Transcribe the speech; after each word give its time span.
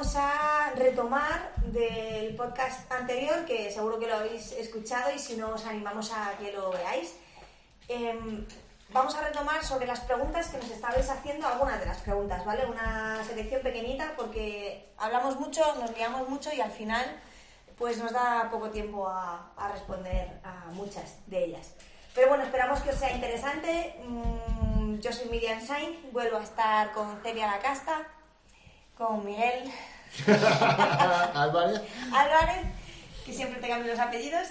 vamos 0.00 0.16
a 0.16 0.72
retomar 0.76 1.52
del 1.56 2.34
podcast 2.34 2.90
anterior, 2.90 3.44
que 3.44 3.70
seguro 3.70 3.98
que 3.98 4.06
lo 4.06 4.14
habéis 4.14 4.50
escuchado 4.52 5.14
y 5.14 5.18
si 5.18 5.36
no 5.36 5.50
os 5.52 5.66
animamos 5.66 6.10
a 6.12 6.38
que 6.38 6.50
lo 6.52 6.70
veáis. 6.70 7.16
Em, 7.86 8.46
vamos 8.94 9.14
a 9.14 9.20
retomar 9.20 9.62
sobre 9.62 9.86
las 9.86 10.00
preguntas 10.00 10.48
que 10.48 10.56
nos 10.56 10.70
estabais 10.70 11.10
haciendo, 11.10 11.46
algunas 11.46 11.78
de 11.80 11.84
las 11.84 11.98
preguntas, 11.98 12.42
¿vale? 12.46 12.64
Una 12.64 13.22
selección 13.24 13.60
pequeñita 13.60 14.14
porque 14.16 14.88
hablamos 14.96 15.38
mucho, 15.38 15.60
nos 15.74 15.94
liamos 15.94 16.26
mucho 16.30 16.50
y 16.50 16.62
al 16.62 16.70
final 16.70 17.04
pues 17.76 17.98
nos 17.98 18.10
da 18.10 18.48
poco 18.50 18.70
tiempo 18.70 19.06
a, 19.06 19.52
a 19.54 19.68
responder 19.68 20.40
a 20.42 20.70
muchas 20.72 21.16
de 21.26 21.44
ellas. 21.44 21.74
Pero 22.14 22.28
bueno, 22.28 22.44
esperamos 22.44 22.80
que 22.80 22.88
os 22.88 22.96
sea 22.96 23.12
interesante. 23.12 24.00
Mm, 24.02 24.98
yo 25.00 25.12
soy 25.12 25.28
Miriam 25.28 25.60
Sainz, 25.60 26.10
vuelvo 26.10 26.38
a 26.38 26.42
estar 26.42 26.92
con 26.92 27.20
Celia 27.22 27.48
La 27.48 27.58
Casta, 27.58 28.06
con 28.96 29.26
Miguel 29.26 29.70
Álvarez. 31.34 31.80
Álvarez, 32.12 32.66
que 33.24 33.32
siempre 33.32 33.60
te 33.60 33.68
cambio 33.68 33.92
los 33.92 34.00
apellidos, 34.00 34.48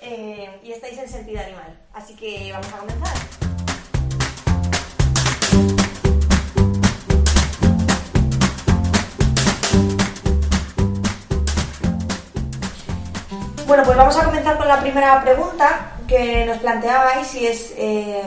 eh, 0.00 0.60
y 0.62 0.72
estáis 0.72 0.98
en 0.98 1.08
sentido 1.08 1.40
animal. 1.40 1.78
Así 1.92 2.14
que 2.16 2.50
vamos 2.52 2.72
a 2.72 2.78
comenzar. 2.78 3.16
Bueno, 13.66 13.84
pues 13.84 13.96
vamos 13.96 14.16
a 14.16 14.24
comenzar 14.24 14.58
con 14.58 14.66
la 14.66 14.80
primera 14.80 15.22
pregunta 15.22 15.92
que 16.08 16.44
nos 16.44 16.58
planteabais 16.58 17.32
y 17.36 17.46
es, 17.46 17.72
eh, 17.76 18.22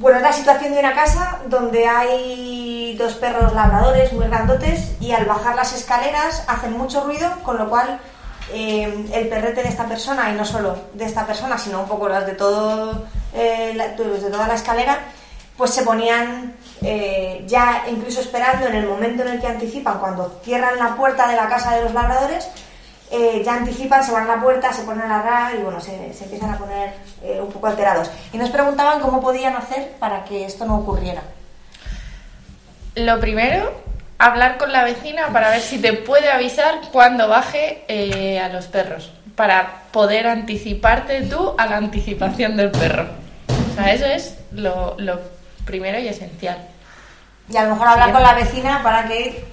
bueno, 0.00 0.16
es 0.16 0.22
la 0.22 0.32
situación 0.32 0.72
de 0.72 0.80
una 0.80 0.94
casa 0.94 1.40
donde 1.46 1.86
hay 1.86 2.96
dos 2.98 3.14
perros 3.14 3.52
labradores 3.52 4.10
muy 4.14 4.26
grandotes 4.28 4.96
y 4.98 5.12
al 5.12 5.26
bajar 5.26 5.54
las 5.54 5.74
escaleras 5.74 6.42
hacen 6.46 6.72
mucho 6.72 7.04
ruido, 7.04 7.30
con 7.42 7.58
lo 7.58 7.68
cual 7.68 8.00
eh, 8.50 9.06
el 9.12 9.28
perrete 9.28 9.62
de 9.62 9.68
esta 9.68 9.84
persona, 9.84 10.30
y 10.30 10.36
no 10.36 10.46
solo 10.46 10.74
de 10.94 11.04
esta 11.04 11.26
persona, 11.26 11.58
sino 11.58 11.80
un 11.80 11.86
poco 11.86 12.08
los 12.08 12.24
de, 12.24 12.32
todo, 12.32 13.04
eh, 13.34 13.74
los 13.98 14.22
de 14.22 14.30
toda 14.30 14.48
la 14.48 14.54
escalera, 14.54 15.00
pues 15.58 15.72
se 15.72 15.82
ponían 15.82 16.54
eh, 16.80 17.44
ya 17.46 17.84
incluso 17.90 18.22
esperando 18.22 18.68
en 18.68 18.76
el 18.76 18.86
momento 18.86 19.22
en 19.22 19.28
el 19.28 19.40
que 19.40 19.48
anticipan, 19.48 19.98
cuando 19.98 20.40
cierran 20.42 20.78
la 20.78 20.96
puerta 20.96 21.28
de 21.28 21.36
la 21.36 21.46
casa 21.46 21.76
de 21.76 21.84
los 21.84 21.92
labradores, 21.92 22.48
eh, 23.10 23.42
ya 23.44 23.54
anticipan, 23.54 24.04
se 24.04 24.12
van 24.12 24.24
a 24.30 24.36
la 24.36 24.42
puerta, 24.42 24.72
se 24.72 24.82
ponen 24.82 25.02
a 25.02 25.08
ladrar 25.18 25.54
y 25.54 25.58
bueno, 25.62 25.80
se, 25.80 26.12
se 26.14 26.24
empiezan 26.24 26.50
a 26.54 26.58
poner 26.58 26.92
eh, 27.22 27.40
un 27.42 27.50
poco 27.52 27.66
alterados. 27.66 28.10
Y 28.32 28.38
nos 28.38 28.50
preguntaban 28.50 29.00
cómo 29.00 29.20
podían 29.20 29.56
hacer 29.56 29.92
para 29.98 30.24
que 30.24 30.44
esto 30.44 30.64
no 30.64 30.76
ocurriera. 30.78 31.22
Lo 32.96 33.20
primero, 33.20 33.72
hablar 34.18 34.58
con 34.58 34.72
la 34.72 34.84
vecina 34.84 35.28
para 35.32 35.50
ver 35.50 35.60
si 35.60 35.78
te 35.78 35.92
puede 35.92 36.30
avisar 36.30 36.80
cuando 36.92 37.28
baje 37.28 37.84
eh, 37.88 38.40
a 38.40 38.48
los 38.48 38.66
perros, 38.66 39.12
para 39.36 39.82
poder 39.92 40.26
anticiparte 40.26 41.22
tú 41.22 41.54
a 41.56 41.66
la 41.66 41.76
anticipación 41.76 42.56
del 42.56 42.70
perro. 42.70 43.06
O 43.72 43.74
sea, 43.74 43.92
eso 43.92 44.06
es 44.06 44.36
lo, 44.52 44.94
lo 44.98 45.20
primero 45.64 45.98
y 45.98 46.08
esencial. 46.08 46.58
Y 47.48 47.56
a 47.56 47.64
lo 47.64 47.70
mejor 47.70 47.88
hablar 47.88 48.08
Sí. 48.08 48.12
con 48.12 48.22
la 48.22 48.34
vecina 48.34 48.82
para 48.82 49.06
que 49.08 49.44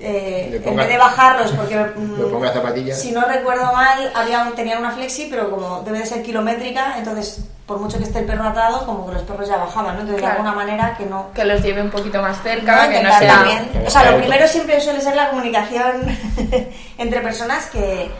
eh, 0.00 0.48
Le 0.50 0.56
en 0.56 0.62
ponga- 0.64 0.76
vez 0.84 0.88
de 0.88 0.98
bajarlos, 0.98 1.50
porque 1.52 1.76
mm, 1.76 2.18
Le 2.18 2.24
ponga 2.26 2.52
zapatillas. 2.52 2.98
si 3.00 3.12
no 3.12 3.22
recuerdo 3.26 3.70
mal, 3.72 4.10
había 4.14 4.42
un- 4.44 4.54
tenían 4.54 4.78
una 4.78 4.90
flexi, 4.92 5.28
pero 5.30 5.50
como 5.50 5.82
debe 5.82 5.98
de 5.98 6.06
ser 6.06 6.22
kilométrica, 6.22 6.94
entonces 6.98 7.44
por 7.66 7.78
mucho 7.78 7.98
que 7.98 8.04
esté 8.04 8.18
el 8.20 8.24
perro 8.24 8.44
atado, 8.44 8.84
como 8.86 9.06
que 9.06 9.12
los 9.12 9.22
perros 9.22 9.46
ya 9.48 9.56
bajaban, 9.58 9.94
¿no? 9.94 10.00
Entonces 10.00 10.16
Claro. 10.20 10.34
de 10.34 10.40
alguna 10.40 10.52
manera 10.56 10.96
que 10.98 11.06
no... 11.06 11.30
Que 11.32 11.44
los 11.44 11.62
lleve 11.62 11.80
un 11.82 11.90
poquito 11.90 12.20
más 12.20 12.38
¿no? 12.38 12.42
cerca, 12.42 12.88
que 12.90 13.00
no 13.02 13.16
sea... 13.18 13.32
también- 13.34 13.70
O 13.86 13.90
sea, 13.90 14.10
lo 14.10 14.18
primero 14.18 14.48
siempre 14.48 14.80
suele 14.80 15.00
ser 15.00 15.14
la 15.14 15.30
comunicación 15.30 16.02
entre 16.98 17.20
personas 17.20 17.66
que, 17.66 18.10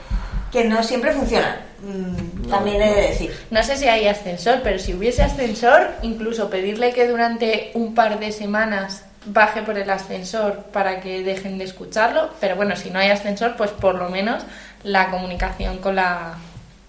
que 0.53 0.65
no 0.65 0.83
siempre 0.85 1.13
funciona. 1.13 1.63
Mm, 1.83 2.43
No, 2.49 2.57
también 2.57 2.81
he 2.83 2.91
de 2.95 3.03
no. 3.03 3.09
decir. 3.09 3.47
No 3.51 3.63
sé 3.65 3.77
si 3.77 3.89
hay 3.89 4.07
ascensor, 4.07 4.61
pero 4.63 4.79
si 4.79 4.95
hubiese 4.95 5.23
ascensor, 5.23 5.89
incluso 6.03 6.49
pedirle 6.51 6.93
que 6.93 7.09
durante 7.09 7.73
un 7.75 7.95
par 7.95 8.19
de 8.21 8.31
semanas 8.33 9.05
baje 9.27 9.63
por 9.63 9.77
el 9.77 9.89
ascensor 9.91 10.65
para 10.73 11.01
que 11.01 11.23
dejen 11.23 11.59
de 11.59 11.65
escucharlo. 11.65 12.31
Pero 12.41 12.57
bueno, 12.57 12.77
si 12.77 12.91
no 12.91 12.99
hay 12.99 13.11
ascensor, 13.11 13.57
pues 13.57 13.71
por 13.71 13.95
lo 13.95 14.09
menos 14.09 14.43
la 14.85 15.11
comunicación 15.11 15.79
con 15.79 15.97
la, 15.97 16.35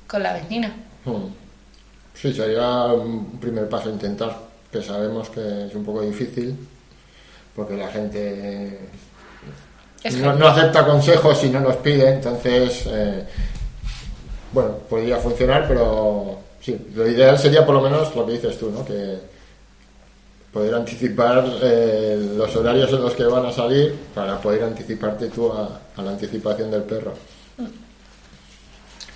con 0.08 0.24
la 0.24 0.34
vecina. 0.34 0.74
Hmm. 1.06 1.28
Sí, 2.14 2.34
sería 2.34 2.86
un 2.86 3.40
primer 3.40 3.68
paso 3.68 3.90
intentar, 3.90 4.38
que 4.72 4.82
sabemos 4.82 5.30
que 5.30 5.68
es 5.68 5.76
un 5.76 5.84
poco 5.84 6.02
difícil, 6.02 6.56
porque 7.56 7.76
la 7.76 7.88
gente 7.88 8.80
no 10.10 10.48
acepta 10.48 10.86
consejos 10.86 11.40
si 11.40 11.50
no 11.50 11.60
los 11.60 11.78
pide, 11.78 12.14
entonces, 12.14 12.84
eh, 12.88 13.26
bueno, 14.52 14.78
podría 14.90 15.18
funcionar, 15.18 15.66
pero 15.68 16.40
sí, 16.60 16.78
lo 16.94 17.08
ideal 17.08 17.38
sería 17.38 17.66
por 17.66 17.76
lo 17.76 17.82
menos 17.82 18.16
lo 18.16 18.26
que 18.26 18.34
dices 18.34 18.60
tú, 18.60 18.72
¿no? 18.72 18.86
Que 18.86 19.20
poder 20.52 20.76
anticipar 20.76 21.46
eh, 21.62 22.34
los 22.36 22.56
horarios 22.56 22.92
en 22.92 23.02
los 23.02 23.14
que 23.14 23.24
van 23.24 23.46
a 23.46 23.52
salir 23.52 23.96
para 24.14 24.40
poder 24.40 24.64
anticiparte 24.64 25.30
tú 25.30 25.52
a, 25.52 25.80
a 25.96 26.02
la 26.02 26.12
anticipación 26.12 26.70
del 26.70 26.84
perro. 26.84 27.14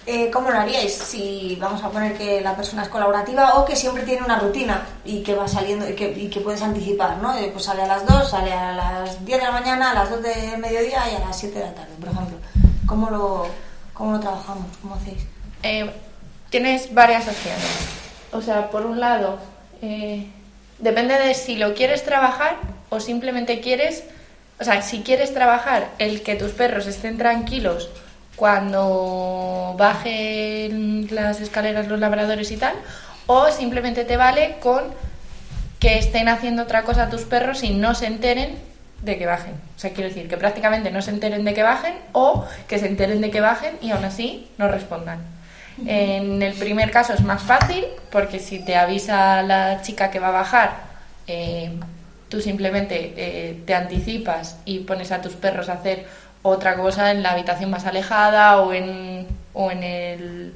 Eh, 0.07 0.29
¿Cómo 0.31 0.51
lo 0.51 0.59
haríais? 0.59 0.93
Si 0.93 1.57
vamos 1.59 1.83
a 1.83 1.89
poner 1.89 2.15
que 2.15 2.39
la 2.39 2.55
persona 2.55 2.83
es 2.83 2.89
colaborativa 2.89 3.55
o 3.55 3.65
que 3.65 3.75
siempre 3.75 4.03
tiene 4.03 4.23
una 4.23 4.39
rutina 4.39 4.85
y 5.03 5.23
que 5.23 5.33
va 5.33 5.47
saliendo 5.47 5.89
y 5.89 5.95
que, 5.95 6.11
y 6.11 6.29
que 6.29 6.41
puedes 6.41 6.61
anticipar, 6.61 7.17
¿no? 7.17 7.35
Eh, 7.35 7.49
pues 7.51 7.65
sale 7.65 7.81
a 7.81 7.87
las 7.87 8.05
2, 8.05 8.29
sale 8.29 8.53
a 8.53 8.73
las 8.73 9.25
10 9.25 9.39
de 9.39 9.43
la 9.43 9.51
mañana, 9.51 9.91
a 9.91 9.93
las 9.95 10.11
2 10.11 10.21
de 10.21 10.57
mediodía 10.57 11.11
y 11.11 11.15
a 11.15 11.19
las 11.19 11.39
7 11.39 11.57
de 11.57 11.65
la 11.65 11.73
tarde, 11.73 11.91
por 11.99 12.09
ejemplo. 12.09 12.37
¿Cómo 12.85 13.09
lo, 13.09 13.47
cómo 13.95 14.11
lo 14.11 14.19
trabajamos? 14.19 14.67
¿Cómo 14.79 14.93
hacéis? 14.93 15.25
Eh, 15.63 15.89
tienes 16.51 16.93
varias 16.93 17.27
opciones. 17.27 17.65
O 18.31 18.41
sea, 18.43 18.69
por 18.69 18.85
un 18.85 18.99
lado, 18.99 19.39
eh, 19.81 20.29
depende 20.79 21.17
de 21.17 21.33
si 21.33 21.55
lo 21.57 21.73
quieres 21.73 22.03
trabajar 22.03 22.57
o 22.89 22.99
simplemente 22.99 23.59
quieres, 23.61 24.03
o 24.59 24.63
sea, 24.63 24.81
si 24.81 25.01
quieres 25.01 25.33
trabajar 25.33 25.89
el 25.99 26.21
que 26.21 26.35
tus 26.35 26.51
perros 26.51 26.87
estén 26.87 27.17
tranquilos 27.17 27.89
cuando 28.35 29.75
bajen 29.77 31.07
las 31.11 31.39
escaleras 31.39 31.87
los 31.87 31.99
labradores 31.99 32.51
y 32.51 32.57
tal, 32.57 32.75
o 33.27 33.49
simplemente 33.51 34.03
te 34.05 34.17
vale 34.17 34.57
con 34.59 34.83
que 35.79 35.97
estén 35.97 36.27
haciendo 36.27 36.63
otra 36.63 36.83
cosa 36.83 37.09
tus 37.09 37.21
perros 37.21 37.63
y 37.63 37.73
no 37.73 37.95
se 37.95 38.07
enteren 38.07 38.57
de 39.01 39.17
que 39.17 39.25
bajen. 39.25 39.53
O 39.75 39.79
sea, 39.79 39.91
quiero 39.91 40.09
decir 40.09 40.27
que 40.27 40.37
prácticamente 40.37 40.91
no 40.91 41.01
se 41.01 41.11
enteren 41.11 41.45
de 41.45 41.53
que 41.53 41.63
bajen 41.63 41.95
o 42.11 42.45
que 42.67 42.79
se 42.79 42.87
enteren 42.87 43.21
de 43.21 43.31
que 43.31 43.41
bajen 43.41 43.77
y 43.81 43.91
aún 43.91 44.03
así 44.03 44.49
no 44.57 44.67
respondan. 44.67 45.34
En 45.85 46.41
el 46.41 46.53
primer 46.53 46.91
caso 46.91 47.13
es 47.13 47.21
más 47.21 47.41
fácil 47.43 47.85
porque 48.11 48.39
si 48.39 48.59
te 48.63 48.75
avisa 48.77 49.41
la 49.43 49.81
chica 49.81 50.09
que 50.09 50.19
va 50.19 50.29
a 50.29 50.31
bajar, 50.31 50.71
eh, 51.27 51.71
tú 52.29 52.39
simplemente 52.41 53.13
eh, 53.17 53.61
te 53.65 53.73
anticipas 53.75 54.57
y 54.65 54.79
pones 54.79 55.11
a 55.11 55.21
tus 55.21 55.33
perros 55.33 55.67
a 55.69 55.73
hacer 55.73 56.05
otra 56.43 56.75
cosa 56.75 57.11
en 57.11 57.23
la 57.23 57.31
habitación 57.31 57.71
más 57.71 57.85
alejada 57.85 58.61
o 58.61 58.73
en, 58.73 59.27
o 59.53 59.71
en 59.71 59.83
el 59.83 60.53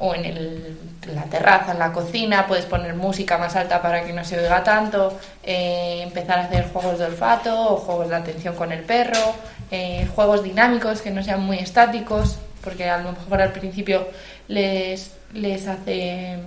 o 0.00 0.14
en, 0.14 0.24
el- 0.24 0.78
la 1.12 1.22
terraza, 1.24 1.72
en 1.72 1.78
la 1.80 1.92
cocina, 1.92 2.46
puedes 2.46 2.66
poner 2.66 2.94
música 2.94 3.36
más 3.38 3.56
alta 3.56 3.82
para 3.82 4.04
que 4.04 4.12
no 4.12 4.24
se 4.24 4.38
oiga 4.38 4.62
tanto, 4.62 5.18
eh, 5.42 6.00
empezar 6.04 6.38
a 6.38 6.42
hacer 6.44 6.68
juegos 6.72 6.98
de 7.00 7.06
olfato 7.06 7.72
o 7.74 7.76
juegos 7.78 8.08
de 8.08 8.16
atención 8.16 8.54
con 8.54 8.70
el 8.70 8.82
perro, 8.84 9.34
eh, 9.72 10.06
juegos 10.14 10.44
dinámicos 10.44 11.00
que 11.02 11.10
no 11.10 11.22
sean 11.24 11.40
muy 11.42 11.58
estáticos, 11.58 12.38
porque 12.62 12.88
a 12.88 12.98
lo 12.98 13.12
mejor 13.12 13.40
al 13.40 13.52
principio 13.52 14.08
les, 14.48 15.12
les 15.34 15.66
hace 15.66 16.38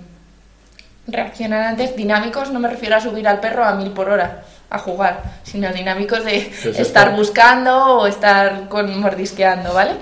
reaccionar 1.06 1.62
antes. 1.62 1.96
Dinámicos 1.96 2.50
no 2.50 2.60
me 2.60 2.68
refiero 2.68 2.96
a 2.96 3.00
subir 3.00 3.26
al 3.26 3.40
perro 3.40 3.64
a 3.64 3.74
mil 3.74 3.90
por 3.90 4.08
hora 4.08 4.44
a 4.70 4.78
jugar, 4.78 5.22
sino 5.42 5.70
dinámicos 5.72 6.24
de 6.24 6.50
estar 6.76 7.14
buscando 7.14 7.98
o 7.98 8.06
estar 8.06 8.68
con 8.68 8.98
mordisqueando, 8.98 9.74
¿vale? 9.74 9.92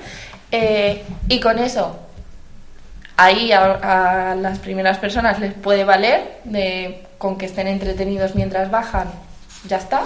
Eh, 0.52 1.02
y 1.28 1.40
con 1.40 1.58
eso 1.58 1.98
ahí 3.16 3.52
a, 3.52 4.30
a 4.30 4.34
las 4.34 4.58
primeras 4.60 4.98
personas 4.98 5.38
les 5.40 5.52
puede 5.52 5.84
valer 5.84 6.38
de, 6.44 7.06
con 7.18 7.36
que 7.36 7.46
estén 7.46 7.66
entretenidos 7.66 8.34
mientras 8.34 8.70
bajan, 8.70 9.08
ya 9.68 9.76
está. 9.76 10.04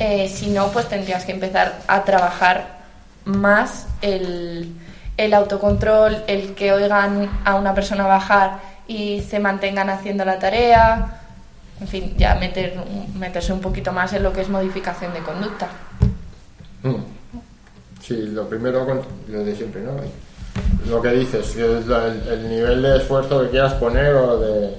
Eh, 0.00 0.28
si 0.28 0.50
no, 0.50 0.68
pues 0.68 0.88
tendrías 0.88 1.24
que 1.24 1.32
empezar 1.32 1.78
a 1.86 2.02
trabajar 2.02 2.78
más 3.24 3.86
el, 4.02 4.74
el 5.16 5.34
autocontrol, 5.34 6.24
el 6.26 6.54
que 6.54 6.72
oigan 6.72 7.30
a 7.44 7.54
una 7.54 7.74
persona 7.74 8.06
bajar 8.06 8.60
y 8.86 9.22
se 9.22 9.38
mantengan 9.38 9.90
haciendo 9.90 10.24
la 10.24 10.38
tarea. 10.38 11.20
En 11.80 11.88
fin, 11.88 12.14
ya 12.16 12.34
meter, 12.36 12.74
meterse 13.18 13.52
un 13.52 13.60
poquito 13.60 13.92
más 13.92 14.12
en 14.12 14.22
lo 14.22 14.32
que 14.32 14.42
es 14.42 14.48
modificación 14.48 15.12
de 15.12 15.20
conducta. 15.20 15.68
Hmm. 16.82 17.02
Sí, 18.00 18.16
lo 18.26 18.48
primero, 18.48 18.86
lo 19.28 19.44
de 19.44 19.56
siempre, 19.56 19.80
¿no? 19.82 19.92
Lo 20.88 21.00
que 21.00 21.10
dices, 21.10 21.56
el, 21.56 21.90
el 22.30 22.48
nivel 22.48 22.82
de 22.82 22.98
esfuerzo 22.98 23.42
que 23.42 23.50
quieras 23.50 23.74
poner 23.74 24.14
o 24.14 24.38
de... 24.38 24.74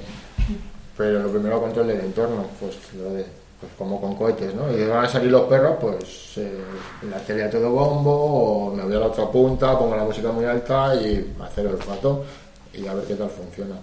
Pero 0.96 1.20
lo 1.20 1.30
primero 1.30 1.60
control 1.60 1.88
del 1.88 2.00
entorno, 2.02 2.46
pues 2.60 2.76
lo 2.94 3.10
de, 3.14 3.26
pues 3.66 3.74
como 3.78 4.00
con 4.00 4.16
cohetes, 4.16 4.54
¿no? 4.54 4.72
Y 4.72 4.86
van 4.86 5.06
a 5.06 5.10
salir 5.10 5.32
los 5.32 5.44
perros, 5.44 5.78
pues 5.82 6.38
eh, 6.38 6.62
la 7.10 7.18
tele 7.18 7.44
a 7.44 7.50
todo 7.50 7.72
bombo, 7.72 8.12
o 8.12 8.72
me 8.76 8.84
voy 8.84 8.96
a 8.96 9.00
la 9.00 9.08
otra 9.08 9.28
punta, 9.30 9.78
pongo 9.78 9.96
la 9.96 10.04
música 10.04 10.32
muy 10.32 10.46
alta 10.46 10.94
y 10.96 11.34
hacer 11.42 11.66
el 11.66 11.76
pato 11.76 12.24
y 12.74 12.86
a 12.86 12.94
ver 12.94 13.06
qué 13.06 13.16
tal 13.16 13.30
funciona. 13.30 13.76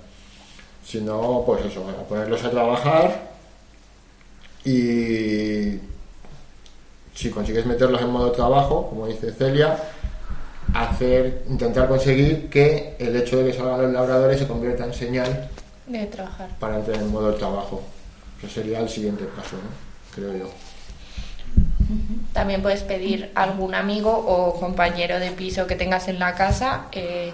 Si 0.85 1.01
no, 1.01 1.43
pues 1.45 1.65
eso, 1.65 1.85
a 1.89 2.03
ponerlos 2.05 2.45
a 2.45 2.51
trabajar 2.51 3.33
y 4.65 5.79
si 7.15 7.31
consigues 7.31 7.67
meterlos 7.67 8.01
en 8.01 8.11
modo 8.11 8.31
trabajo, 8.31 8.89
como 8.89 9.07
dice 9.09 9.33
Celia, 9.33 9.77
hacer, 10.75 11.43
intentar 11.49 11.89
conseguir 11.89 12.49
que 12.49 12.97
el 12.99 13.17
hecho 13.17 13.39
de 13.39 13.51
que 13.51 13.59
salgan 13.59 13.83
los 13.83 13.93
labradores 13.93 14.39
se 14.39 14.47
convierta 14.47 14.85
en 14.85 14.95
señal 14.95 15.49
De 15.87 16.07
trabajar. 16.07 16.49
para 16.61 16.77
entrar 16.77 16.99
en 16.99 17.11
modo 17.11 17.35
trabajo. 17.35 17.83
Que 18.43 18.49
sería 18.49 18.81
el 18.81 18.89
siguiente 18.91 19.25
paso, 19.25 19.57
¿no? 19.57 19.71
creo 20.15 20.37
yo. 20.37 20.51
También 22.35 22.61
puedes 22.61 22.83
pedir 22.83 23.33
a 23.35 23.45
algún 23.45 23.75
amigo 23.75 24.11
o 24.11 24.59
compañero 24.61 25.19
de 25.19 25.31
piso 25.31 25.67
que 25.67 25.77
tengas 25.77 26.09
en 26.09 26.19
la 26.19 26.35
casa. 26.35 26.87
eh, 26.93 27.33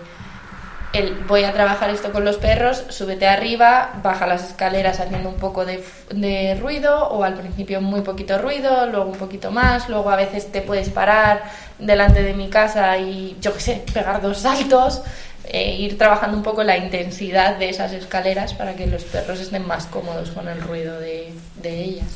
el, 0.93 1.15
voy 1.27 1.45
a 1.45 1.53
trabajar 1.53 1.91
esto 1.91 2.13
con 2.13 2.25
los 2.25 2.39
perros, 2.39 2.85
súbete 2.89 3.27
arriba, 3.27 4.01
baja 4.03 4.27
las 4.27 4.49
escaleras 4.49 4.99
haciendo 5.01 5.29
un 5.29 5.35
poco 5.35 5.67
de, 5.67 5.85
de 6.11 6.55
ruido 6.55 7.09
o 7.09 7.25
al 7.25 7.35
principio 7.35 7.81
muy 7.83 8.01
poquito 8.01 8.39
ruido, 8.39 8.87
luego 8.87 9.11
un 9.11 9.19
poquito 9.19 9.51
más, 9.51 9.89
luego 9.91 10.09
a 10.11 10.17
veces 10.17 10.51
te 10.51 10.63
puedes 10.63 10.89
parar 10.89 11.43
delante 11.79 12.23
de 12.23 12.33
mi 12.33 12.49
casa 12.49 12.97
y 12.97 13.37
yo 13.41 13.53
qué 13.53 13.61
sé, 13.61 13.85
pegar 13.93 14.23
dos 14.23 14.39
saltos, 14.39 15.03
eh, 15.51 15.77
ir 15.77 15.97
trabajando 15.99 16.37
un 16.37 16.43
poco 16.43 16.63
la 16.63 16.77
intensidad 16.77 17.57
de 17.57 17.71
esas 17.71 17.93
escaleras 17.93 18.55
para 18.55 18.75
que 18.77 18.87
los 18.87 19.05
perros 19.05 19.41
estén 19.41 19.67
más 19.67 19.87
cómodos 19.87 20.31
con 20.31 20.49
el 20.49 20.61
ruido 20.61 20.99
de, 21.01 21.33
de 21.63 21.83
ellas. 21.83 22.09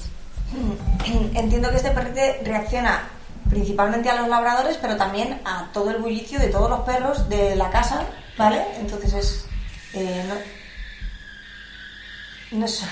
Entiendo 1.35 1.71
que 1.71 1.77
este 1.77 1.91
perrete 1.93 2.41
reacciona 2.45 3.09
principalmente 3.49 4.09
a 4.11 4.17
los 4.21 4.29
labradores, 4.29 4.77
pero 4.81 4.97
también 4.97 5.41
a 5.45 5.71
todo 5.73 5.91
el 5.91 5.97
bullicio 5.99 6.39
de 6.39 6.49
todos 6.49 6.69
los 6.71 6.81
perros 6.81 7.29
de 7.29 7.57
la 7.57 7.71
casa, 7.71 8.05
¿vale? 8.37 8.63
Entonces 8.79 9.13
es... 9.15 9.45
eh, 9.95 10.25
no, 12.53 12.67
es 12.67 12.83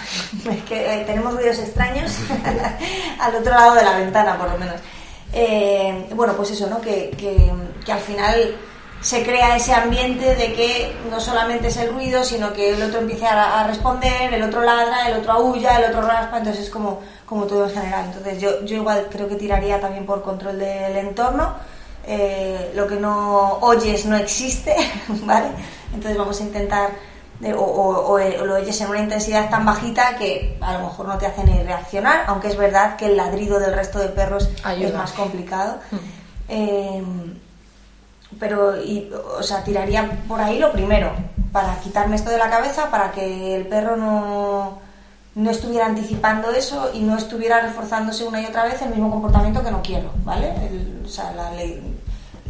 que 0.66 1.00
eh, 1.00 1.04
tenemos 1.04 1.34
ruidos 1.34 1.58
extraños 1.58 2.12
al 3.20 3.34
otro 3.34 3.52
lado 3.52 3.74
de 3.74 3.82
la 3.84 3.98
ventana, 3.98 4.38
por 4.38 4.50
lo 4.50 4.56
menos. 4.58 4.76
Bueno, 6.14 6.34
pues 6.34 6.50
eso, 6.52 6.66
¿no? 6.68 6.80
Que, 6.80 7.10
que- 7.10 7.52
que 7.84 7.92
al 7.92 8.00
final 8.00 8.56
se 9.00 9.22
crea 9.24 9.56
ese 9.56 9.72
ambiente 9.72 10.34
de 10.34 10.52
que 10.52 10.94
no 11.10 11.20
solamente 11.20 11.68
es 11.68 11.76
el 11.78 11.92
ruido, 11.92 12.22
sino 12.22 12.52
que 12.52 12.74
el 12.74 12.82
otro 12.82 13.00
empieza 13.00 13.60
a, 13.60 13.66
responder, 13.66 14.32
el 14.34 14.42
otro 14.42 14.62
ladra, 14.62 15.08
el 15.08 15.18
otro 15.18 15.32
aúlla, 15.32 15.78
el 15.78 15.90
otro 15.90 16.02
raspa, 16.02 16.38
entonces 16.38 16.64
es 16.64 16.70
como, 16.70 17.00
como 17.24 17.44
todo 17.44 17.64
en 17.66 17.70
general. 17.74 18.04
Entonces 18.06 18.40
yo, 18.40 18.62
yo 18.64 18.76
igual 18.76 19.06
creo 19.10 19.26
que 19.28 19.36
tiraría 19.36 19.80
también 19.80 20.04
por 20.04 20.22
control 20.22 20.58
del 20.58 20.96
entorno. 20.96 21.54
Eh, 22.06 22.72
lo 22.74 22.86
que 22.86 22.96
no 22.96 23.58
oyes 23.60 24.04
no 24.06 24.16
existe, 24.16 24.74
¿vale? 25.24 25.48
Entonces 25.94 26.16
vamos 26.18 26.38
a 26.40 26.42
intentar, 26.42 26.90
de- 27.40 27.54
o, 27.54 27.60
o- 27.60 28.06
o, 28.12 28.18
eh, 28.18 28.38
lo 28.44 28.54
oyes 28.56 28.78
en 28.80 28.88
una 28.88 29.00
intensidad 29.00 29.48
tan 29.50 29.64
bajita 29.64 30.16
que 30.16 30.58
a 30.60 30.74
lo 30.74 30.80
mejor 30.80 31.06
no 31.08 31.16
te 31.18 31.26
hace 31.26 31.44
ni 31.44 31.62
reaccionar, 31.62 32.24
aunque 32.26 32.48
es 32.48 32.56
verdad 32.56 32.96
que 32.96 33.06
el 33.06 33.16
ladrido 33.16 33.58
del 33.60 33.72
resto 33.74 33.98
de 33.98 34.08
perros 34.08 34.50
es 34.86 34.94
más 34.94 35.12
complicado. 35.12 35.78
Eh, 36.48 37.02
pero, 38.38 38.80
y, 38.82 39.10
o 39.38 39.42
sea, 39.42 39.64
tiraría 39.64 40.08
por 40.28 40.40
ahí 40.40 40.58
lo 40.58 40.72
primero, 40.72 41.10
para 41.52 41.80
quitarme 41.80 42.16
esto 42.16 42.30
de 42.30 42.38
la 42.38 42.48
cabeza, 42.50 42.90
para 42.90 43.10
que 43.12 43.56
el 43.56 43.66
perro 43.66 43.96
no, 43.96 44.78
no 45.34 45.50
estuviera 45.50 45.86
anticipando 45.86 46.50
eso 46.50 46.90
y 46.94 47.00
no 47.00 47.16
estuviera 47.16 47.60
reforzándose 47.60 48.24
una 48.24 48.40
y 48.40 48.46
otra 48.46 48.64
vez 48.64 48.80
el 48.82 48.90
mismo 48.90 49.10
comportamiento 49.10 49.62
que 49.64 49.70
no 49.70 49.82
quiero, 49.82 50.10
¿vale? 50.24 50.48
El, 50.66 51.02
o 51.04 51.08
sea, 51.08 51.32
la 51.32 51.50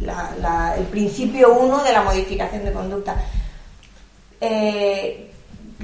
la- 0.01 0.31
la- 0.41 0.75
el 0.77 0.85
principio 0.85 1.53
uno 1.53 1.83
de 1.83 1.93
la 1.93 2.01
modificación 2.01 2.65
de 2.65 2.73
conducta. 2.73 3.15
Eh, 4.39 5.30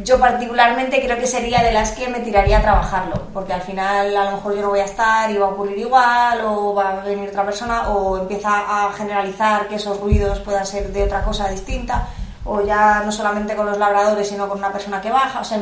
yo 0.03 0.19
particularmente 0.19 1.01
creo 1.01 1.17
que 1.17 1.27
sería 1.27 1.63
de 1.63 1.71
las 1.71 1.91
que 1.91 2.07
me 2.07 2.19
tiraría 2.19 2.59
a 2.59 2.61
trabajarlo, 2.61 3.27
porque 3.33 3.53
al 3.53 3.61
final 3.61 4.15
a 4.15 4.25
lo 4.25 4.31
mejor 4.37 4.55
yo 4.55 4.61
no 4.61 4.69
voy 4.69 4.79
a 4.79 4.85
estar 4.85 5.29
y 5.31 5.37
va 5.37 5.47
a 5.47 5.49
ocurrir 5.49 5.77
igual, 5.77 6.41
o 6.45 6.73
va 6.73 7.01
a 7.01 7.03
venir 7.03 7.29
otra 7.29 7.45
persona, 7.45 7.89
o 7.89 8.17
empieza 8.17 8.87
a 8.87 8.93
generalizar 8.93 9.67
que 9.67 9.75
esos 9.75 9.99
ruidos 9.99 10.39
puedan 10.39 10.65
ser 10.65 10.91
de 10.91 11.03
otra 11.03 11.23
cosa 11.23 11.49
distinta, 11.49 12.07
o 12.45 12.61
ya 12.61 13.01
no 13.05 13.11
solamente 13.11 13.55
con 13.55 13.65
los 13.65 13.77
labradores, 13.77 14.27
sino 14.27 14.47
con 14.47 14.59
una 14.59 14.71
persona 14.71 15.01
que 15.01 15.11
baja, 15.11 15.41
o 15.41 15.43
sea, 15.43 15.59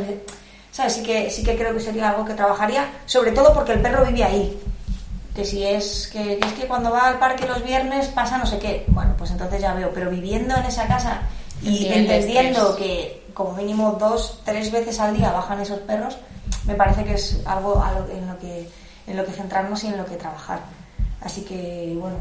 ¿sabes? 0.72 0.94
Sí 0.94 1.04
que, 1.04 1.30
sí 1.30 1.44
que 1.44 1.58
creo 1.58 1.74
que 1.74 1.80
sería 1.80 2.10
algo 2.10 2.26
que 2.26 2.34
trabajaría, 2.34 2.86
sobre 3.06 3.32
todo 3.32 3.54
porque 3.54 3.74
el 3.74 3.82
perro 3.82 4.06
vive 4.06 4.24
ahí, 4.24 4.62
que 5.34 5.46
si 5.46 5.66
es 5.66 6.10
que 6.12 6.40
es 6.42 6.54
que 6.54 6.68
cuando 6.68 6.92
va 6.92 7.08
al 7.08 7.20
parque 7.20 7.46
los 7.48 7.64
viernes 7.64 8.08
pasa 8.08 8.38
no 8.38 8.46
sé 8.46 8.58
qué, 8.60 8.86
bueno, 8.88 9.14
pues 9.18 9.32
entonces 9.32 9.62
ya 9.62 9.74
veo, 9.74 9.92
pero 9.94 10.10
viviendo 10.10 10.56
en 10.56 10.66
esa 10.66 10.88
casa 10.88 11.22
y 11.62 11.88
entendiendo 11.94 12.70
estrés. 12.72 12.76
que 12.88 13.24
como 13.34 13.54
mínimo 13.54 13.98
dos, 14.00 14.42
tres 14.46 14.72
veces 14.72 15.00
al 15.00 15.16
día 15.16 15.32
bajan 15.32 15.60
esos 15.60 15.80
perros, 15.80 16.18
me 16.66 16.76
parece 16.76 17.04
que 17.04 17.14
es 17.16 17.42
algo 17.46 17.84
en, 18.12 18.28
lo 18.28 18.38
que, 18.40 18.68
en 19.08 19.18
lo 19.18 19.26
que 19.26 19.32
centrarnos 19.34 19.84
y 19.84 19.88
en 19.88 19.98
lo 19.98 20.06
que 20.06 20.16
trabajar. 20.16 20.60
Así 21.22 21.42
que, 21.42 21.96
bueno, 22.00 22.18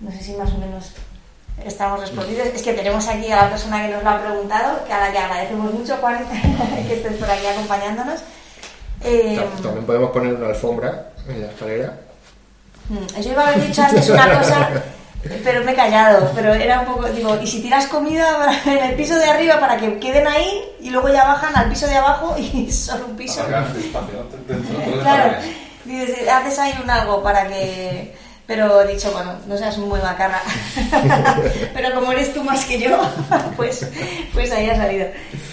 no 0.00 0.10
sé 0.10 0.18
si 0.22 0.32
más 0.34 0.50
o 0.52 0.58
menos 0.58 0.92
estamos 1.64 2.00
respondidos. 2.00 2.48
Es 2.48 2.62
que 2.62 2.72
tenemos 2.74 3.06
aquí 3.08 3.30
a 3.30 3.36
la 3.36 3.50
persona 3.50 3.86
que 3.86 3.92
nos 3.94 4.02
lo 4.02 4.10
ha 4.10 4.22
preguntado, 4.22 4.84
que 4.86 4.92
a 4.92 5.00
la 5.00 5.12
que 5.12 5.18
agradecemos 5.18 5.72
mucho, 5.72 5.96
Juan, 6.00 6.24
que 6.88 6.94
estés 6.94 7.14
por 7.14 7.30
aquí 7.30 7.46
acompañándonos. 7.46 8.20
Eh, 9.02 9.36
Ta- 9.36 9.62
También 9.62 9.86
podemos 9.86 10.10
poner 10.10 10.34
una 10.34 10.48
alfombra 10.48 11.10
en 11.28 11.40
la 11.42 11.46
escalera. 11.48 11.98
Mm, 12.88 13.20
Yo 13.22 13.30
iba 13.32 13.42
a 13.44 13.48
haber 13.48 13.66
dicho 13.66 13.82
antes 13.82 14.10
una 14.10 14.38
cosa, 14.38 14.68
pero 15.42 15.64
me 15.64 15.72
he 15.72 15.74
callado. 15.74 16.30
Pero 16.34 16.52
era 16.54 16.80
un 16.80 16.86
poco, 16.86 17.08
digo, 17.08 17.38
¿y 17.42 17.46
si 17.46 17.60
tiras 17.62 17.86
comida 17.86 18.60
en 18.66 18.78
el 18.78 18.94
piso 18.94 19.16
de 19.16 19.24
arriba 19.24 19.58
para 19.60 19.76
que 19.76 19.98
queden 19.98 20.26
ahí 20.26 20.62
y 20.80 20.90
luego 20.90 21.08
ya 21.08 21.24
bajan 21.24 21.56
al 21.56 21.68
piso 21.68 21.86
de 21.86 21.96
abajo 21.96 22.36
y 22.38 22.70
solo 22.72 23.06
un 23.06 23.16
piso? 23.16 23.42
Claro, 25.02 25.36
dices, 25.84 26.28
haces 26.28 26.58
ahí 26.58 26.74
un 26.82 26.90
algo 26.90 27.22
para 27.22 27.46
que. 27.48 28.14
Pero 28.46 28.82
he 28.82 28.92
dicho, 28.92 29.10
bueno, 29.12 29.32
no 29.46 29.56
seas 29.56 29.78
muy 29.78 29.98
macarra. 30.00 30.42
pero 31.74 31.94
como 31.94 32.12
eres 32.12 32.34
tú 32.34 32.44
más 32.44 32.64
que 32.66 32.78
yo, 32.78 32.98
pues, 33.56 33.86
pues 34.34 34.52
ahí 34.52 34.68
ha 34.68 34.76
salido. 34.76 35.06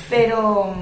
Pero. 0.10 0.76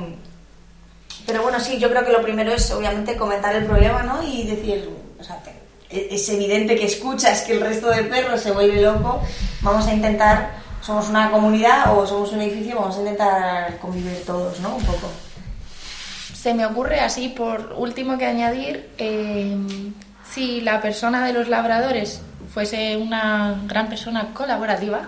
Pero 1.27 1.43
bueno, 1.43 1.59
sí, 1.59 1.77
yo 1.77 1.91
creo 1.91 2.03
que 2.03 2.11
lo 2.11 2.23
primero 2.23 2.51
es 2.51 2.71
obviamente 2.71 3.15
comentar 3.15 3.55
el 3.55 3.65
problema, 3.65 4.01
¿no? 4.01 4.23
Y 4.23 4.47
decir, 4.47 4.89
o 5.19 5.23
sea, 5.23 5.35
te- 5.43 5.58
es 5.89 6.29
evidente 6.29 6.75
que 6.75 6.85
escuchas 6.85 7.41
que 7.41 7.53
el 7.53 7.61
resto 7.61 7.89
de 7.89 8.03
perros 8.03 8.41
se 8.41 8.51
vuelve 8.51 8.81
loco. 8.81 9.21
Vamos 9.61 9.87
a 9.87 9.93
intentar, 9.93 10.51
somos 10.81 11.09
una 11.09 11.31
comunidad 11.31 11.97
o 11.97 12.05
somos 12.05 12.31
un 12.31 12.41
edificio, 12.41 12.75
vamos 12.75 12.97
a 12.97 12.99
intentar 12.99 13.77
convivir 13.77 14.23
todos, 14.25 14.59
¿no? 14.59 14.75
Un 14.75 14.83
poco. 14.83 15.09
Se 16.33 16.53
me 16.53 16.65
ocurre 16.65 16.99
así, 16.99 17.29
por 17.29 17.73
último 17.77 18.17
que 18.17 18.25
añadir, 18.25 18.89
eh, 18.97 19.57
si 20.29 20.61
la 20.61 20.81
persona 20.81 21.25
de 21.25 21.33
los 21.33 21.49
labradores 21.49 22.21
fuese 22.53 22.97
una 22.97 23.59
gran 23.65 23.89
persona 23.89 24.33
colaborativa, 24.33 25.01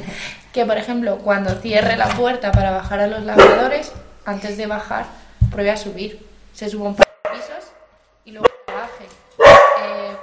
que 0.52 0.64
por 0.64 0.78
ejemplo 0.78 1.18
cuando 1.18 1.54
cierre 1.60 1.96
la 1.96 2.08
puerta 2.08 2.52
para 2.52 2.70
bajar 2.70 3.00
a 3.00 3.06
los 3.06 3.22
labradores, 3.24 3.92
antes 4.24 4.56
de 4.56 4.66
bajar, 4.66 5.06
pruebe 5.50 5.70
a 5.70 5.76
subir. 5.76 6.26
Se 6.52 6.68
suba 6.68 6.88
un 6.88 6.96
par 6.96 7.06
de 7.06 7.30
pisos 7.30 7.72
y 8.24 8.32
luego 8.32 8.46
baje. 8.66 9.04
Eh, 9.82 10.16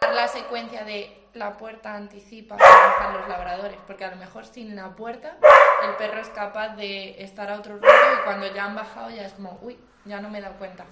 dar 0.00 0.14
la 0.14 0.19
secuencia 0.32 0.84
de 0.84 1.16
la 1.34 1.56
puerta 1.56 1.94
anticipa 1.94 2.56
para 2.56 2.70
bajar 2.70 3.14
los 3.14 3.28
labradores, 3.28 3.76
porque 3.86 4.04
a 4.04 4.10
lo 4.10 4.16
mejor 4.16 4.44
sin 4.46 4.74
la 4.74 4.90
puerta 4.90 5.36
el 5.84 5.94
perro 5.96 6.20
es 6.20 6.28
capaz 6.28 6.70
de 6.76 7.22
estar 7.22 7.50
a 7.50 7.56
otro 7.58 7.74
ruido 7.78 7.94
y 8.20 8.24
cuando 8.24 8.52
ya 8.52 8.64
han 8.64 8.74
bajado 8.74 9.10
ya 9.10 9.26
es 9.26 9.32
como, 9.34 9.58
uy, 9.62 9.78
ya 10.04 10.20
no 10.20 10.28
me 10.30 10.38
he 10.38 10.40
dado 10.42 10.54
cuenta. 10.56 10.84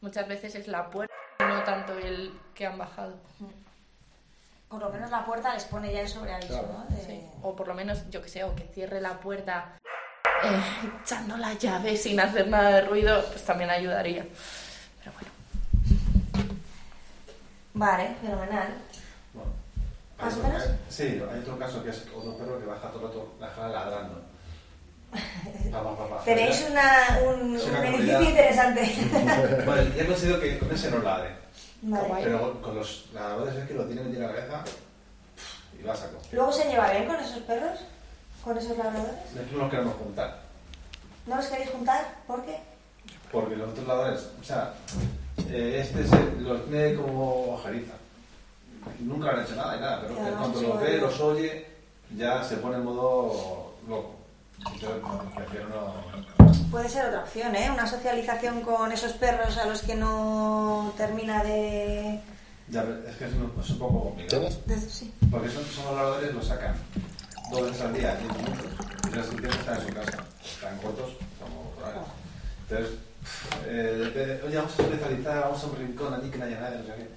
Muchas 0.00 0.26
veces 0.28 0.54
es 0.54 0.68
la 0.68 0.90
puerta, 0.90 1.14
no 1.40 1.62
tanto 1.62 1.96
el 1.98 2.32
que 2.54 2.66
han 2.66 2.76
bajado. 2.78 3.14
Por 4.68 4.80
lo 4.80 4.90
menos 4.90 5.10
la 5.10 5.24
puerta 5.24 5.54
les 5.54 5.64
pone 5.64 5.92
ya 5.92 6.00
el 6.00 6.08
sobreaviso, 6.08 6.48
Claro. 6.48 6.68
¿no? 6.88 6.96
De- 6.96 7.02
Sí. 7.04 7.22
O 7.42 7.54
por 7.54 7.68
lo 7.68 7.74
menos, 7.74 8.10
yo 8.10 8.20
que 8.20 8.28
sé, 8.28 8.42
o 8.42 8.54
que 8.56 8.64
cierre 8.74 9.00
la 9.00 9.12
puerta 9.20 9.76
eh, 10.42 10.60
echando 11.02 11.36
la 11.36 11.54
llave 11.54 11.96
sin 11.96 12.18
hacer 12.18 12.48
nada 12.48 12.70
de 12.70 12.80
ruido, 12.82 13.24
pues 13.26 13.44
también 13.44 13.70
ayudaría. 13.70 14.26
Pero 14.98 15.12
bueno. 15.12 15.30
Vale, 17.76 18.16
fenomenal. 18.22 18.68
Bueno, 19.34 19.50
¿Más 20.18 20.34
o 20.34 20.42
menos? 20.42 20.62
Sí, 20.88 21.02
hay 21.02 21.40
otro 21.40 21.58
caso 21.58 21.84
que 21.84 21.90
es 21.90 22.06
otro 22.16 22.34
perro 22.38 22.58
que 22.58 22.64
baja 22.64 22.90
todo 22.90 23.02
el 23.02 23.08
rato 23.08 23.34
la 23.38 23.48
jala 23.48 23.68
ladrando. 23.68 24.22
Tenéis 26.24 26.66
una, 26.70 27.18
un, 27.26 27.56
Es 27.56 27.64
un 27.64 27.76
edificio 27.76 28.22
interesante. 28.22 28.80
Bueno, 29.66 29.94
ya 29.94 30.06
considero 30.06 30.40
que 30.40 30.58
con 30.58 30.72
ese 30.72 30.90
no 30.90 31.00
ladre. 31.00 31.36
Vale. 31.82 32.24
Pero 32.24 32.62
con 32.62 32.76
los 32.76 33.10
ladradores 33.12 33.54
es 33.56 33.68
que 33.68 33.74
lo 33.74 33.84
tiene 33.84 34.02
metido 34.02 34.22
en 34.22 34.28
la 34.28 34.34
cabeza 34.34 34.64
y 35.78 35.82
va 35.82 35.92
a 35.92 35.96
saco. 35.96 36.18
¿Luego 36.32 36.50
se 36.52 36.64
lleva 36.64 36.90
bien 36.90 37.06
con 37.06 37.16
esos 37.16 37.38
perros? 37.40 37.78
¿Con 38.42 38.56
esos 38.56 38.78
labradores? 38.78 39.14
Es 39.38 39.46
que 39.48 39.52
no 39.52 39.58
los 39.58 39.70
queremos 39.70 39.94
juntar. 39.96 40.40
¿No 41.26 41.36
los 41.36 41.46
queréis 41.46 41.70
juntar? 41.70 42.06
¿Por 42.26 42.42
qué? 42.46 42.58
Porque 43.30 43.56
los 43.56 43.68
otros 43.68 43.86
ladradores, 43.86 44.30
o 44.40 44.44
sea, 44.44 44.72
eh, 45.50 45.80
este 45.82 46.06
se, 46.06 46.40
lo 46.40 46.60
tiene 46.62 46.94
como 46.94 47.54
ojeriza. 47.54 47.94
Nunca 49.00 49.32
le 49.32 49.38
han 49.38 49.44
hecho 49.44 49.56
nada 49.56 49.76
y 49.76 49.80
nada, 49.80 50.02
pero 50.02 50.28
en 50.28 50.34
cuanto 50.34 50.62
los 50.62 50.80
ve, 50.80 50.98
los 50.98 51.20
oye, 51.20 51.66
ya 52.16 52.42
se 52.44 52.56
pone 52.56 52.76
en 52.76 52.84
modo 52.84 53.74
loco. 53.88 54.16
Entonces, 54.58 55.02
no, 55.02 55.34
prefiero 55.34 55.68
no. 55.68 56.46
Puede 56.70 56.88
ser 56.88 57.06
otra 57.06 57.20
opción, 57.20 57.54
¿eh? 57.54 57.70
Una 57.70 57.86
socialización 57.86 58.62
con 58.62 58.90
esos 58.92 59.12
perros 59.12 59.56
a 59.58 59.66
los 59.66 59.82
que 59.82 59.94
no 59.94 60.92
termina 60.96 61.42
de... 61.44 62.20
Ya, 62.68 62.84
es 63.08 63.16
que 63.16 63.26
es 63.26 63.32
un, 63.34 63.52
es 63.60 63.70
un 63.70 63.78
poco 63.78 64.04
complicado. 64.04 64.48
Sí. 64.88 65.12
Porque 65.30 65.48
son, 65.48 65.64
son 65.66 65.84
los 65.86 65.94
ladradores, 65.94 66.34
lo 66.34 66.42
sacan 66.42 66.74
dos 67.50 67.62
veces 67.62 67.80
al 67.82 67.94
día, 67.94 68.16
10 68.16 68.32
minutos. 68.36 68.66
Y 69.12 69.16
las 69.16 69.28
limpiezas 69.28 69.60
están 69.60 69.80
en 69.80 69.86
su 69.86 69.94
casa. 69.94 70.24
Están 70.44 70.78
cortos 70.78 71.12
como 71.40 71.72
horarios. 71.78 72.06
Entonces, 72.68 72.98
eh, 73.66 74.10
de- 74.14 74.42
oye, 74.46 74.56
vamos 74.56 74.72
a 74.72 74.76
socializar, 74.76 75.40
vamos 75.42 75.62
a 75.62 75.66
un 75.66 75.76
rincón 75.76 76.14
allí 76.14 76.30
que 76.30 76.38
no 76.38 76.44
haya 76.44 76.60
nadie. 76.60 77.08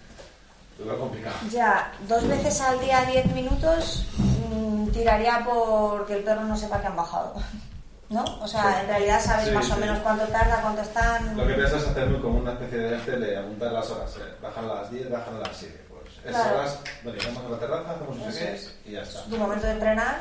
Lo 0.86 0.98
complicado. 0.98 1.36
Ya, 1.52 1.92
dos 2.08 2.26
veces 2.28 2.62
al 2.62 2.80
día, 2.80 3.02
10 3.06 3.26
minutos, 3.34 4.06
mm, 4.18 4.88
tiraría 4.92 5.44
por 5.44 6.06
que 6.08 6.14
el 6.18 6.24
perro 6.24 6.46
no 6.46 6.56
sepa 6.58 6.80
que 6.80 6.88
han 6.88 6.96
bajado. 6.96 7.34
¿No? 8.10 8.24
O 8.42 8.48
sea, 8.48 8.64
Sí. 8.64 8.80
en 8.82 8.88
realidad 8.88 9.22
sabes 9.22 9.50
Sí, 9.50 9.52
más 9.54 9.70
o 9.70 9.76
sí. 9.76 9.82
menos 9.82 10.00
cuánto 10.00 10.26
tarda, 10.30 10.62
cuánto 10.62 10.82
están. 10.82 11.38
Lo 11.38 11.46
que 11.46 11.54
piensas 11.54 11.84
es 11.84 11.90
hacer 11.90 12.20
como 12.22 12.40
una 12.40 12.54
especie 12.54 12.78
de 12.80 12.96
este 12.96 13.18
de 13.20 13.38
apuntar 13.38 13.72
las 13.72 13.88
horas. 13.92 14.16
Eh. 14.18 14.34
Bajan 14.42 14.66
a 14.66 14.74
las 14.76 14.90
10, 14.90 15.12
bajan 15.12 15.36
a 15.36 15.40
las 15.40 15.56
7. 15.58 15.86
Pues 15.90 16.06
esas 16.26 16.42
Claro. 16.42 16.58
horas, 16.60 16.80
bueno, 17.04 17.20
llegamos 17.20 17.46
a 17.46 17.50
la 17.50 17.60
terraza, 17.60 17.92
hacemos 17.92 18.36
es. 18.36 18.36
qué 18.84 18.90
y 18.90 18.94
ya 18.94 19.02
está. 19.04 19.24
Tu 19.26 19.38
momento 19.38 19.68
de 19.68 19.74
entrenar 19.74 20.20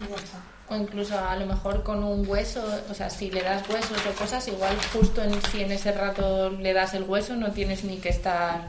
y 0.00 0.06
ya 0.08 0.16
está. 0.16 0.38
O 0.70 0.76
incluso 0.76 1.18
a 1.18 1.36
lo 1.36 1.44
mejor 1.46 1.82
con 1.82 2.02
un 2.02 2.26
hueso, 2.26 2.64
o 2.90 2.94
sea, 2.94 3.10
si 3.10 3.30
le 3.30 3.42
das 3.42 3.68
huesos 3.68 3.98
o 4.06 4.18
cosas, 4.18 4.48
igual 4.48 4.74
justo 4.94 5.22
en, 5.22 5.40
si 5.42 5.62
en 5.62 5.70
ese 5.72 5.92
rato 5.92 6.50
le 6.50 6.72
das 6.72 6.94
el 6.94 7.02
hueso 7.04 7.36
no 7.36 7.52
tienes 7.52 7.84
ni 7.84 7.98
que 7.98 8.08
estar 8.08 8.62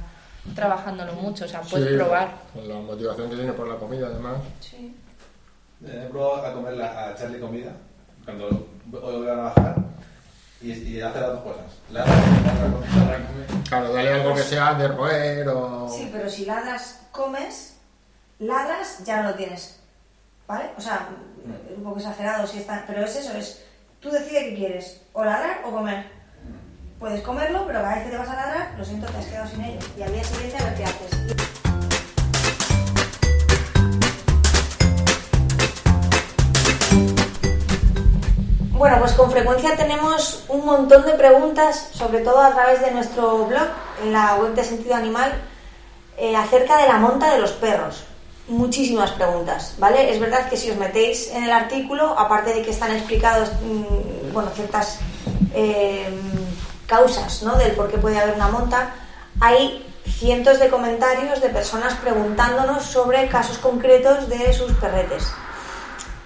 trabajándolo 0.54 1.14
mucho, 1.14 1.46
o 1.46 1.48
sea, 1.48 1.62
puedes 1.62 1.90
Sí, 1.90 1.96
probar. 1.96 2.34
Con 2.54 2.68
la 2.68 2.76
motivación 2.76 3.30
que 3.30 3.36
tiene 3.38 3.54
por 3.54 3.68
la 3.68 3.76
comida, 3.78 4.08
además. 4.08 4.38
Sí. 4.60 4.94
He 5.86 6.08
probado 6.10 6.46
a 6.46 6.54
comerla, 6.54 6.86
a 7.00 7.12
echarle 7.14 7.40
comida 7.40 7.72
cuando 8.26 8.68
hoy 9.02 9.26
van 9.26 9.40
a 9.40 9.44
bajar 9.44 9.76
y, 10.62 10.72
y 10.72 11.02
hace 11.02 11.20
las 11.22 11.32
dos 11.32 11.42
cosas. 11.44 11.66
La. 11.92 12.06
Claro, 13.70 13.94
dale 13.94 14.14
algo 14.14 14.34
que 14.36 14.42
sea 14.44 14.74
de 14.74 14.88
roer 14.90 15.48
o. 15.50 15.90
Sí, 15.90 16.10
pero 16.12 16.30
si 16.30 16.46
ladras, 16.46 17.02
comes, 17.12 17.76
ladras, 18.40 19.04
ya 19.06 19.22
no 19.24 19.30
lo 19.30 19.36
tienes. 19.36 19.75
¿Vale? 20.48 20.70
O 20.78 20.82
sea, 20.82 21.10
un 21.76 21.84
poco 21.84 21.98
exagerado 21.98 22.46
si 22.46 22.60
está. 22.60 22.84
Pero 22.86 23.04
es 23.04 23.16
eso, 23.16 23.34
es. 23.36 23.64
Tú 24.00 24.12
decides 24.12 24.44
qué 24.44 24.56
quieres, 24.56 25.02
o 25.14 25.24
ladrar 25.24 25.62
o 25.66 25.72
comer. 25.72 26.06
Puedes 27.00 27.22
comerlo, 27.22 27.66
pero 27.66 27.82
cada 27.82 27.96
vez 27.96 28.04
que 28.06 28.12
te 28.12 28.18
vas 28.18 28.30
a 28.30 28.36
ladrar, 28.36 28.76
lo 28.78 28.86
siento, 28.86 29.08
te 29.08 29.18
has 29.18 29.26
quedado 29.26 29.50
sin 29.50 29.62
ello. 29.62 29.80
Y 29.98 30.02
al 30.04 30.14
día 30.14 30.24
siguiente 30.24 30.58
a 30.58 30.64
ver 30.66 30.76
qué 30.76 30.84
haces. 30.84 31.46
Bueno, 38.72 39.00
pues 39.00 39.14
con 39.14 39.32
frecuencia 39.32 39.76
tenemos 39.76 40.46
un 40.48 40.66
montón 40.66 41.06
de 41.06 41.14
preguntas, 41.14 41.90
sobre 41.94 42.20
todo 42.20 42.40
a 42.40 42.52
través 42.52 42.82
de 42.82 42.92
nuestro 42.92 43.46
blog, 43.46 43.68
en 44.04 44.14
la 44.14 44.36
web 44.36 44.54
de 44.54 44.64
Sentido 44.64 44.94
Animal, 44.94 45.34
eh, 46.18 46.36
acerca 46.36 46.78
de 46.78 46.88
la 46.88 47.00
monta 47.00 47.34
de 47.34 47.40
los 47.40 47.54
perros. 47.54 48.06
Muchísimas 48.48 49.12
preguntas, 49.12 49.74
¿vale? 49.80 50.12
Es 50.12 50.20
verdad 50.20 50.48
que 50.48 50.56
si 50.56 50.70
os 50.70 50.78
metéis 50.78 51.32
en 51.32 51.46
el 51.46 51.52
artículo, 51.52 52.18
aparte 52.18 52.54
de 52.54 52.62
que 52.62 52.70
están 52.70 52.92
explicados, 52.92 53.52
mm, 53.64 54.34
bueno, 54.34 54.52
ciertas 54.54 55.00
eh, 55.56 56.08
causas, 56.86 57.42
¿no? 57.42 57.56
Del 57.56 57.72
por 57.72 57.90
qué 57.90 57.98
puede 57.98 58.20
haber 58.20 58.36
una 58.36 58.50
monta, 58.50 58.92
hay 59.40 59.84
cientos 60.06 60.60
de 60.60 60.70
comentarios 60.70 61.42
de 61.42 61.50
personas 61.50 61.96
preguntándonos 61.96 62.84
sobre 62.84 63.28
casos 63.30 63.58
concretos 63.58 64.30
de 64.30 64.54
sus 64.54 64.72
perretes. 64.74 65.34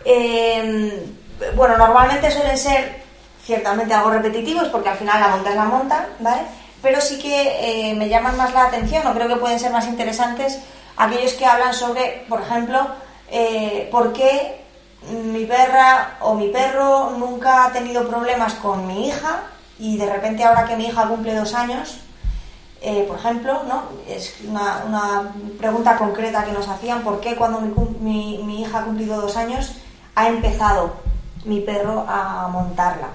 Eh, 0.04 1.10
bueno, 1.56 1.78
normalmente 1.78 2.30
suelen 2.32 2.58
ser 2.58 3.02
ciertamente 3.46 3.94
algo 3.94 4.12
repetitivos 4.12 4.68
porque 4.68 4.90
al 4.90 4.98
final 4.98 5.22
la 5.22 5.30
monta 5.30 5.50
es 5.52 5.56
la 5.56 5.66
monta, 5.66 6.08
¿vale? 6.20 6.42
Pero 6.82 7.00
sí 7.00 7.18
que 7.18 7.92
eh, 7.92 7.96
me 7.96 8.10
llaman 8.10 8.36
más 8.36 8.54
la 8.54 8.66
atención 8.66 9.08
o 9.08 9.14
creo 9.14 9.28
que 9.30 9.38
pueden 9.38 9.60
ser 9.60 9.72
más 9.72 9.88
interesantes 9.88 10.60
aquellos 11.00 11.34
que 11.34 11.46
hablan 11.46 11.74
sobre, 11.74 12.26
por 12.30 12.42
ejemplo, 12.42 12.88
eh, 13.32 13.88
por 13.92 14.14
qué 14.14 14.64
mi 15.12 15.46
perra 15.46 16.18
o 16.20 16.36
mi 16.36 16.50
perro 16.50 17.12
nunca 17.18 17.66
ha 17.66 17.72
tenido 17.72 18.08
problemas 18.08 18.54
con 18.56 18.86
mi 18.86 19.08
hija 19.08 19.44
y 19.80 19.98
de 19.98 20.12
repente 20.12 20.44
ahora 20.44 20.66
que 20.66 20.76
mi 20.76 20.88
hija 20.88 21.08
cumple 21.08 21.34
dos 21.34 21.54
años, 21.54 22.02
eh, 22.82 23.06
por 23.08 23.18
ejemplo, 23.18 23.64
¿no? 23.64 23.84
Es 24.08 24.36
una, 24.46 25.32
pregunta 25.58 25.98
concreta 25.98 26.44
que 26.44 26.52
nos 26.52 26.68
hacían, 26.68 27.02
¿por 27.02 27.22
qué 27.22 27.36
cuando 27.36 27.62
mi 27.62 28.62
hija 28.62 28.80
ha 28.80 28.84
cumplido 28.84 29.22
dos 29.22 29.38
años 29.38 29.72
ha 30.16 30.28
empezado 30.28 30.96
mi 31.46 31.62
perro 31.62 32.06
a 32.08 32.48
montarla? 32.50 33.08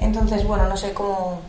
Entonces, 0.00 0.44
bueno, 0.44 0.66
no 0.66 0.76
sé 0.76 0.92
cómo, 0.92 1.40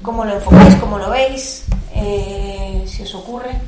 cómo 0.00 0.24
lo 0.24 0.34
enfocáis, 0.34 0.74
cómo 0.76 0.98
lo 0.98 1.10
veis, 1.10 1.64
eh, 1.94 2.84
si 2.86 3.02
os 3.02 3.14
ocurre. 3.14 3.60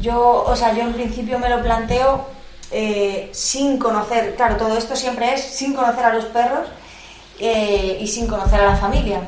Yo, 0.00 0.44
o 0.46 0.56
sea, 0.56 0.74
yo 0.74 0.82
en 0.82 0.92
principio 0.92 1.38
me 1.38 1.48
lo 1.48 1.62
planteo 1.62 2.26
eh, 2.70 3.30
sin 3.32 3.78
conocer, 3.78 4.36
claro, 4.36 4.56
todo 4.56 4.76
esto 4.76 4.94
siempre 4.94 5.34
es 5.34 5.42
sin 5.42 5.74
conocer 5.74 6.04
a 6.04 6.14
los 6.14 6.26
perros 6.26 6.68
eh, 7.38 7.98
y 8.00 8.06
sin 8.06 8.26
conocer 8.26 8.60
a 8.60 8.66
la 8.66 8.76
familia. 8.76 9.20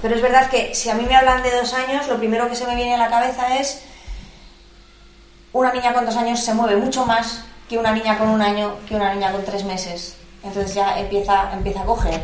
Pero 0.00 0.14
es 0.14 0.22
verdad 0.22 0.50
que 0.50 0.74
si 0.74 0.90
a 0.90 0.94
mí 0.94 1.04
me 1.06 1.16
hablan 1.16 1.42
de 1.42 1.50
dos 1.50 1.72
años, 1.74 2.06
lo 2.08 2.18
primero 2.18 2.48
que 2.48 2.54
se 2.54 2.66
me 2.66 2.76
viene 2.76 2.94
a 2.94 2.98
la 2.98 3.08
cabeza 3.08 3.58
es 3.58 3.82
una 5.54 5.72
niña 5.72 5.94
con 5.94 6.04
dos 6.04 6.16
años 6.16 6.40
se 6.40 6.52
mueve 6.52 6.76
mucho 6.76 7.06
más 7.06 7.44
que 7.68 7.78
una 7.78 7.92
niña 7.92 8.18
con 8.18 8.28
un 8.28 8.42
año, 8.42 8.74
que 8.88 8.96
una 8.96 9.14
niña 9.14 9.32
con 9.32 9.44
tres 9.44 9.64
meses. 9.64 10.16
Entonces 10.42 10.74
ya 10.74 10.98
empieza, 10.98 11.52
empieza 11.52 11.80
a 11.80 11.84
coger, 11.84 12.22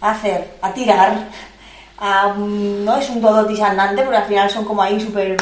a 0.00 0.12
hacer, 0.12 0.56
a 0.62 0.72
tirar, 0.72 1.28
a, 1.98 2.28
mm, 2.28 2.84
no 2.84 2.96
es 2.96 3.10
un 3.10 3.20
dodotis 3.20 3.60
andante, 3.60 4.02
porque 4.02 4.16
al 4.16 4.26
final 4.26 4.50
son 4.50 4.64
como 4.64 4.82
ahí 4.82 5.00
súper... 5.00 5.36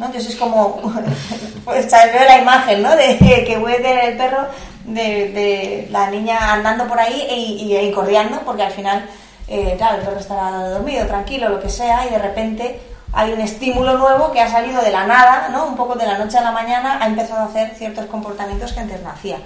¿no? 0.00 0.06
Entonces 0.06 0.32
es 0.32 0.40
como, 0.40 0.80
pues 1.64 1.90
veo 1.90 2.24
la 2.26 2.38
imagen, 2.38 2.82
¿no? 2.82 2.96
De 2.96 3.18
que 3.18 3.56
tener 3.82 4.04
el 4.06 4.16
perro 4.16 4.46
de, 4.86 5.88
la 5.92 6.10
niña 6.10 6.54
andando 6.54 6.88
por 6.88 6.98
ahí 6.98 7.26
y, 7.30 7.76
y 7.76 7.92
corriendo, 7.92 8.40
porque 8.44 8.62
al 8.62 8.72
final, 8.72 9.04
eh, 9.46 9.74
claro, 9.76 9.98
el 9.98 10.04
perro 10.04 10.18
estará 10.18 10.70
dormido, 10.70 11.06
tranquilo, 11.06 11.50
lo 11.50 11.60
que 11.60 11.68
sea, 11.68 12.06
y 12.06 12.10
de 12.10 12.18
repente 12.18 12.80
hay 13.12 13.32
un 13.32 13.40
estímulo 13.40 13.98
nuevo 13.98 14.32
que 14.32 14.40
ha 14.40 14.50
salido 14.50 14.80
de 14.82 14.90
la 14.90 15.06
nada, 15.06 15.50
¿no? 15.50 15.66
Un 15.66 15.76
poco 15.76 15.94
de 15.96 16.06
la 16.06 16.16
noche 16.16 16.38
a 16.38 16.42
la 16.42 16.52
mañana, 16.52 16.98
ha 17.00 17.06
empezado 17.06 17.42
a 17.42 17.44
hacer 17.44 17.74
ciertos 17.76 18.06
comportamientos 18.06 18.72
que 18.72 18.80
antes 18.80 19.02
no 19.02 19.10
hacía. 19.10 19.38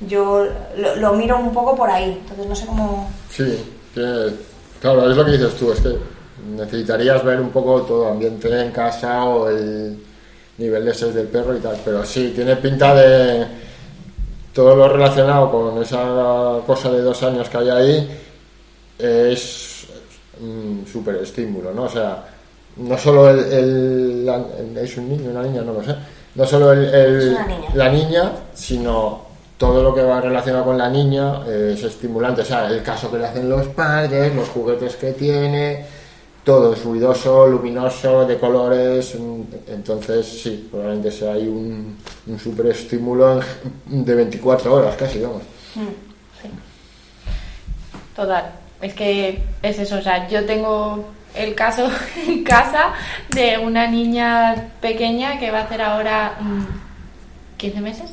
Yo 0.00 0.44
lo, 0.96 1.12
miro 1.12 1.38
un 1.38 1.52
poco 1.52 1.76
por 1.76 1.88
ahí, 1.88 2.18
entonces 2.20 2.46
no 2.46 2.56
sé 2.56 2.66
cómo... 2.66 3.08
Sí, 3.30 3.64
claro, 4.80 5.10
es 5.10 5.16
lo 5.16 5.24
que 5.24 5.32
dices 5.32 5.54
tú, 5.56 5.70
es 5.70 5.80
que 5.80 6.19
necesitarías 6.56 7.24
ver 7.24 7.40
un 7.40 7.50
poco 7.50 7.82
todo 7.82 8.08
ambiente 8.08 8.48
en 8.60 8.70
casa 8.72 9.24
o 9.24 9.48
el 9.48 9.98
nivel 10.58 10.84
de 10.84 10.90
estrés 10.90 11.14
del 11.14 11.26
perro 11.28 11.56
y 11.56 11.60
tal, 11.60 11.76
pero 11.84 12.04
sí, 12.04 12.32
tiene 12.34 12.56
pinta 12.56 12.94
de 12.94 13.46
todo 14.54 14.74
lo 14.76 14.88
relacionado 14.88 15.50
con 15.50 15.82
esa 15.82 16.58
cosa 16.66 16.90
de 16.90 17.00
dos 17.02 17.22
años 17.22 17.48
que 17.48 17.56
hay 17.58 17.68
ahí 17.70 18.18
es 18.98 19.86
un 20.40 20.84
súper 20.90 21.16
estímulo, 21.16 21.72
¿no? 21.72 21.84
O 21.84 21.88
sea, 21.88 22.24
no 22.76 22.96
solo 22.98 23.30
el, 23.30 23.38
el- 23.52 24.26
la- 24.26 24.42
es 24.80 24.96
un 24.96 25.08
niño, 25.08 25.30
una 25.30 25.42
niña, 25.42 25.62
no 25.62 25.74
lo 25.74 25.82
sé, 25.82 25.94
no 26.34 26.46
solo 26.46 26.72
el, 26.72 26.84
el- 26.94 27.30
niña. 27.32 27.46
la 27.74 27.88
niña, 27.90 28.32
sino 28.54 29.22
todo 29.58 29.82
lo 29.82 29.94
que 29.94 30.02
va 30.02 30.20
relacionado 30.20 30.64
con 30.64 30.78
la 30.78 30.88
niña 30.88 31.46
es 31.46 31.82
estimulante, 31.82 32.42
o 32.42 32.44
sea, 32.44 32.68
el 32.68 32.82
caso 32.82 33.10
que 33.10 33.18
le 33.18 33.26
hacen 33.26 33.48
los 33.48 33.66
padres, 33.68 34.34
los 34.34 34.48
juguetes 34.48 34.96
que 34.96 35.12
tiene, 35.12 35.84
todo 36.44 36.72
es 36.74 36.82
ruidoso, 36.84 37.46
luminoso, 37.46 38.26
de 38.26 38.38
colores, 38.38 39.14
mm, 39.18 39.40
entonces 39.68 40.26
sí, 40.42 40.68
probablemente 40.70 41.12
sea 41.12 41.34
ahí 41.34 41.46
un, 41.46 41.96
un 42.26 42.38
super 42.38 42.66
estímulo 42.66 43.40
en- 43.90 44.04
de 44.04 44.14
24 44.14 44.74
horas 44.74 44.96
casi, 44.96 45.20
vamos. 45.20 45.42
Sí. 45.74 46.48
Total. 48.16 48.52
Es 48.80 48.94
que 48.94 49.42
es 49.62 49.78
eso, 49.78 49.96
o 49.98 50.02
sea, 50.02 50.26
yo 50.28 50.44
tengo 50.46 51.04
el 51.34 51.54
caso 51.54 51.88
en 52.26 52.42
casa 52.44 52.92
de 53.28 53.58
una 53.58 53.86
niña 53.86 54.70
pequeña 54.80 55.38
que 55.38 55.50
va 55.50 55.60
a 55.60 55.62
hacer 55.64 55.82
ahora 55.82 56.36
mm, 56.40 57.56
15 57.58 57.80
meses. 57.80 58.10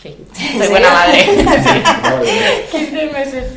Sí, 0.00 0.16
soy 0.58 0.68
buena 0.68 0.90
madre. 0.90 1.24
Sí. 1.24 1.82
Madre 2.02 2.32
mía. 2.32 2.50
15 2.70 3.06
meses. 3.12 3.52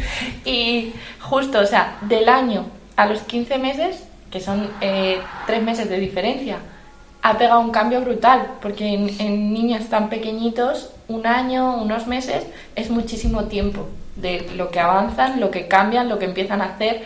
Y 0.45 0.93
justo, 1.19 1.60
o 1.60 1.65
sea, 1.65 1.98
del 2.01 2.29
año 2.29 2.65
a 2.96 3.06
los 3.06 3.20
15 3.22 3.58
meses, 3.58 4.04
que 4.32 4.40
son 4.40 4.70
eh, 4.82 5.20
tres 5.48 5.62
meses 5.64 5.90
de 5.90 6.00
diferencia, 6.00 6.58
ha 7.22 7.38
pegado 7.38 7.60
un 7.60 7.72
cambio 7.72 8.02
brutal, 8.02 8.48
porque 8.62 8.88
en, 8.94 9.10
en 9.20 9.54
niños 9.54 9.86
tan 9.90 10.10
pequeñitos, 10.10 10.92
un 11.08 11.25
año, 11.28 11.75
unos 11.78 12.08
meses, 12.08 12.46
es 12.75 12.90
muchísimo 12.90 13.46
tiempo 13.46 13.88
de 14.16 14.48
lo 14.56 14.70
que 14.72 14.80
avanzan, 14.80 15.40
lo 15.40 15.52
que 15.52 15.68
cambian, 15.68 16.08
lo 16.10 16.20
que 16.20 16.25
empiezan 16.25 16.62
a 16.62 16.66
hacer, 16.66 17.04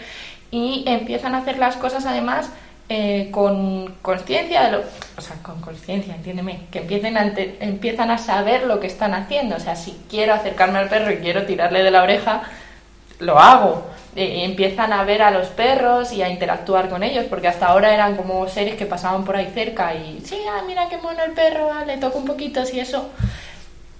y 0.51 0.83
empiezan 0.87 1.35
a 1.35 1.39
hacer 1.39 1.57
las 1.59 1.75
cosas 1.77 2.05
además 2.05 2.49
eh, 2.89 3.29
con 3.31 3.93
conciencia, 4.01 4.63
de 4.63 4.71
lo- 4.71 4.83
o 5.17 5.21
sea, 5.21 5.35
con 5.43 5.61
conciencia, 5.61 6.15
entiéndeme, 6.15 6.61
que 6.71 6.79
empiecen 6.79 7.17
a 7.17 7.33
empiezan 7.59 8.09
a 8.09 8.17
saber 8.17 8.63
lo 8.65 8.79
que 8.79 8.87
están 8.87 9.13
haciendo. 9.13 9.55
O 9.57 9.59
sea, 9.59 9.75
si 9.75 9.95
quiero 10.09 10.33
acercarme 10.33 10.79
al 10.79 10.89
perro 10.89 11.11
y 11.11 11.17
quiero 11.17 11.45
tirarle 11.45 11.83
de 11.83 11.91
la 11.91 12.01
oreja, 12.01 12.41
lo 13.19 13.39
hago. 13.39 13.83
Empiezan 14.15 14.91
a 14.91 15.03
ver 15.03 15.21
a 15.21 15.31
los 15.31 15.47
perros 15.47 16.11
y 16.11 16.21
a 16.23 16.29
interactuar 16.29 16.89
con 16.89 17.03
ellos, 17.03 17.25
porque 17.29 17.47
hasta 17.47 17.67
ahora 17.67 17.93
eran 17.93 18.15
como 18.17 18.47
seres 18.49 18.75
que 18.75 18.85
pasaban 18.85 19.23
por 19.23 19.35
ahí 19.35 19.49
cerca 19.53 19.93
y, 19.93 20.21
sí, 20.25 20.37
ah, 20.49 20.61
mira 20.65 20.89
qué 20.89 20.97
mono 20.97 21.23
el 21.23 21.31
perro, 21.31 21.69
ah, 21.71 21.85
le 21.85 21.97
toco 21.97 22.17
un 22.17 22.25
poquito, 22.25 22.65
sí, 22.65 22.79
eso. 22.79 23.09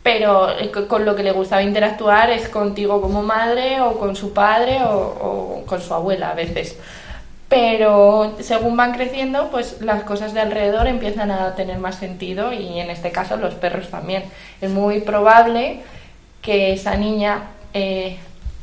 Pero 0.03 0.49
eh, 0.57 0.71
co- 0.71 0.87
con 0.87 1.05
lo 1.05 1.15
que 1.15 1.23
le 1.23 1.31
gustaba 1.31 1.61
interactuar 1.61 2.31
es 2.31 2.49
contigo 2.49 3.01
como 3.01 3.21
madre 3.21 3.81
o 3.81 3.99
con 3.99 4.15
su 4.15 4.33
padre 4.33 4.79
o, 4.83 4.97
o 5.61 5.63
con 5.65 5.81
su 5.81 5.93
abuela 5.93 6.31
a 6.31 6.33
veces. 6.33 6.77
Pero 7.47 8.35
según 8.41 8.77
van 8.77 8.93
creciendo, 8.93 9.49
pues 9.49 9.81
las 9.81 10.03
cosas 10.03 10.33
de 10.33 10.39
alrededor 10.41 10.87
empiezan 10.87 11.31
a 11.31 11.55
tener 11.55 11.79
más 11.79 11.95
sentido 11.95 12.53
y 12.53 12.79
en 12.79 12.89
este 12.91 13.11
caso 13.11 13.37
los 13.37 13.55
perros 13.55 13.89
también. 13.89 14.23
Es 14.61 14.69
muy 14.69 15.01
probable 15.01 15.81
que 16.41 16.73
esa 16.73 16.95
niña 16.95 17.41
eh, 17.73 18.19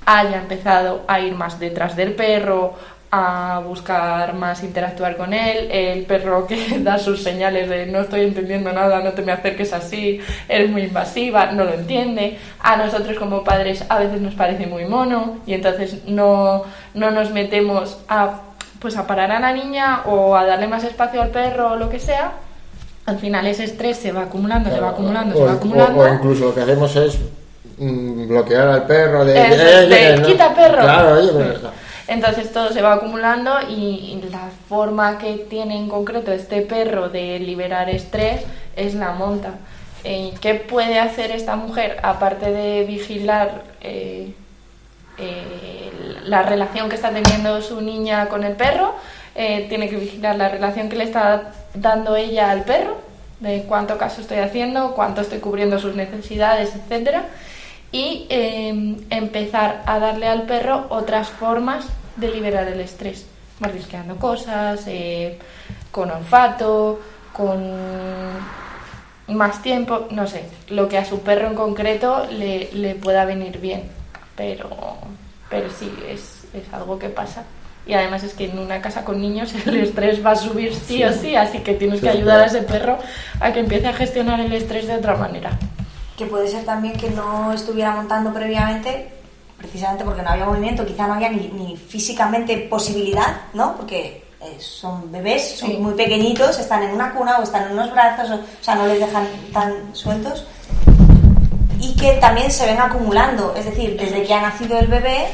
haya 0.07 0.39
empezado 0.39 1.03
a 1.07 1.21
ir 1.21 1.35
más 1.35 1.59
detrás 1.61 1.95
del 1.97 2.15
perro, 2.15 2.75
a 3.11 3.63
buscar 3.65 4.35
más 4.35 4.63
interactuar 4.65 5.17
con 5.17 5.33
él, 5.33 5.69
el 5.71 6.05
perro 6.07 6.47
que 6.49 6.79
da 6.81 6.99
sus 6.99 7.23
señales 7.23 7.69
de 7.69 7.87
no 7.87 8.01
estoy 8.01 8.23
entendiendo 8.23 8.73
nada, 8.73 9.01
no 9.01 9.13
te 9.13 9.23
me 9.23 9.33
acerques 9.33 9.73
así, 9.73 10.21
eres 10.49 10.71
muy 10.71 10.83
invasiva, 10.83 11.47
no 11.53 11.65
lo 11.65 11.75
entiende. 11.75 12.39
A 12.61 12.77
nosotros 12.77 13.17
como 13.19 13.45
padres 13.45 13.85
a 13.89 13.99
veces 13.99 14.21
nos 14.21 14.35
parece 14.35 14.67
muy 14.67 14.85
mono 14.87 15.39
y 15.47 15.55
entonces 15.55 15.99
no, 16.07 16.65
no 16.95 17.11
nos 17.11 17.31
metemos 17.31 17.99
a 18.09 18.41
pues 18.81 18.97
a 18.99 19.07
parar 19.07 19.33
a 19.33 19.41
la 19.41 19.53
niña 19.53 20.03
o 20.05 20.37
a 20.37 20.45
darle 20.45 20.67
más 20.69 20.85
espacio 20.85 21.23
al 21.23 21.31
perro 21.31 21.73
o 21.73 21.77
lo 21.77 21.89
que 21.89 21.99
sea. 21.99 22.33
Al 23.07 23.19
final 23.19 23.47
ese 23.47 23.65
estrés 23.65 23.97
se 23.97 24.13
va 24.13 24.23
acumulando, 24.23 24.69
se 24.69 24.81
va 24.81 24.91
acumulando, 24.91 25.35
o, 25.35 25.39
se 25.39 25.45
va 25.45 25.53
o- 25.53 25.57
acumulando. 25.57 26.01
o 26.03 26.09
incluso 26.09 26.45
lo 26.47 26.55
que 26.55 26.61
hacemos 26.61 26.95
es 26.97 27.19
mm, 27.79 28.29
bloquear 28.29 28.69
al 28.69 28.87
perro 28.87 29.25
de, 29.25 29.39
Eso, 29.39 29.63
"Eh, 29.63 29.87
de, 29.87 30.09
eh, 30.11 30.17
no". 30.19 30.27
quita 30.27 30.55
perro. 30.55 30.83
Claro, 30.83 31.19
oye, 31.19 31.33
pues, 31.33 31.61
Entonces 32.09 32.53
todo 32.53 32.73
se 32.73 32.83
va 32.83 32.95
acumulando 32.95 33.53
y 33.69 34.23
la 34.31 34.49
forma 34.69 35.19
que 35.19 35.39
tiene 35.51 35.77
en 35.77 35.89
concreto 35.89 36.31
este 36.33 36.63
perro 36.63 37.09
de 37.09 37.41
liberar 37.41 37.91
estrés 37.91 38.43
es 38.77 38.95
la 38.95 39.11
monta. 39.11 39.55
Eh, 40.09 40.33
¿Qué 40.41 40.55
puede 40.55 41.01
hacer 41.01 41.33
esta 41.33 41.57
mujer 41.57 41.99
aparte 42.05 42.53
de 42.53 42.85
vigilar 42.85 43.65
eh, 43.81 44.33
eh, 45.19 45.91
la 46.23 46.45
relación 46.45 46.89
que 46.89 46.95
está 46.95 47.11
teniendo 47.11 47.61
su 47.61 47.81
niña 47.81 48.29
con 48.29 48.45
el 48.45 48.55
perro? 48.55 48.95
Tiene 49.35 49.91
que 49.91 49.97
vigilar 49.97 50.37
la 50.37 50.49
relación 50.49 50.89
que 50.89 50.97
le 50.97 51.05
está 51.05 51.53
dando 51.75 52.17
ella 52.17 52.51
al 52.51 52.63
perro, 52.63 52.97
de 53.41 53.65
cuánto 53.69 53.99
caso 53.99 54.23
estoy 54.23 54.39
haciendo, 54.39 54.93
cuánto 54.93 55.21
estoy 55.21 55.41
cubriendo 55.41 55.79
sus 55.79 55.95
necesidades, 55.95 56.75
etcétera 56.75 57.25
y 57.93 58.27
eh, 58.29 58.97
empezar 59.11 59.83
a 59.87 59.99
darle 59.99 60.29
al 60.29 60.43
perro 60.43 60.87
otras 60.91 61.29
formas 61.29 61.87
de 62.17 62.31
liberar 62.31 62.69
el 62.69 62.81
estrés, 62.81 63.27
mordisqueando 63.61 64.17
cosas, 64.17 64.85
eh, 64.87 65.39
con 65.91 66.11
olfato, 66.11 67.01
con 67.33 67.63
más 69.29 69.63
tiempo, 69.63 70.07
no 70.11 70.27
sé, 70.27 70.45
lo 70.69 70.89
que 70.89 70.99
a 70.99 71.05
su 71.05 71.21
perro 71.21 71.49
en 71.49 71.55
concreto 71.55 72.27
le, 72.31 72.71
le 72.73 72.95
pueda 72.95 73.25
venir 73.25 73.59
bien, 73.61 73.83
pero, 74.37 74.71
pero 75.51 75.69
sí, 75.71 75.93
es, 76.09 76.45
es 76.55 76.73
algo 76.73 76.99
que 76.99 77.09
pasa. 77.09 77.45
Y 77.87 77.95
además 77.95 78.25
es 78.25 78.35
que 78.35 78.47
en 78.47 78.59
una 78.59 78.83
casa 78.83 79.05
con 79.05 79.21
niños 79.21 79.55
el 79.67 79.77
estrés 79.77 80.25
va 80.25 80.33
a 80.33 80.37
subir 80.37 80.75
sí 80.75 81.05
o 81.05 81.13
sí, 81.13 81.37
así 81.37 81.61
que 81.61 81.75
tienes 81.75 82.01
que 82.01 82.09
ayudar 82.09 82.41
a 82.41 82.47
ese 82.47 82.63
perro 82.63 82.99
a 83.41 83.53
que 83.53 83.61
empiece 83.61 83.87
a 83.87 83.93
gestionar 83.93 84.41
el 84.41 84.53
estrés 84.53 84.87
de 84.87 84.97
otra 84.97 85.17
manera. 85.17 85.51
Que 86.17 86.27
puede 86.27 86.49
ser 86.49 86.65
también 86.65 86.97
que 86.97 87.11
no 87.11 87.53
estuviera 87.53 87.91
montando 87.93 88.33
previamente, 88.33 89.13
precisamente 89.59 90.05
porque 90.05 90.23
no 90.23 90.31
había 90.31 90.47
movimiento, 90.47 90.87
quizá 90.87 91.07
no 91.07 91.15
había 91.15 91.29
ni, 91.31 91.49
ni 91.49 91.77
físicamente 91.77 92.57
posibilidad, 92.71 93.43
¿no? 93.53 93.77
Porque 93.77 94.25
eh, 94.41 94.57
son 94.61 95.11
bebés, 95.13 95.57
son 95.59 95.71
Sí. 95.71 95.77
muy 95.79 95.95
pequeñitos, 95.95 96.59
están 96.59 96.83
en 96.83 96.93
una 96.93 97.13
cuna 97.13 97.39
o 97.39 97.43
están 97.43 97.65
en 97.67 97.73
unos 97.73 97.91
brazos, 97.93 98.31
o, 98.31 98.35
o 98.35 98.65
sea, 98.65 98.75
no 98.77 98.87
les 98.87 99.01
dejan 99.01 99.27
tan 99.53 99.95
sueltos. 99.95 100.47
Y 101.81 101.95
que 101.97 102.13
también 102.15 102.51
se 102.51 102.65
ven 102.67 102.81
acumulando, 102.81 103.55
es 103.57 103.65
decir, 103.67 103.99
desde 103.99 104.23
que 104.25 104.33
ha 104.35 104.41
nacido 104.41 104.79
el 104.79 104.87
bebé, 104.87 105.27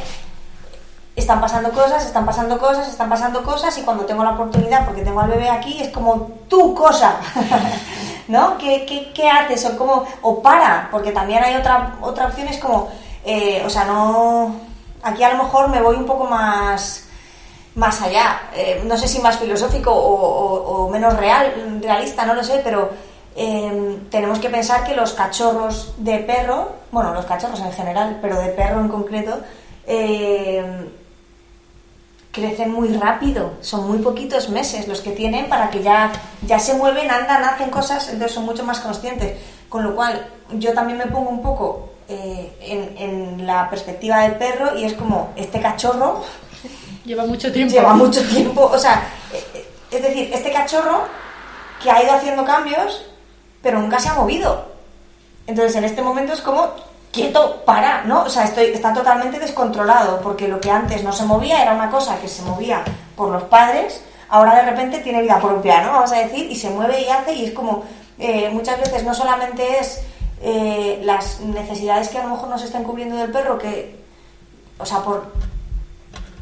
están 1.14 1.40
pasando 1.40 1.70
cosas, 1.70 2.04
están 2.06 2.24
pasando 2.24 2.58
cosas, 2.58 2.88
están 2.88 3.08
pasando 3.08 3.42
cosas 3.42 3.76
y 3.78 3.82
cuando 3.82 4.04
tengo 4.04 4.24
la 4.24 4.30
oportunidad, 4.32 4.84
porque 4.86 5.02
tengo 5.02 5.20
al 5.20 5.30
bebé 5.30 5.48
aquí, 5.50 5.80
es 5.80 5.90
como 5.90 6.30
tu 6.48 6.74
cosa, 6.74 7.16
¿no? 8.28 8.58
¿Qué, 8.58 8.84
qué, 8.86 9.12
qué 9.14 9.28
haces? 9.28 9.64
O, 9.66 9.76
como, 9.76 10.04
o 10.22 10.42
para, 10.42 10.88
porque 10.90 11.12
también 11.12 11.42
hay 11.42 11.56
otra, 11.56 11.96
otra 12.00 12.26
opción, 12.26 12.48
es 12.48 12.58
como, 12.58 12.90
eh, 13.24 13.62
o 13.64 13.70
sea, 13.70 13.84
no... 13.84 14.72
Aquí 15.04 15.24
a 15.24 15.30
lo 15.34 15.42
mejor 15.42 15.68
me 15.68 15.82
voy 15.82 15.96
un 15.96 16.06
poco 16.06 16.24
más 16.26 17.08
más 17.74 18.02
allá, 18.02 18.42
eh, 18.54 18.82
no 18.84 18.96
sé 18.98 19.08
si 19.08 19.18
más 19.20 19.38
filosófico 19.38 19.90
o, 19.92 20.90
menos 20.90 21.16
real, 21.16 21.80
realista, 21.82 22.26
no 22.26 22.34
lo 22.34 22.44
sé, 22.44 22.60
pero 22.62 22.90
eh, 23.34 23.98
tenemos 24.10 24.38
que 24.38 24.50
pensar 24.50 24.84
que 24.84 24.94
los 24.94 25.12
cachorros 25.12 25.94
de 25.96 26.18
perro, 26.18 26.70
bueno, 26.90 27.14
los 27.14 27.24
cachorros 27.24 27.60
en 27.60 27.72
general, 27.72 28.18
pero 28.20 28.38
de 28.38 28.48
perro 28.48 28.80
en 28.80 28.88
concreto, 28.88 29.40
eh, 29.86 30.90
crecen 32.32 32.72
muy 32.72 32.88
rápido, 32.88 33.52
son 33.60 33.86
muy 33.86 33.98
poquitos 33.98 34.48
meses 34.48 34.88
los 34.88 35.00
que 35.00 35.12
tienen 35.12 35.48
para 35.48 35.70
que 35.70 35.82
ya, 35.82 36.10
ya 36.46 36.58
se 36.58 36.74
mueven, 36.74 37.10
andan, 37.10 37.44
hacen 37.44 37.70
cosas, 37.70 38.08
entonces 38.08 38.32
son 38.32 38.44
mucho 38.44 38.64
más 38.64 38.80
conscientes. 38.80 39.38
Con 39.68 39.84
lo 39.84 39.94
cual, 39.94 40.26
yo 40.54 40.72
también 40.72 40.98
me 40.98 41.06
pongo 41.06 41.30
un 41.30 41.42
poco 41.42 41.90
eh, 42.08 42.52
en, 42.60 42.96
en 42.98 43.46
la 43.46 43.70
perspectiva 43.70 44.22
del 44.22 44.36
perro 44.36 44.76
y 44.76 44.84
es 44.84 44.94
como, 44.94 45.30
este 45.36 45.60
cachorro 45.60 46.22
Lleva 47.04 47.24
mucho 47.26 47.52
tiempo. 47.52 47.74
lleva 47.74 47.94
mucho 47.94 48.22
tiempo, 48.28 48.64
o 48.72 48.78
sea, 48.78 49.02
eh, 49.32 49.66
es 49.90 50.02
decir, 50.02 50.30
este 50.32 50.52
cachorro 50.52 51.02
que 51.82 51.90
ha 51.90 52.02
ido 52.02 52.12
haciendo 52.12 52.44
cambios, 52.44 53.04
pero 53.60 53.80
nunca 53.80 53.98
se 53.98 54.08
ha 54.08 54.14
movido. 54.14 54.66
Entonces, 55.46 55.74
en 55.74 55.84
este 55.84 56.00
momento 56.00 56.32
es 56.32 56.40
como, 56.40 56.70
quieto, 57.12 57.62
para, 57.64 58.02
¿no? 58.04 58.22
O 58.24 58.28
sea, 58.30 58.44
estoy, 58.44 58.66
está 58.66 58.92
totalmente 58.92 59.38
descontrolado, 59.38 60.20
porque 60.22 60.48
lo 60.48 60.60
que 60.60 60.70
antes 60.70 61.04
no 61.04 61.12
se 61.12 61.24
movía 61.24 61.62
era 61.62 61.74
una 61.74 61.90
cosa 61.90 62.18
que 62.18 62.26
se 62.28 62.42
movía 62.42 62.82
por 63.14 63.28
los 63.30 63.42
padres, 63.44 64.02
ahora 64.30 64.54
de 64.56 64.62
repente 64.70 64.98
tiene 65.00 65.20
vida 65.22 65.38
propia, 65.38 65.82
¿no? 65.82 65.92
Vamos 65.92 66.10
a 66.12 66.16
decir, 66.16 66.50
y 66.50 66.56
se 66.56 66.70
mueve 66.70 67.02
y 67.02 67.08
hace, 67.08 67.34
y 67.34 67.44
es 67.44 67.52
como, 67.52 67.84
eh, 68.18 68.48
muchas 68.52 68.78
veces 68.80 69.04
no 69.04 69.14
solamente 69.14 69.78
es 69.78 70.00
eh, 70.40 71.00
las 71.04 71.40
necesidades 71.40 72.08
que 72.08 72.18
a 72.18 72.24
lo 72.24 72.30
mejor 72.30 72.48
nos 72.48 72.62
están 72.62 72.82
cubriendo 72.82 73.16
del 73.16 73.30
perro, 73.30 73.58
que, 73.58 73.94
o 74.78 74.86
sea, 74.86 74.98
por 75.00 75.26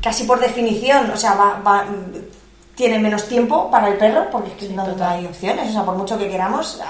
casi 0.02 0.24
por 0.24 0.38
definición, 0.40 1.10
o 1.10 1.16
sea, 1.16 1.34
va, 1.34 1.60
va- 1.66 1.84
tiene 2.76 2.98
menos 2.98 3.26
tiempo 3.28 3.70
para 3.70 3.88
el 3.88 3.98
perro, 3.98 4.28
porque 4.30 4.50
es 4.50 4.54
que 4.56 4.68
no, 4.74 4.86
no 4.86 5.04
hay 5.06 5.26
opciones, 5.26 5.68
o 5.68 5.72
sea, 5.72 5.82
por 5.82 5.96
mucho 5.96 6.16
que 6.16 6.30
queramos, 6.30 6.80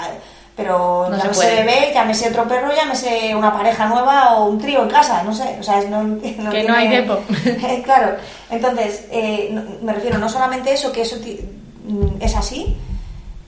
pero 0.60 1.06
No 1.08 1.16
se 1.16 1.22
llámese 1.22 1.40
puede. 1.40 1.56
bebé, 1.64 1.90
llámese 1.94 2.28
otro 2.28 2.44
perro, 2.46 2.68
llámese 2.74 3.34
una 3.34 3.52
pareja 3.52 3.86
nueva 3.86 4.34
o 4.34 4.46
un 4.46 4.58
trío 4.58 4.82
en 4.82 4.88
casa, 4.90 5.22
no 5.22 5.34
sé, 5.34 5.56
o 5.58 5.62
sea, 5.62 5.78
es 5.78 5.88
no, 5.88 6.02
no 6.38 6.50
Que 6.50 6.64
no 6.64 6.74
hay 6.74 6.88
tiempo. 6.88 7.18
claro, 7.84 8.16
entonces, 8.50 9.06
eh, 9.10 9.58
me 9.82 9.92
refiero 9.92 10.18
no 10.18 10.28
solamente 10.28 10.72
eso, 10.72 10.92
que 10.92 11.02
eso 11.02 11.16
mm, 11.16 12.20
es 12.20 12.36
así, 12.36 12.76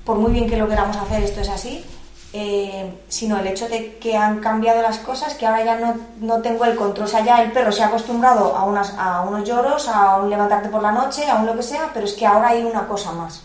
por 0.05 0.17
muy 0.17 0.33
bien 0.33 0.49
que 0.49 0.57
lo 0.57 0.69
queramos 0.69 0.97
hacer, 0.97 1.23
esto 1.23 1.43
es 1.43 1.51
así, 1.51 1.85
eh, 2.33 2.91
sino 3.09 3.39
el 3.39 3.47
hecho 3.47 3.69
de 3.69 3.99
que 3.99 4.17
han 4.17 4.41
cambiado 4.41 4.81
las 4.81 4.99
cosas, 4.99 5.35
que 5.35 5.47
ahora 5.47 5.65
ya 5.65 5.77
no, 5.79 5.95
no 6.19 6.41
tengo 6.41 6.65
el 6.65 6.75
control. 6.77 7.05
O 7.07 7.11
sea, 7.11 7.23
ya 7.23 7.43
el 7.43 7.53
perro 7.53 7.71
se 7.71 7.83
ha 7.83 7.89
acostumbrado 7.89 8.57
a, 8.57 8.65
unas, 8.65 8.95
a 8.97 9.21
unos 9.21 9.47
lloros, 9.47 9.87
a 9.87 10.17
un 10.17 10.31
levantarte 10.31 10.71
por 10.71 10.83
la 10.83 10.93
noche, 10.93 11.29
a 11.29 11.37
un 11.37 11.47
lo 11.47 11.55
que 11.55 11.63
sea, 11.63 11.91
pero 11.93 12.07
es 12.07 12.15
que 12.15 12.25
ahora 12.25 12.49
hay 12.49 12.65
una 12.65 12.89
cosa 12.89 13.13
más. 13.13 13.43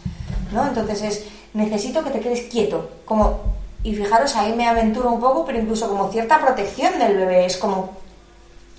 ¿no? 0.53 0.65
Entonces 0.65 1.01
es, 1.01 1.25
necesito 1.53 2.03
que 2.03 2.11
te 2.11 2.19
quedes 2.19 2.43
quieto. 2.43 2.89
Como, 3.05 3.56
y 3.83 3.95
fijaros, 3.95 4.35
ahí 4.35 4.53
me 4.53 4.67
aventuro 4.67 5.11
un 5.11 5.19
poco, 5.19 5.45
pero 5.45 5.59
incluso 5.59 5.87
como 5.87 6.11
cierta 6.11 6.39
protección 6.39 6.97
del 6.99 7.15
bebé. 7.17 7.45
Es 7.45 7.57
como, 7.57 7.91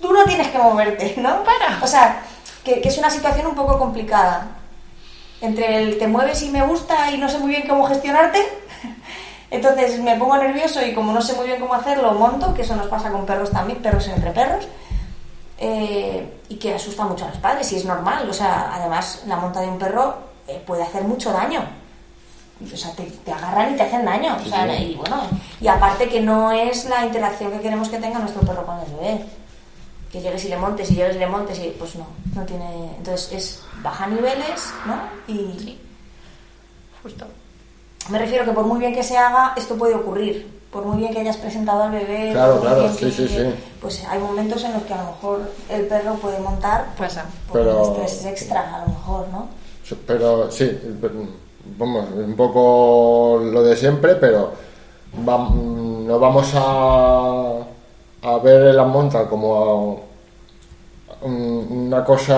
tú 0.01 0.11
no 0.13 0.23
tienes 0.25 0.49
que 0.49 0.57
moverte, 0.57 1.15
¿no? 1.17 1.43
Para. 1.43 1.79
O 1.81 1.87
sea, 1.87 2.23
que, 2.63 2.81
que 2.81 2.89
es 2.89 2.97
una 2.97 3.09
situación 3.09 3.47
un 3.47 3.55
poco 3.55 3.77
complicada. 3.77 4.47
Entre 5.41 5.77
el 5.77 5.97
te 5.97 6.07
mueves 6.07 6.43
y 6.43 6.49
me 6.49 6.65
gusta 6.65 7.11
y 7.11 7.17
no 7.17 7.29
sé 7.29 7.39
muy 7.39 7.51
bien 7.51 7.67
cómo 7.67 7.85
gestionarte, 7.87 8.39
entonces 9.51 9.99
me 10.01 10.17
pongo 10.17 10.37
nervioso 10.37 10.85
y 10.85 10.93
como 10.93 11.13
no 11.13 11.21
sé 11.21 11.33
muy 11.33 11.47
bien 11.47 11.61
cómo 11.61 11.73
hacerlo, 11.75 12.13
monto, 12.13 12.53
que 12.53 12.63
eso 12.63 12.75
nos 12.75 12.87
pasa 12.87 13.09
con 13.09 13.25
perros 13.25 13.49
también, 13.49 13.81
perros 13.81 14.07
entre 14.09 14.31
perros, 14.31 14.67
eh, 15.57 16.39
y 16.49 16.55
que 16.55 16.73
asusta 16.73 17.05
mucho 17.05 17.25
a 17.25 17.29
los 17.29 17.37
padres, 17.37 17.71
y 17.71 17.77
es 17.77 17.85
normal. 17.85 18.29
O 18.29 18.33
sea, 18.33 18.71
además, 18.73 19.23
la 19.27 19.37
monta 19.37 19.61
de 19.61 19.69
un 19.69 19.79
perro 19.79 20.17
eh, 20.47 20.61
puede 20.65 20.83
hacer 20.83 21.03
mucho 21.03 21.31
daño. 21.31 21.78
O 22.61 22.77
sea, 22.77 22.91
te, 22.93 23.03
te 23.03 23.31
agarran 23.31 23.73
y 23.73 23.77
te 23.77 23.83
hacen 23.83 24.03
daño. 24.05 24.37
O 24.45 24.49
sea, 24.49 24.79
y 24.79 24.95
bueno, 24.95 25.21
y 25.61 25.67
aparte 25.67 26.09
que 26.09 26.19
no 26.21 26.51
es 26.51 26.85
la 26.89 27.05
interacción 27.05 27.51
que 27.51 27.59
queremos 27.61 27.87
que 27.89 27.97
tenga 27.99 28.19
nuestro 28.19 28.41
perro 28.41 28.65
con 28.65 28.79
el 28.79 28.91
bebé. 28.95 29.25
Que 30.11 30.21
llegues 30.21 30.43
y 30.45 30.49
le 30.49 30.57
montes 30.57 30.89
y 30.91 30.95
llegues 30.95 31.15
y 31.15 31.19
le 31.19 31.27
montes 31.27 31.59
y 31.59 31.69
pues 31.77 31.95
no, 31.95 32.07
no 32.35 32.43
tiene... 32.45 32.95
Entonces 32.97 33.31
es 33.31 33.61
baja 33.83 34.07
niveles, 34.07 34.73
¿no? 34.85 34.95
Y, 35.27 35.57
Sí. 35.59 35.79
Justo. 37.03 37.25
Me 38.09 38.17
refiero 38.19 38.43
que 38.43 38.51
por 38.51 38.65
muy 38.65 38.79
bien 38.79 38.93
que 38.93 39.03
se 39.03 39.17
haga, 39.17 39.53
esto 39.55 39.75
puede 39.77 39.95
ocurrir. 39.95 40.59
Por 40.71 40.83
muy 40.85 40.97
bien 40.97 41.13
que 41.13 41.19
hayas 41.21 41.37
presentado 41.37 41.83
al 41.83 41.91
bebé, 41.91 42.31
Claro, 42.31 42.59
claro, 42.59 42.89
sí, 42.93 43.05
que- 43.05 43.11
sí, 43.11 43.27
sí. 43.27 43.55
pues 43.81 44.03
hay 44.07 44.19
momentos 44.19 44.63
en 44.63 44.73
los 44.73 44.83
que 44.83 44.93
a 44.93 44.97
lo 45.03 45.11
mejor 45.11 45.51
el 45.69 45.87
perro 45.87 46.15
puede 46.15 46.39
montar 46.39 46.93
Pasa. 46.97 47.25
por 47.47 47.59
Pero- 47.61 47.87
un 47.93 48.03
estrés 48.03 48.25
extra, 48.25 48.75
a 48.75 48.79
lo 48.85 48.87
mejor, 48.93 49.27
¿no? 49.29 49.47
Sí, 49.83 49.95
Pero 50.05 50.51
sí, 50.51 50.65
vamos, 51.77 52.05
un 52.15 52.35
poco 52.35 53.39
lo 53.43 53.63
de 53.63 53.75
siempre, 53.75 54.15
pero 54.15 54.51
va- 55.27 55.49
no 55.53 56.19
vamos 56.19 56.51
a, 56.55 57.51
a 58.23 58.37
ver 58.39 58.73
la 58.75 58.83
monta 58.85 59.25
como 59.27 60.01
un- 61.21 61.87
una 61.87 62.03
cosa 62.03 62.37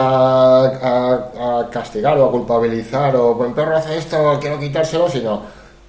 a, 0.65 1.59
a 1.59 1.69
castigar 1.69 2.17
o 2.17 2.25
a 2.25 2.31
culpabilizar 2.31 3.15
o 3.15 3.35
buen 3.35 3.53
perro 3.53 3.75
hace 3.77 3.97
esto, 3.97 4.37
quiero 4.39 4.59
quitárselo, 4.59 5.07
sino 5.09 5.41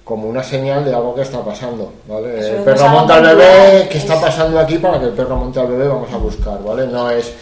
como 0.03 0.27
una 0.27 0.43
señal 0.43 0.83
de 0.83 0.93
algo 0.93 1.15
que 1.15 1.21
está 1.21 1.39
pasando, 1.43 1.91
¿vale? 2.07 2.39
Eso 2.39 2.55
el 2.57 2.63
perro 2.63 2.75
monta 2.89 3.15
al 3.15 3.23
bebé, 3.23 3.87
¿qué 3.89 3.97
es- 3.97 4.03
está 4.03 4.19
pasando 4.19 4.59
aquí 4.59 4.77
para 4.77 4.99
que 4.99 5.05
el 5.05 5.13
perro 5.13 5.37
monte 5.37 5.59
al 5.59 5.67
bebé? 5.67 5.87
Vamos 5.87 6.11
a 6.11 6.17
buscar, 6.17 6.61
¿vale? 6.63 6.85
No 6.87 7.09
es... 7.09 7.33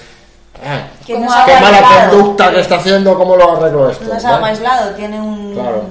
"Ah, 0.64 0.88
Que 1.06 1.14
no 1.18 1.28
qué 1.46 1.54
mala 1.60 1.78
aislado, 1.78 2.10
conducta 2.12 2.52
que 2.52 2.60
está 2.62 2.76
haciendo, 2.76 3.18
¿cómo 3.18 3.36
lo 3.36 3.52
arreglo 3.58 3.90
esto? 3.90 4.06
No 4.06 4.14
es 4.16 4.24
¿vale? 4.24 4.36
algo 4.36 4.46
aislado, 4.48 4.96
tiene 4.96 5.20
un 5.22 5.54
Claro. 5.54 5.84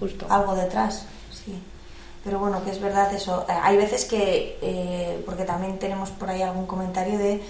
Justo. 0.00 0.26
algo 0.28 0.54
detrás, 0.54 1.04
sí. 1.30 1.62
Pero 2.24 2.38
bueno, 2.38 2.62
que 2.64 2.70
es 2.70 2.80
verdad 2.80 3.12
eso. 3.14 3.44
Eh, 3.48 3.52
Hay 3.62 3.76
veces 3.76 4.04
que, 4.04 4.58
eh, 4.62 5.22
porque 5.24 5.44
también 5.44 5.78
tenemos 5.78 6.10
por 6.10 6.28
ahí 6.30 6.42
algún 6.42 6.66
comentario 6.66 7.18
de, 7.18 7.42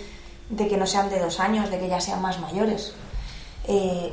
de 0.50 0.68
que 0.68 0.76
no 0.76 0.86
sean 0.86 1.08
de 1.08 1.18
dos 1.18 1.40
años, 1.40 1.70
de 1.70 1.78
que 1.78 1.88
ya 1.88 2.00
sean 2.00 2.20
más 2.20 2.38
mayores. 2.40 2.92
Eh, 3.66 4.12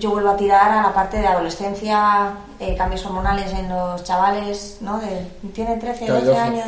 yo 0.00 0.10
vuelvo 0.10 0.30
a 0.30 0.36
tirar 0.36 0.70
a 0.72 0.82
la 0.82 0.92
parte 0.94 1.18
de 1.18 1.26
adolescencia, 1.26 2.32
eh, 2.58 2.74
cambios 2.76 3.04
hormonales 3.06 3.52
en 3.52 3.68
los 3.68 4.02
chavales, 4.02 4.78
¿no? 4.80 4.98
De, 4.98 5.26
tiene 5.54 5.76
13, 5.76 6.06
Que 6.06 6.12
hay 6.12 6.20
12 6.22 6.26
dos 6.26 6.38
años. 6.38 6.66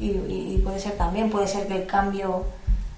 y- 0.00 0.06
y 0.06 0.60
puede 0.64 0.78
ser 0.80 0.92
también, 0.92 1.30
puede 1.30 1.46
ser 1.46 1.66
que 1.66 1.74
el 1.74 1.86
cambio 1.86 2.44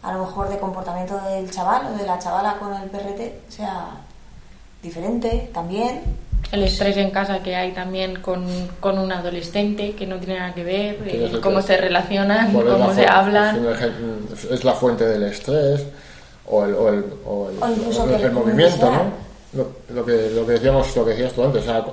a 0.04 0.12
lo 0.12 0.20
mejor 0.20 0.48
de 0.48 0.58
comportamiento 0.58 1.18
del 1.28 1.50
chaval 1.50 1.86
o 1.94 1.98
de 1.98 2.06
la 2.06 2.18
chavala 2.18 2.56
con 2.58 2.74
el 2.74 2.90
perrete 2.90 3.40
sea 3.48 3.86
diferente 4.82 5.50
también. 5.52 6.02
El 6.52 6.62
estrés 6.62 6.96
en 6.98 7.10
casa 7.10 7.42
que 7.42 7.56
hay 7.56 7.72
también 7.72 8.20
con, 8.20 8.44
con 8.78 8.98
un 8.98 9.10
adolescente 9.10 9.94
que 9.94 10.06
no 10.06 10.16
tiene 10.18 10.38
nada 10.38 10.52
que 10.54 10.62
ver, 10.62 11.02
eh, 11.08 11.30
el 11.32 11.40
cómo 11.40 11.56
que- 11.56 11.62
se 11.62 11.76
relacionan, 11.78 12.52
¿Cuál 12.52 12.66
es 12.66 12.72
la 12.72 12.78
cómo 12.78 12.94
se 12.94 13.06
hablan. 13.06 13.66
es 14.50 14.62
la 14.64 14.74
fuente 14.74 15.06
del 15.06 15.22
estrés 15.24 15.84
o 16.46 16.64
el, 16.64 16.74
o 16.74 16.88
el, 16.90 17.04
o 17.26 17.48
el- 17.48 17.62
O 17.62 18.16
el- 18.16 18.32
movimiento. 18.32 18.90
¿no? 18.90 19.24
Lo, 19.54 19.68
lo 19.94 20.04
que, 20.04 20.30
lo 20.30 20.44
que 20.46 20.52
decíamos, 20.52 20.94
lo 20.96 21.04
que 21.04 21.10
decías 21.12 21.32
tú 21.32 21.44
antes, 21.44 21.62
o 21.62 21.64
sea, 21.64 21.84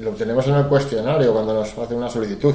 lo 0.00 0.10
tenemos 0.10 0.46
en 0.48 0.54
el 0.56 0.66
cuestionario 0.66 1.32
cuando 1.32 1.54
nos 1.54 1.76
hace 1.78 1.94
una 1.94 2.10
solicitud. 2.10 2.54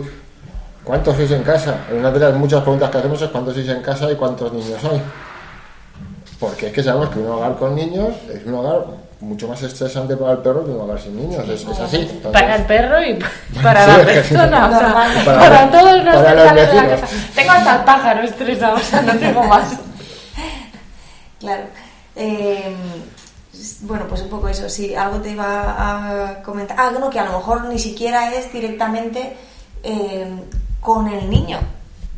¿Cuántos 0.84 1.16
sois 1.16 1.32
en 1.32 1.44
casa? 1.44 1.78
Una 1.98 2.12
de 2.12 2.20
las 2.20 2.34
muchas 2.36 2.62
preguntas 2.62 2.90
que 2.90 2.98
hacemos 2.98 3.22
es 3.22 3.30
cuántos 3.30 3.54
sois 3.54 3.70
en 3.70 3.82
casa 3.82 4.12
y 4.12 4.16
cuántos 4.16 4.52
niños 4.52 4.84
hay. 4.84 5.02
Porque 6.40 6.68
es 6.68 6.74
que 6.74 6.84
sabemos 6.84 7.10
que 7.10 7.20
un 7.20 7.28
hogar 7.32 7.56
con 7.58 7.74
niños 7.76 8.10
es 8.34 8.46
un 8.46 8.56
hogar 8.56 8.82
mucho 9.22 9.48
más 9.48 9.62
estresante 9.64 10.18
para 10.18 10.34
el 10.34 10.40
perro 10.40 10.66
que 10.66 10.72
un 10.72 10.82
hogar 10.82 11.00
sin 11.00 11.16
niños. 11.16 11.48
Es, 11.48 11.62
es 11.66 11.80
así. 11.80 11.98
Entonces, 12.02 12.32
Para 12.42 12.56
el 12.58 12.66
perro 12.66 13.02
y 13.02 13.14
para 13.64 13.86
Sí, 13.86 13.92
la 13.98 14.06
persona, 14.06 14.66
o 14.68 14.70
sea, 14.72 14.82
Normal. 14.82 15.12
para, 15.26 15.40
Para- 15.40 15.72
todos 15.72 16.04
los 16.04 16.16
para 16.16 16.30
que 16.30 16.36
los 16.36 16.46
salen 16.48 16.56
de 16.68 16.74
la 16.76 16.90
casa. 17.00 17.08
Tengo 17.34 17.52
hasta 17.52 17.76
el 17.78 17.84
pájaro 17.86 18.22
estresado, 18.24 18.76
o 18.76 18.80
sea, 18.80 19.02
no 19.02 19.14
tengo 19.18 19.44
más. 19.44 19.68
Claro. 21.40 21.64
Eh, 22.16 22.74
bueno, 23.82 24.06
pues 24.08 24.22
un 24.22 24.30
poco 24.30 24.48
eso, 24.48 24.70
sí, 24.70 24.96
algo 24.96 25.18
te 25.18 25.32
iba 25.32 25.46
a 26.38 26.42
comentar. 26.42 26.78
Ah, 26.80 26.92
no, 26.98 27.10
que 27.10 27.20
a 27.20 27.26
lo 27.26 27.34
mejor 27.38 27.66
ni 27.66 27.78
siquiera 27.80 28.34
es 28.34 28.52
directamente 28.54 29.36
eh, 29.84 30.32
con 30.84 31.08
el 31.08 31.30
niño 31.30 31.58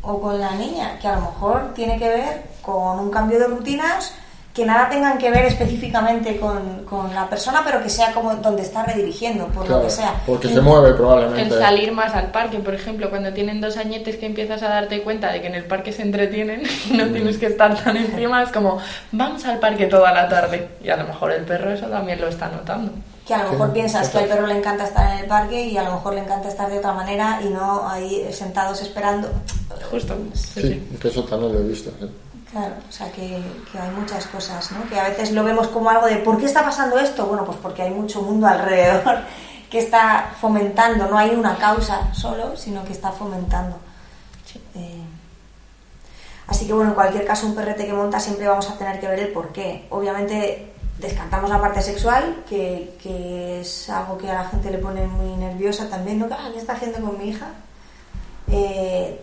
o 0.02 0.20
con 0.20 0.38
la 0.40 0.52
niña, 0.52 0.98
que 1.00 1.08
a 1.08 1.14
lo 1.16 1.22
mejor 1.22 1.72
tiene 1.74 1.98
que 1.98 2.08
ver 2.08 2.42
con 2.62 2.98
un 2.98 3.10
cambio 3.10 3.38
de 3.38 3.46
rutinas 3.46 4.12
que 4.54 4.64
nada 4.64 4.88
tengan 4.88 5.18
que 5.18 5.30
ver 5.30 5.44
específicamente 5.44 6.38
con, 6.40 6.86
con 6.86 7.14
la 7.14 7.28
persona, 7.28 7.60
pero 7.62 7.82
que 7.82 7.90
sea 7.90 8.12
como 8.14 8.34
donde 8.36 8.62
está 8.62 8.84
redirigiendo, 8.84 9.48
por 9.48 9.66
claro, 9.66 9.82
lo 9.82 9.86
que 9.86 9.92
sea. 9.92 10.14
porque 10.24 10.48
se 10.48 10.62
mueve 10.62 10.94
probablemente. 10.94 11.54
El 11.54 11.60
salir 11.60 11.92
más 11.92 12.14
al 12.14 12.30
parque, 12.30 12.58
por 12.60 12.72
ejemplo, 12.72 13.10
cuando 13.10 13.34
tienen 13.34 13.60
dos 13.60 13.76
añetes 13.76 14.16
que 14.16 14.24
empiezas 14.24 14.62
a 14.62 14.68
darte 14.70 15.02
cuenta 15.02 15.30
de 15.30 15.42
que 15.42 15.48
en 15.48 15.56
el 15.56 15.64
parque 15.64 15.92
se 15.92 16.00
entretienen 16.02 16.62
y 16.88 16.94
Mm. 16.94 16.96
no 16.96 17.06
tienes 17.08 17.36
que 17.36 17.46
estar 17.46 17.76
tan 17.84 17.98
encima, 17.98 18.42
es 18.42 18.50
como, 18.50 18.78
vamos 19.12 19.44
al 19.44 19.58
parque 19.58 19.86
toda 19.86 20.10
la 20.12 20.26
tarde. 20.26 20.68
Y 20.82 20.88
a 20.88 20.96
lo 20.96 21.04
mejor 21.04 21.32
el 21.32 21.42
perro 21.44 21.70
eso 21.72 21.86
también 21.88 22.18
lo 22.18 22.28
está 22.28 22.48
notando. 22.48 22.92
Que 23.26 23.34
a 23.34 23.42
lo 23.42 23.50
mejor 23.52 23.72
piensas 23.72 24.08
que 24.08 24.18
al 24.18 24.26
perro 24.26 24.46
le 24.46 24.56
encanta 24.58 24.84
estar 24.84 25.12
en 25.12 25.18
el 25.18 25.26
parque 25.26 25.60
y 25.60 25.76
a 25.76 25.82
lo 25.82 25.94
mejor 25.94 26.14
le 26.14 26.20
encanta 26.20 26.48
estar 26.48 26.70
de 26.70 26.78
otra 26.78 26.92
manera 26.92 27.40
y 27.42 27.48
no 27.48 27.88
ahí 27.88 28.28
sentados 28.32 28.80
esperando. 28.82 29.28
Justo. 29.90 30.16
Sí, 30.34 30.60
Sí, 30.60 30.60
sí. 30.62 30.98
que 31.00 31.08
eso 31.08 31.24
también 31.24 31.52
lo 31.52 31.58
he 31.58 31.62
visto. 31.64 31.90
Claro, 32.52 32.74
o 32.88 32.92
sea 32.92 33.10
que, 33.10 33.42
que 33.72 33.78
hay 33.78 33.90
muchas 33.90 34.26
cosas, 34.26 34.70
¿no? 34.70 34.88
Que 34.88 34.98
a 35.00 35.08
veces 35.08 35.32
lo 35.32 35.42
vemos 35.42 35.66
como 35.68 35.90
algo 35.90 36.06
de 36.06 36.16
¿por 36.18 36.38
qué 36.38 36.46
está 36.46 36.64
pasando 36.64 36.98
esto? 36.98 37.26
Bueno, 37.26 37.44
pues 37.44 37.58
porque 37.60 37.82
hay 37.82 37.90
mucho 37.90 38.22
mundo 38.22 38.46
alrededor 38.46 39.18
que 39.70 39.78
está 39.80 40.30
fomentando, 40.40 41.08
no 41.08 41.18
hay 41.18 41.30
una 41.34 41.56
causa 41.56 42.14
solo, 42.14 42.56
sino 42.56 42.84
que 42.84 42.92
está 42.92 43.10
fomentando. 43.10 43.76
Eh, 44.76 45.02
así 46.46 46.66
que 46.66 46.72
bueno, 46.72 46.90
en 46.90 46.94
cualquier 46.94 47.26
caso, 47.26 47.46
un 47.46 47.56
perrete 47.56 47.84
que 47.86 47.92
monta 47.92 48.20
siempre 48.20 48.46
vamos 48.46 48.70
a 48.70 48.78
tener 48.78 49.00
que 49.00 49.08
ver 49.08 49.18
el 49.18 49.28
por 49.32 49.48
qué. 49.52 49.86
Obviamente 49.90 50.72
descartamos 50.98 51.50
la 51.50 51.60
parte 51.60 51.82
sexual, 51.82 52.36
que, 52.48 52.94
que 53.02 53.60
es 53.60 53.88
algo 53.90 54.16
que 54.18 54.30
a 54.30 54.34
la 54.34 54.48
gente 54.48 54.70
le 54.70 54.78
pone 54.78 55.06
muy 55.06 55.36
nerviosa 55.36 55.88
también, 55.88 56.18
¿no? 56.18 56.26
¿Qué 56.28 56.58
está 56.58 56.72
haciendo 56.74 57.00
con 57.00 57.18
mi 57.18 57.28
hija? 57.30 57.48
Eh, 58.50 59.20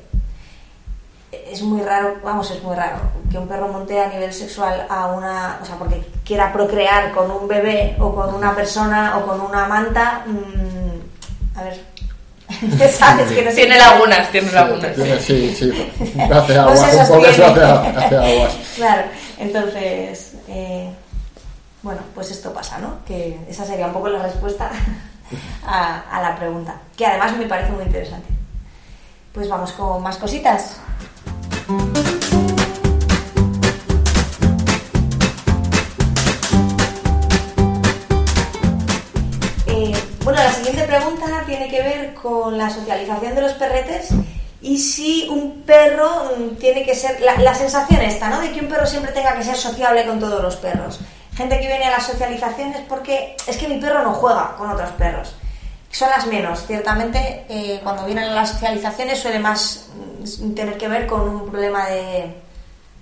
es 1.51 1.61
muy 1.63 1.81
raro, 1.81 2.17
vamos, 2.23 2.49
es 2.51 2.61
muy 2.61 2.75
raro 2.75 2.97
que 3.31 3.37
un 3.37 3.47
perro 3.47 3.67
monte 3.67 3.99
a 3.99 4.07
nivel 4.07 4.31
sexual 4.31 4.85
a 4.89 5.07
una, 5.07 5.59
o 5.61 5.65
sea, 5.65 5.75
porque 5.77 6.03
quiera 6.23 6.53
procrear 6.53 7.11
con 7.11 7.31
un 7.31 7.47
bebé 7.47 7.95
o 7.99 8.13
con 8.13 8.33
una 8.35 8.53
persona 8.55 9.17
o 9.17 9.25
con 9.25 9.41
una 9.41 9.65
manta. 9.67 10.23
mm, 10.27 11.57
a 11.57 11.63
ver, 11.63 11.79
sabes 12.91 13.31
que 13.31 13.41
no 13.43 13.49
sé 13.49 13.55
Tiene 13.55 13.77
lagunas, 13.77 14.29
tiene 14.31 14.51
lagunas. 14.51 14.95
sí, 15.21 15.55
sí, 15.55 15.71
hace 16.31 16.53
No 16.53 16.61
aguas, 16.61 16.93
un 16.93 17.07
poco 17.07 17.25
eso 17.25 17.43
sostiene. 17.43 17.61
hace, 17.63 17.97
hace 18.05 18.17
aguas. 18.17 18.53
Claro, 18.75 19.03
entonces, 19.39 20.33
eh, 20.47 20.89
bueno, 21.83 22.01
pues 22.15 22.31
esto 22.31 22.53
pasa, 22.53 22.77
¿no? 22.79 23.03
Que 23.05 23.37
esa 23.49 23.65
sería 23.65 23.87
un 23.87 23.93
poco 23.93 24.07
la 24.07 24.23
respuesta 24.23 24.71
a, 25.67 26.21
la 26.21 26.35
pregunta, 26.37 26.75
que 26.97 27.05
además 27.05 27.37
me 27.37 27.45
parece 27.45 27.73
muy 27.73 27.83
interesante. 27.83 28.29
Pues 29.33 29.49
vamos 29.49 29.73
con 29.73 30.01
más 30.01 30.17
cositas. 30.17 30.77
Eh, 39.67 39.93
bueno, 40.23 40.41
la 40.41 40.53
siguiente 40.53 40.83
pregunta 40.83 41.43
tiene 41.45 41.69
que 41.69 41.81
ver 41.81 42.13
con 42.13 42.57
la 42.57 42.69
socialización 42.69 43.35
de 43.35 43.41
los 43.41 43.53
perretes 43.53 44.09
y 44.61 44.77
si 44.77 45.27
un 45.27 45.63
perro 45.63 46.31
mm, 46.37 46.55
tiene 46.55 46.85
que 46.85 46.95
ser, 46.95 47.19
la, 47.19 47.35
la 47.39 47.53
sensación 47.53 47.99
esta, 48.01 48.29
¿no? 48.29 48.39
De 48.39 48.53
que 48.53 48.61
un 48.61 48.69
perro 48.69 48.85
siempre 48.85 49.11
tenga 49.11 49.35
que 49.35 49.43
ser 49.43 49.57
sociable 49.57 50.05
con 50.05 50.21
todos 50.21 50.41
los 50.41 50.55
perros. 50.55 51.01
Gente 51.35 51.59
que 51.59 51.67
viene 51.67 51.85
a 51.85 51.91
las 51.91 52.05
socializaciones 52.05 52.81
porque 52.87 53.35
es 53.47 53.57
que 53.57 53.67
mi 53.67 53.79
perro 53.79 54.03
no 54.03 54.13
juega 54.13 54.55
con 54.57 54.69
otros 54.69 54.91
perros. 54.91 55.35
Son 55.91 56.09
las 56.09 56.25
menos, 56.27 56.65
ciertamente 56.65 57.45
eh, 57.49 57.79
cuando 57.83 58.05
vienen 58.05 58.25
a 58.25 58.33
las 58.33 58.49
socializaciones 58.51 59.19
suele 59.19 59.39
más 59.39 59.87
mm, 60.41 60.53
tener 60.53 60.77
que 60.77 60.87
ver 60.87 61.05
con 61.07 61.21
un 61.21 61.49
problema 61.49 61.87
de, 61.87 62.33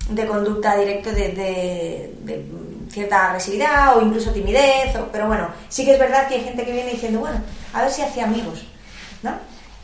de 0.10 0.26
conducta 0.28 0.76
directo 0.78 1.12
de, 1.12 1.30
de 1.30 2.46
cierta 2.90 3.28
agresividad 3.30 3.96
o 3.98 4.02
incluso 4.02 4.32
timidez, 4.32 4.94
o- 4.98 5.08
pero 5.12 5.28
bueno, 5.28 5.48
sí 5.70 5.86
que 5.86 5.94
es 5.94 6.00
verdad 6.00 6.28
que 6.28 6.36
hay 6.36 6.44
gente 6.44 6.66
que 6.66 6.74
viene 6.74 6.92
diciendo, 6.92 7.20
bueno, 7.22 7.40
a 7.74 7.82
ver 7.84 7.92
si 7.92 8.02
hace 8.02 8.22
amigos, 8.22 8.66
¿no? 9.24 9.32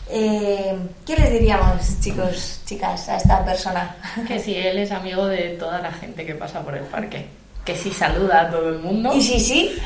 Eh, 0.10 0.78
¿Qué 1.06 1.16
les 1.16 1.32
diríamos, 1.32 2.00
chicos, 2.02 2.62
chicas, 2.66 3.08
a 3.10 3.16
esta 3.18 3.44
persona? 3.46 3.96
Que 4.28 4.40
si 4.40 4.56
él 4.56 4.78
es 4.80 4.92
amigo 4.92 5.26
de 5.28 5.50
toda 5.60 5.80
la 5.80 5.92
gente 5.94 6.26
que 6.26 6.36
pasa 6.36 6.62
por 6.62 6.76
el 6.76 6.84
parque. 6.84 7.28
Que 7.68 7.76
si 7.76 7.92
saluda 7.92 8.42
a 8.44 8.50
todo 8.50 8.70
el 8.70 8.80
mundo. 8.80 9.12
Y 9.14 9.22
si 9.22 9.42
sí, 9.42 9.78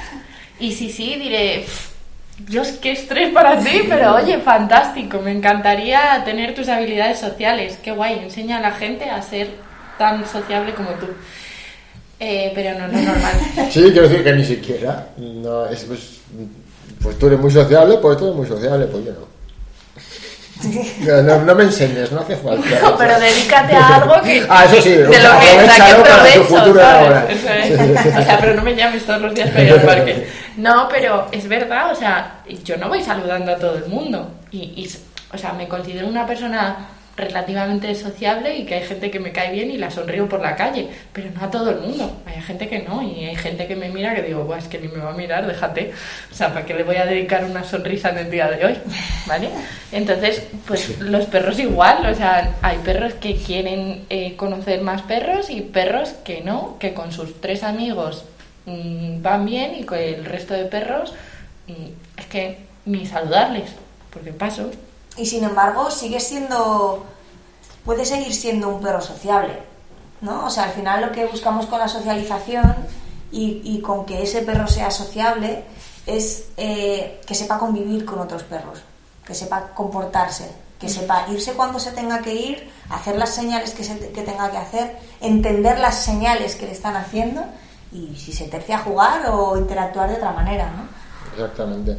Y 0.60 0.72
si 0.74 0.91
sí, 0.91 1.15
diré, 1.15 1.63
"Pff, 1.65 1.89
Dios, 2.48 2.67
qué 2.80 2.91
estrés 2.91 3.34
para 3.34 3.58
ti, 3.58 3.82
pero 3.89 4.13
oye, 4.15 4.38
fantástico, 4.38 5.20
me 5.20 5.32
encantaría 5.32 6.22
tener 6.24 6.54
tus 6.54 6.67
habilidades 6.70 7.20
sociales, 7.20 7.80
qué 7.84 7.91
guay, 7.91 8.20
enseña 8.20 8.58
a 8.58 8.62
la 8.62 8.72
gente 8.72 9.10
a 9.10 9.20
ser 9.24 9.50
tan 9.98 10.28
sociable 10.28 10.76
como 10.76 10.89
tú. 10.91 11.08
Eh, 12.20 12.52
pero 12.54 12.78
no, 12.80 12.88
no 12.88 13.00
es 13.00 13.06
normal. 13.06 13.34
Sí, 13.72 13.82
quiero 13.91 14.08
decir 14.08 14.24
que 14.24 14.34
ni 14.34 14.46
siquiera. 14.46 15.08
No, 15.17 15.65
es, 15.65 15.84
pues, 15.86 16.20
pues 17.02 17.17
tú 17.17 17.26
eres 17.26 17.39
muy 17.39 17.50
sociable, 17.50 17.98
pues 17.98 18.15
tú 18.20 18.26
eres 18.26 18.36
muy 18.38 18.48
sociable, 18.48 18.86
pues 18.86 19.06
yo 19.06 19.13
no. 19.13 19.31
No, 21.00 21.21
no- 21.24 21.41
no 21.43 21.56
me 21.56 21.63
enseñes, 21.63 22.12
no 22.12 22.21
hace 22.21 22.36
falta. 22.38 22.80
No, 22.82 22.97
pero 22.97 23.19
dedícate 23.19 23.76
a 23.76 23.95
algo 23.95 24.21
que. 24.21 24.45
Ah, 24.50 24.65
eso 24.65 24.82
sí, 24.82 24.89
de 24.91 25.04
lo 25.06 25.12
que 25.12 25.19
para 26.04 26.63
tu 26.63 26.80
ahora. 26.80 27.28
Eso 27.30 27.50
es. 27.50 28.15
O 28.17 28.24
sea, 28.24 28.38
pero 28.39 28.54
no 28.54 28.62
me 28.62 28.76
llames 28.76 29.04
todos 29.06 29.21
los 29.21 29.34
días 29.34 29.50
para 29.50 29.63
ir 29.63 29.74
al 29.74 29.82
parque. 29.82 30.28
No, 30.58 30.88
pero 30.89 31.28
es 31.32 31.47
verdad, 31.47 31.91
o 31.91 31.95
sea, 31.95 32.41
yo 32.63 32.78
no 32.78 32.89
voy 32.89 33.02
saludando 33.02 33.52
a 33.54 33.56
todo 33.58 33.76
el 33.78 33.86
mundo. 33.88 34.32
Y, 34.52 34.60
y, 34.60 34.89
o 35.34 35.38
sea, 35.38 35.54
me 35.54 35.67
considero 35.67 36.08
una 36.08 36.26
persona 36.26 36.88
relativamente 37.17 37.93
sociable 37.93 38.56
y 38.56 38.65
que 38.65 38.76
hay 38.76 38.84
gente 38.84 39.12
que 39.12 39.19
me 39.19 39.32
cae 39.32 39.52
bien 39.52 39.69
y 39.69 39.78
la 39.78 39.91
sonrío 39.91 40.30
por 40.30 40.41
la 40.41 40.56
calle, 40.56 40.88
pero 41.12 41.30
no 41.32 41.45
a 41.45 41.52
todo 41.52 41.69
el 41.71 41.80
mundo. 41.80 42.21
Hay 42.26 42.41
gente 42.41 42.67
que 42.67 42.80
no 42.80 43.02
y 43.04 43.26
hay 43.26 43.36
gente 43.36 43.67
que 43.67 43.76
me 43.76 43.89
mira 43.89 44.15
que 44.15 44.24
digo, 44.24 44.56
es 44.56 44.67
que 44.67 44.80
ni 44.80 44.88
me 44.88 45.00
va 45.00 45.12
a 45.12 45.15
mirar, 45.15 45.45
déjate. 45.45 45.91
O 46.32 46.36
sea, 46.36 46.54
¿para 46.54 46.65
qué 46.65 46.74
le 46.74 46.84
voy 46.84 46.95
a 46.95 47.06
dedicar 47.06 47.43
una 47.43 47.63
sonrisa 47.63 48.10
en 48.10 48.19
el 48.19 48.32
día 48.32 48.50
de 48.50 48.65
hoy? 48.65 48.78
¿Vale? 49.28 49.50
Entonces, 49.91 50.43
pues 50.65 51.00
los 51.00 51.26
perros 51.26 51.60
igual, 51.60 52.06
o 52.06 52.15
sea, 52.15 52.56
hay 52.62 52.78
perros 52.80 53.13
que 53.15 53.36
quieren 53.36 54.06
eh, 54.10 54.36
conocer 54.36 54.82
más 54.82 55.02
perros 55.02 55.50
y 55.50 55.62
perros 55.62 56.10
que 56.24 56.41
no, 56.41 56.78
que 56.80 56.93
con 56.93 57.12
sus 57.12 57.41
tres 57.41 57.63
amigos 57.63 58.24
mm, 58.65 59.21
van 59.21 59.45
bien 59.45 59.76
y 59.76 59.84
con 59.84 59.97
el 59.97 60.26
resto 60.26 60.54
de 60.54 60.65
perros 60.65 61.13
mm, 61.67 62.19
es 62.19 62.26
que 62.28 62.58
ni 62.86 63.06
saludarles, 63.06 63.69
porque 64.12 64.32
paso. 64.32 64.71
Y 65.17 65.26
sin 65.26 65.43
embargo, 65.43 65.91
sigue 65.91 66.19
siendo. 66.19 67.06
puede 67.86 68.06
seguir 68.06 68.34
siendo 68.34 68.69
un 68.69 68.82
perro 68.82 69.02
sociable, 69.02 69.62
¿no? 70.21 70.45
O 70.45 70.50
sea, 70.50 70.63
al 70.63 70.71
final 70.71 71.02
lo 71.02 71.12
que 71.12 71.26
buscamos 71.26 71.65
con 71.65 71.80
la 71.80 71.88
socialización 71.88 72.76
y, 73.32 73.62
y 73.63 73.82
con 73.82 74.06
que 74.06 74.24
ese 74.24 74.41
perro 74.41 74.67
sea 74.67 74.91
sociable 74.91 75.65
es 76.06 76.50
eh, 76.58 77.21
que 77.26 77.36
sepa 77.36 77.58
convivir 77.58 78.06
con 78.06 78.19
otros 78.19 78.43
perros, 78.43 78.80
que 79.26 79.36
sepa 79.36 79.69
comportarse, 79.74 80.52
que 80.80 80.89
sepa 80.89 81.26
irse 81.30 81.54
cuando 81.54 81.80
se 81.80 81.91
tenga 81.91 82.21
que 82.21 82.34
ir, 82.34 82.71
hacer 82.89 83.17
las 83.17 83.30
señales 83.30 83.71
que, 83.71 83.84
se, 83.84 83.97
que 84.12 84.24
tenga 84.24 84.50
que 84.50 84.58
hacer, 84.58 84.97
entender 85.19 85.80
las 85.80 86.04
señales 86.04 86.56
que 86.56 86.65
le 86.65 86.71
están 86.71 86.95
haciendo 86.95 87.43
y 87.91 88.15
si 88.15 88.32
se 88.32 88.47
tercia 88.47 88.78
a 88.78 88.80
jugar 88.80 89.30
o 89.30 89.58
interactuar 89.58 90.10
de 90.10 90.15
otra 90.15 90.32
manera, 90.32 90.71
¿no? 90.71 90.88
Exactamente. 91.34 91.91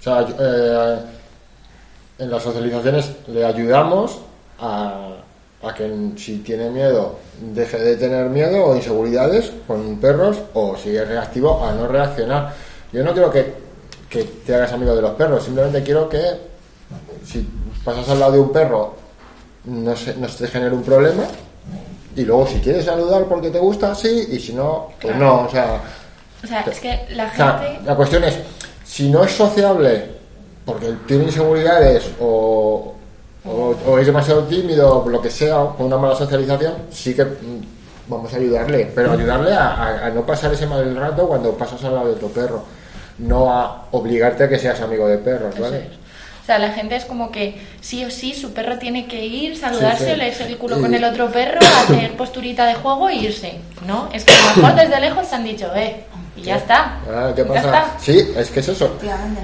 O 0.00 0.02
sea, 0.02 0.26
eh, 0.26 1.19
en 2.20 2.30
las 2.30 2.42
socializaciones 2.42 3.10
le 3.28 3.44
ayudamos 3.44 4.18
a, 4.60 5.14
a 5.62 5.74
que 5.74 5.90
si 6.16 6.38
tiene 6.38 6.70
miedo 6.70 7.16
deje 7.40 7.78
de 7.78 7.96
tener 7.96 8.28
miedo 8.28 8.64
o 8.66 8.76
inseguridades 8.76 9.50
con 9.66 9.96
perros 9.98 10.36
o 10.54 10.76
si 10.76 10.94
es 10.96 11.08
reactivo 11.08 11.64
a 11.64 11.72
no 11.72 11.88
reaccionar. 11.88 12.54
Yo 12.92 13.02
no 13.02 13.12
quiero 13.12 13.30
que, 13.30 13.54
que 14.08 14.24
te 14.24 14.54
hagas 14.54 14.72
amigo 14.72 14.94
de 14.94 15.02
los 15.02 15.12
perros, 15.12 15.44
simplemente 15.44 15.82
quiero 15.82 16.08
que 16.08 16.20
si 17.26 17.48
pasas 17.84 18.08
al 18.10 18.20
lado 18.20 18.32
de 18.32 18.40
un 18.40 18.52
perro 18.52 18.94
no, 19.64 19.96
se, 19.96 20.14
no 20.16 20.26
te 20.26 20.46
genere 20.48 20.74
un 20.74 20.82
problema 20.82 21.24
y 22.16 22.22
luego 22.22 22.46
si 22.46 22.58
quieres 22.60 22.84
saludar 22.84 23.24
porque 23.24 23.50
te 23.50 23.58
gusta, 23.58 23.94
sí, 23.94 24.26
y 24.30 24.38
si 24.38 24.52
no, 24.52 24.88
pues 25.00 25.14
Claro. 25.16 25.18
no, 25.36 25.42
o 25.42 25.50
sea... 25.50 25.80
O 26.42 26.46
sea, 26.46 26.60
es 26.62 26.80
que 26.80 27.06
la 27.14 27.26
O 27.32 27.36
sea, 27.36 27.58
gente... 27.58 27.84
la 27.86 27.94
cuestión 27.94 28.24
es, 28.24 28.38
si 28.84 29.08
no 29.10 29.22
es 29.24 29.30
sociable 29.32 30.19
porque 30.72 30.92
tiene 31.06 31.24
inseguridades 31.24 32.10
o, 32.20 32.94
o, 33.44 33.74
o 33.86 33.98
es 33.98 34.06
demasiado 34.06 34.44
tímido 34.44 35.02
o 35.04 35.08
lo 35.08 35.20
que 35.20 35.30
sea, 35.30 35.56
con 35.76 35.86
una 35.86 35.96
mala 35.98 36.14
socialización, 36.14 36.74
sí 36.90 37.14
que 37.14 37.24
mm, 37.24 38.08
vamos 38.08 38.32
a 38.32 38.36
ayudarle, 38.36 38.90
pero 38.94 39.12
ayudarle 39.12 39.52
a, 39.52 39.68
a- 39.74 40.06
a 40.06 40.10
no 40.10 40.24
pasar 40.26 40.52
ese 40.52 40.66
mal 40.66 40.94
rato 40.96 41.26
cuando 41.28 41.52
pasas 41.56 41.82
al 41.84 41.94
lado 41.94 42.08
de 42.14 42.20
tu 42.20 42.30
perro, 42.32 42.64
no 43.18 43.52
a 43.52 43.86
obligarte 43.92 44.44
a 44.44 44.48
que 44.48 44.58
seas 44.58 44.80
amigo 44.80 45.06
de 45.06 45.18
perros, 45.18 45.58
¿vale? 45.58 46.00
O 46.42 46.46
sea, 46.52 46.58
la 46.58 46.70
gente 46.72 46.96
es 46.96 47.04
como 47.04 47.30
que 47.30 47.60
sí 47.80 48.04
o 48.04 48.10
sí 48.10 48.34
su 48.34 48.52
perro 48.52 48.78
tiene 48.78 49.06
que 49.06 49.24
ir, 49.24 49.56
saludarse, 49.56 50.04
Sí, 50.06 50.10
sí. 50.12 50.16
leerse 50.16 50.46
el 50.46 50.56
culo 50.58 50.80
con 50.80 50.92
el 50.92 51.04
otro 51.04 51.30
perro, 51.30 51.60
hacer 51.60 52.16
posturita 52.16 52.66
de 52.66 52.74
juego 52.74 53.08
e 53.08 53.14
irse. 53.16 53.60
¿No? 53.86 54.08
Es 54.12 54.24
que 54.24 54.32
a 54.32 54.56
lo 54.56 54.62
mejor 54.62 54.80
desde 54.80 55.00
lejos 55.00 55.28
te 55.28 55.34
han 55.36 55.44
dicho, 55.44 55.70
eh, 55.76 56.04
y 56.40 56.44
ya 56.44 56.56
está. 56.56 56.96
Ah, 57.12 57.32
¿Qué 57.34 57.42
Ya 57.42 57.48
pasa? 57.48 57.60
está. 57.60 57.86
Sí, 58.00 58.32
es 58.36 58.50
que 58.50 58.60
es 58.60 58.68
eso. 58.68 58.90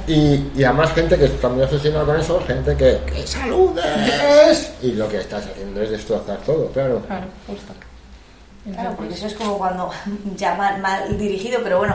Y, 0.07 0.51
y 0.57 0.65
además 0.65 0.93
gente 0.93 1.17
que 1.17 1.27
está 1.27 1.49
muy 1.49 1.63
obsesionada 1.63 2.05
con 2.05 2.21
eso, 2.21 2.41
gente 2.47 2.77
que, 2.77 3.01
que 3.13 3.27
saludes. 3.27 4.73
Y 4.83 4.93
lo 4.93 5.09
que 5.09 5.19
estás 5.19 5.45
haciendo 5.47 5.83
es 5.83 5.91
destrozar 5.91 6.39
todo, 6.39 6.67
claro. 6.69 7.01
Claro, 7.07 7.27
justo. 7.47 7.73
Claro, 8.73 8.95
porque 8.97 9.15
eso 9.15 9.27
es 9.29 9.35
como 9.35 9.59
cuando, 9.59 9.91
ya 10.37 10.55
mal, 10.55 10.81
mal 10.81 11.17
dirigido, 11.19 11.61
pero 11.63 11.79
bueno, 11.79 11.95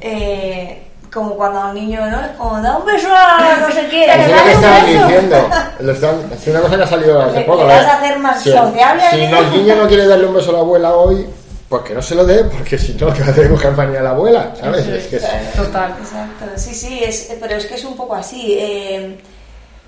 eh, 0.00 0.86
como 1.12 1.34
cuando 1.34 1.58
a 1.60 1.66
un 1.70 1.74
niño, 1.74 2.06
¿no? 2.08 2.20
Es 2.20 2.30
como, 2.36 2.60
da 2.60 2.76
un 2.76 2.84
beso 2.86 3.08
a 3.10 3.56
no 3.60 3.74
sé 3.74 3.88
qué, 3.88 4.04
Eso 4.04 4.20
es 4.22 4.28
lo 4.36 4.44
que 4.44 4.52
estaban 4.52 4.86
diciendo. 4.86 5.48
Lo 5.80 5.92
están- 5.92 6.30
es 6.32 6.46
una 6.46 6.60
cosa 6.60 6.76
que 6.76 6.82
ha 6.82 6.86
salido 6.86 7.22
hace 7.22 7.40
poco. 7.42 7.62
le 7.66 7.74
vas 7.74 7.86
a 7.86 7.96
hacer 7.96 8.18
más 8.18 8.42
Si- 8.42 8.50
sociable 8.52 9.02
Si 9.10 9.16
el 9.22 9.50
niño 9.52 9.76
no 9.76 9.88
quiere 9.88 10.06
darle 10.06 10.26
un 10.26 10.34
beso 10.34 10.50
a 10.50 10.52
la 10.52 10.58
abuela 10.60 10.92
hoy, 10.94 11.26
pues 11.70 11.82
que 11.84 11.94
no 11.94 12.02
se 12.02 12.14
lo 12.16 12.26
dé, 12.26 12.44
porque 12.44 12.76
si 12.76 12.92
no, 12.94 13.10
que 13.14 13.22
va 13.22 13.28
a 13.28 13.32
tener 13.32 13.48
que 13.48 13.54
coger 13.54 13.72
manía 13.72 14.00
a 14.00 14.02
la 14.02 14.10
abuela, 14.10 14.52
¿sabes? 14.60 14.86
Eso 14.86 14.94
Es 14.96 15.06
que 15.06 15.16
es- 15.16 15.52
Total. 15.54 15.94
Exacto, 15.98 16.44
sí, 16.56 16.74
sí, 16.74 17.00
es, 17.02 17.30
pero 17.40 17.54
es 17.56 17.64
que 17.66 17.74
es 17.76 17.84
un 17.84 17.96
poco 17.96 18.14
así. 18.14 18.56
eh, 18.60 19.18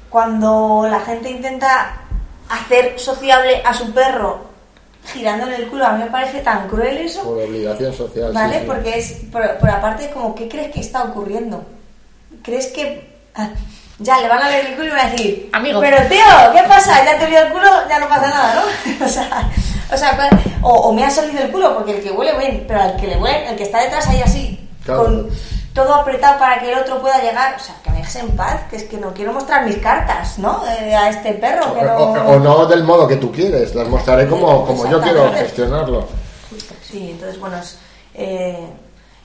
cuando 0.08 0.86
la 0.90 1.00
gente 1.00 1.30
intenta 1.30 1.96
hacer 2.48 2.98
sociable 2.98 3.62
a 3.64 3.72
su 3.74 3.92
perro 3.92 4.46
girándole 5.12 5.56
el 5.56 5.68
culo, 5.68 5.86
a 5.86 5.92
mí 5.92 6.04
me 6.04 6.10
parece 6.10 6.40
tan 6.40 6.68
cruel 6.68 6.98
eso. 6.98 7.22
por 7.24 7.38
obligación 7.38 7.92
social. 7.94 8.28
sí, 8.28 8.34
¿Vale? 8.34 8.60
sí. 8.60 8.64
Porque 8.66 8.98
es, 8.98 9.12
por, 9.32 9.58
por 9.58 9.70
aparte, 9.70 10.10
como, 10.10 10.34
¿qué 10.34 10.48
crees 10.48 10.70
que 10.72 10.80
está 10.80 11.02
ocurriendo? 11.04 11.64
¿Crees 12.42 12.68
que 12.68 13.10
ah, 13.34 13.48
ya 13.98 14.20
le 14.20 14.28
van 14.28 14.42
a 14.42 14.48
ver 14.48 14.66
el 14.66 14.74
culo 14.74 14.86
y 14.88 14.90
van 14.90 15.00
a 15.06 15.10
decir, 15.10 15.48
Amigo. 15.52 15.80
pero 15.80 15.96
tío, 16.08 16.24
¿qué 16.54 16.62
pasa? 16.68 17.04
Ya 17.04 17.18
te 17.18 17.26
vio 17.26 17.40
el 17.40 17.52
culo, 17.52 17.68
ya 17.88 17.98
no 17.98 18.08
pasa 18.08 18.28
nada, 18.28 18.54
¿no? 18.54 19.04
o 19.06 19.08
sea, 19.08 19.50
o, 19.92 19.96
sea, 19.96 20.16
¿cuál- 20.16 20.30
o, 20.62 20.70
o 20.72 20.92
me 20.92 21.04
ha 21.04 21.10
salido 21.10 21.42
el 21.42 21.50
culo, 21.50 21.74
porque 21.74 21.96
el 21.98 22.02
que 22.02 22.10
huele 22.12 22.36
bien, 22.38 22.64
pero 22.68 22.80
al 22.82 22.96
que 22.96 23.06
le 23.08 23.16
huele, 23.16 23.50
el 23.50 23.56
que 23.56 23.64
está 23.64 23.80
detrás 23.82 24.06
ahí 24.08 24.20
así, 24.22 24.68
Claro. 24.84 25.04
con 25.04 25.28
todo 25.74 25.94
apretado 25.94 26.38
para 26.38 26.60
que 26.60 26.70
el 26.72 26.78
otro 26.78 27.00
pueda 27.00 27.18
llegar, 27.22 27.54
o 27.56 27.58
sea, 27.58 27.74
que 27.82 27.90
me 27.90 27.98
dejes 27.98 28.16
en 28.16 28.36
paz, 28.36 28.60
que 28.68 28.76
es 28.76 28.82
que 28.84 28.98
no 28.98 29.12
quiero 29.14 29.32
mostrar 29.32 29.64
mis 29.64 29.78
cartas, 29.78 30.38
¿no? 30.38 30.62
Eh, 30.66 30.94
a 30.94 31.08
este 31.08 31.32
perro, 31.34 31.74
que 31.74 31.82
no... 31.82 31.96
O, 31.96 32.12
o- 32.12 32.32
o 32.32 32.38
no 32.38 32.66
del 32.66 32.84
modo 32.84 33.06
que 33.08 33.16
tú 33.16 33.32
quieres, 33.32 33.74
las 33.74 33.88
mostraré 33.88 34.28
como, 34.28 34.66
como 34.66 34.86
yo 34.90 35.00
quiero 35.00 35.32
gestionarlo. 35.32 36.06
Sí, 36.82 37.10
entonces, 37.12 37.40
bueno, 37.40 37.56
es, 37.58 37.78
eh, 38.14 38.66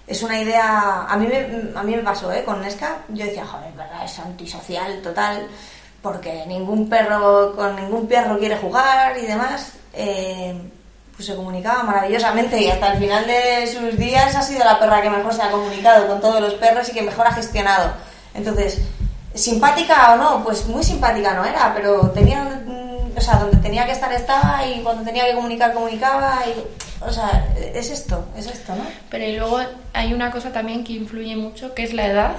es 0.07 0.23
una 0.23 0.39
idea. 0.39 1.05
A 1.09 1.17
mí 1.17 1.27
me, 1.27 1.77
a 1.77 1.83
mí 1.83 1.95
me 1.97 2.01
pasó, 2.03 2.31
¿eh? 2.31 2.43
Con 2.45 2.61
Nesca. 2.61 2.99
Yo 3.09 3.25
decía, 3.25 3.45
joder, 3.45 3.73
verdad, 3.73 4.05
es 4.05 4.17
antisocial 4.19 5.01
total, 5.01 5.47
porque 6.01 6.45
ningún 6.47 6.87
perro, 6.87 7.53
con 7.57 7.75
ningún 7.75 8.07
perro 8.07 8.37
quiere 8.39 8.55
jugar 8.55 9.17
y 9.17 9.25
demás. 9.25 9.73
Eh, 9.97 10.53
pues 11.17 11.25
se 11.25 11.35
comunicaba 11.35 11.81
maravillosamente 11.81 12.61
y 12.61 12.69
hasta 12.69 12.93
el 12.93 12.99
final 12.99 13.25
de 13.25 13.65
sus 13.65 13.97
días 13.97 14.35
ha 14.35 14.43
sido 14.43 14.63
la 14.63 14.79
perra 14.79 15.01
que 15.01 15.09
mejor 15.09 15.33
se 15.33 15.41
ha 15.41 15.49
comunicado 15.49 16.07
con 16.07 16.21
todos 16.21 16.39
los 16.39 16.53
perros 16.53 16.87
y 16.89 16.93
que 16.93 17.01
mejor 17.01 17.25
ha 17.25 17.33
gestionado. 17.33 17.93
Entonces, 18.35 18.81
simpática 19.33 20.13
o 20.13 20.17
no, 20.17 20.43
pues 20.43 20.67
muy 20.67 20.83
simpática 20.83 21.33
no 21.33 21.43
era, 21.43 21.73
pero 21.73 22.11
tenía, 22.11 22.43
mm, 22.43 23.17
o 23.17 23.21
sea, 23.21 23.37
donde 23.37 23.57
tenía 23.57 23.87
que 23.87 23.93
estar 23.93 24.13
estaba 24.13 24.67
y 24.67 24.81
cuando 24.83 25.03
tenía 25.03 25.25
que 25.25 25.33
comunicar 25.33 25.73
comunicaba 25.73 26.43
y, 26.45 27.03
o 27.03 27.11
sea, 27.11 27.47
es 27.73 27.89
esto, 27.89 28.27
es 28.37 28.45
esto, 28.45 28.75
¿no? 28.75 28.83
Pero 29.09 29.25
y 29.25 29.37
luego 29.37 29.59
hay 29.93 30.13
una 30.13 30.29
cosa 30.29 30.51
también 30.51 30.83
que 30.83 30.93
influye 30.93 31.35
mucho, 31.35 31.73
que 31.73 31.83
es 31.83 31.93
la 31.93 32.05
edad. 32.05 32.35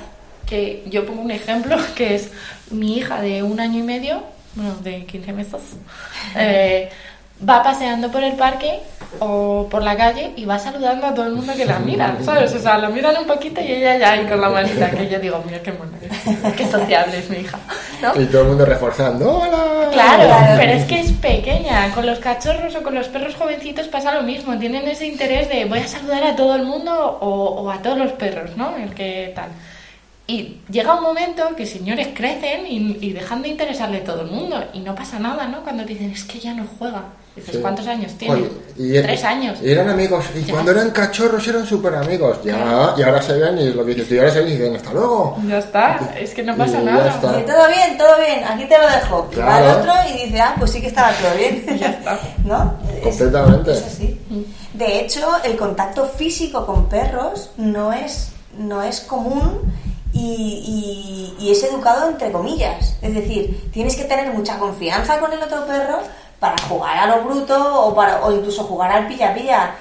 Que 0.46 0.84
yo 0.86 1.04
pongo 1.04 1.20
un 1.22 1.32
ejemplo, 1.32 1.76
que 1.96 2.14
es 2.14 2.30
mi 2.70 2.96
hija 2.96 3.20
de 3.20 3.42
un 3.42 3.58
año 3.58 3.80
y 3.80 3.82
medio, 3.82 4.22
bueno, 4.54 4.76
de 4.76 5.04
15 5.04 5.32
meses, 5.32 5.62
eh, 6.36 6.90
va 7.46 7.62
paseando 7.62 8.10
por 8.10 8.22
el 8.22 8.34
parque 8.34 8.80
o 9.20 9.66
por 9.70 9.82
la 9.82 9.96
calle 9.96 10.32
y 10.36 10.44
va 10.44 10.58
saludando 10.58 11.06
a 11.06 11.14
todo 11.14 11.26
el 11.26 11.32
mundo 11.32 11.52
que 11.56 11.64
la 11.64 11.78
mira, 11.78 12.16
¿sabes? 12.22 12.52
O 12.54 12.58
sea, 12.58 12.76
la 12.78 12.88
miran 12.90 13.16
un 13.16 13.26
poquito 13.26 13.60
y 13.60 13.72
ella 13.72 13.96
ya 13.96 14.12
ahí 14.12 14.26
con 14.26 14.40
la 14.40 14.50
manita, 14.50 14.90
que 14.90 15.08
yo 15.08 15.18
digo, 15.18 15.42
mira 15.46 15.62
qué 15.62 15.72
mona, 15.72 16.52
qué- 16.56 16.66
sociable 16.66 17.18
es 17.18 17.30
mi 17.30 17.38
hija, 17.38 17.58
¿no? 18.02 18.20
Y 18.20 18.26
todo 18.26 18.42
el 18.42 18.48
mundo 18.48 18.64
reforzando, 18.66 19.38
¡hola! 19.38 19.88
Claro, 19.92 20.24
Claro. 20.24 20.56
pero 20.58 20.72
es 20.72 20.84
que 20.84 21.00
es 21.00 21.12
pequeña. 21.12 21.90
Con 21.94 22.04
los 22.04 22.18
cachorros 22.18 22.74
o 22.76 22.82
con 22.82 22.94
los 22.94 23.08
perros 23.08 23.34
jovencitos 23.34 23.88
pasa 23.88 24.12
lo 24.14 24.22
mismo. 24.22 24.56
Tienen 24.58 24.86
ese 24.86 25.06
interés 25.06 25.48
de 25.48 25.64
voy 25.64 25.78
a 25.78 25.88
saludar 25.88 26.22
a 26.24 26.36
todo 26.36 26.54
el 26.56 26.64
mundo 26.64 26.92
o, 27.20 27.62
o 27.62 27.70
a 27.70 27.80
todos 27.80 27.96
los 27.96 28.12
perros, 28.12 28.50
¿no? 28.56 28.76
El 28.76 28.94
que 28.94 29.32
tal. 29.34 29.48
Y 30.26 30.58
llega 30.70 30.94
un 30.94 31.02
momento 31.02 31.56
que 31.56 31.64
señores 31.64 32.08
crecen 32.14 32.66
y, 32.66 32.98
y 33.00 33.12
dejan 33.14 33.40
de 33.40 33.48
interesarle 33.48 33.98
a 33.98 34.04
todo 34.04 34.20
el 34.20 34.30
mundo. 34.30 34.62
Y 34.74 34.80
no 34.80 34.94
pasa 34.94 35.18
nada, 35.18 35.48
¿no? 35.48 35.62
Cuando 35.62 35.84
dicen 35.84 36.10
es 36.10 36.24
que 36.24 36.38
ya 36.38 36.52
no 36.52 36.66
juega. 36.78 37.04
Dices, 37.38 37.54
Sí. 37.56 37.60
¿cuántos 37.60 37.86
años 37.86 38.12
tiene? 38.18 38.34
Oye, 38.34 38.50
y- 38.76 39.02
Tres 39.02 39.24
años. 39.24 39.58
Y 39.62 39.70
eran 39.70 39.88
amigos. 39.88 40.24
Y 40.34 40.42
Ya. 40.44 40.52
cuando 40.54 40.70
eran 40.72 40.90
cachorros 40.90 41.46
eran 41.48 41.66
súper 41.66 41.94
amigos. 41.94 42.38
Ya, 42.44 42.54
Claro. 42.56 42.94
y 42.98 43.02
ahora 43.02 43.22
se 43.22 43.32
ven 43.34 43.58
y 43.58 43.72
lo 43.72 43.84
que 43.84 43.92
dices 43.94 44.08
tú, 44.08 44.14
y 44.14 44.18
ahora 44.18 44.30
se 44.32 44.38
ven 44.40 44.48
y 44.48 44.52
dicen, 44.56 44.76
hasta 44.76 44.92
luego. 44.92 45.36
Ya 45.46 45.58
está, 45.58 46.10
es 46.18 46.34
que 46.34 46.42
no 46.42 46.56
pasa 46.56 46.80
Y 46.80 46.84
nada. 46.84 47.06
Y 47.40 47.44
todo 47.46 47.68
bien, 47.68 47.98
todo 47.98 48.18
bien, 48.18 48.44
aquí 48.44 48.64
te 48.66 48.78
lo 48.78 48.88
dejo. 48.88 49.28
Y 49.32 49.36
va 49.36 49.44
Claro. 49.46 49.64
el 49.70 49.76
otro 49.78 49.92
y 50.14 50.24
dice, 50.26 50.40
ah, 50.40 50.54
pues 50.58 50.70
sí 50.70 50.80
que 50.80 50.88
estaba 50.88 51.12
todo 51.12 51.34
bien. 51.36 51.78
Ya 51.78 51.86
está. 51.98 52.18
¿No? 52.44 52.74
Es- 52.96 53.02
Completamente. 53.02 53.72
Es, 53.72 53.82
así. 53.82 54.20
De 54.74 55.00
hecho, 55.00 55.20
el 55.44 55.56
contacto 55.56 56.06
físico 56.06 56.64
con 56.66 56.88
perros 56.88 57.50
no 57.56 57.92
es, 57.92 58.28
no 58.56 58.82
es 58.82 59.00
común 59.00 59.60
y, 60.12 61.34
y- 61.38 61.44
y 61.46 61.50
es 61.52 61.62
educado 61.64 62.08
entre 62.08 62.30
comillas. 62.32 62.96
Es 63.02 63.14
decir, 63.14 63.70
tienes 63.72 63.96
que 63.96 64.04
tener 64.04 64.32
mucha 64.32 64.58
confianza 64.58 65.18
con 65.18 65.32
el 65.32 65.42
otro 65.42 65.66
perro 65.66 65.98
para 66.40 66.56
jugar 66.68 66.96
a 66.96 67.06
lo 67.06 67.22
bruto 67.24 67.84
o, 67.84 67.94
para, 67.94 68.24
o 68.24 68.32
incluso 68.32 68.64
jugar 68.64 68.90
al 68.92 69.06
pilla-pilla. 69.06 69.74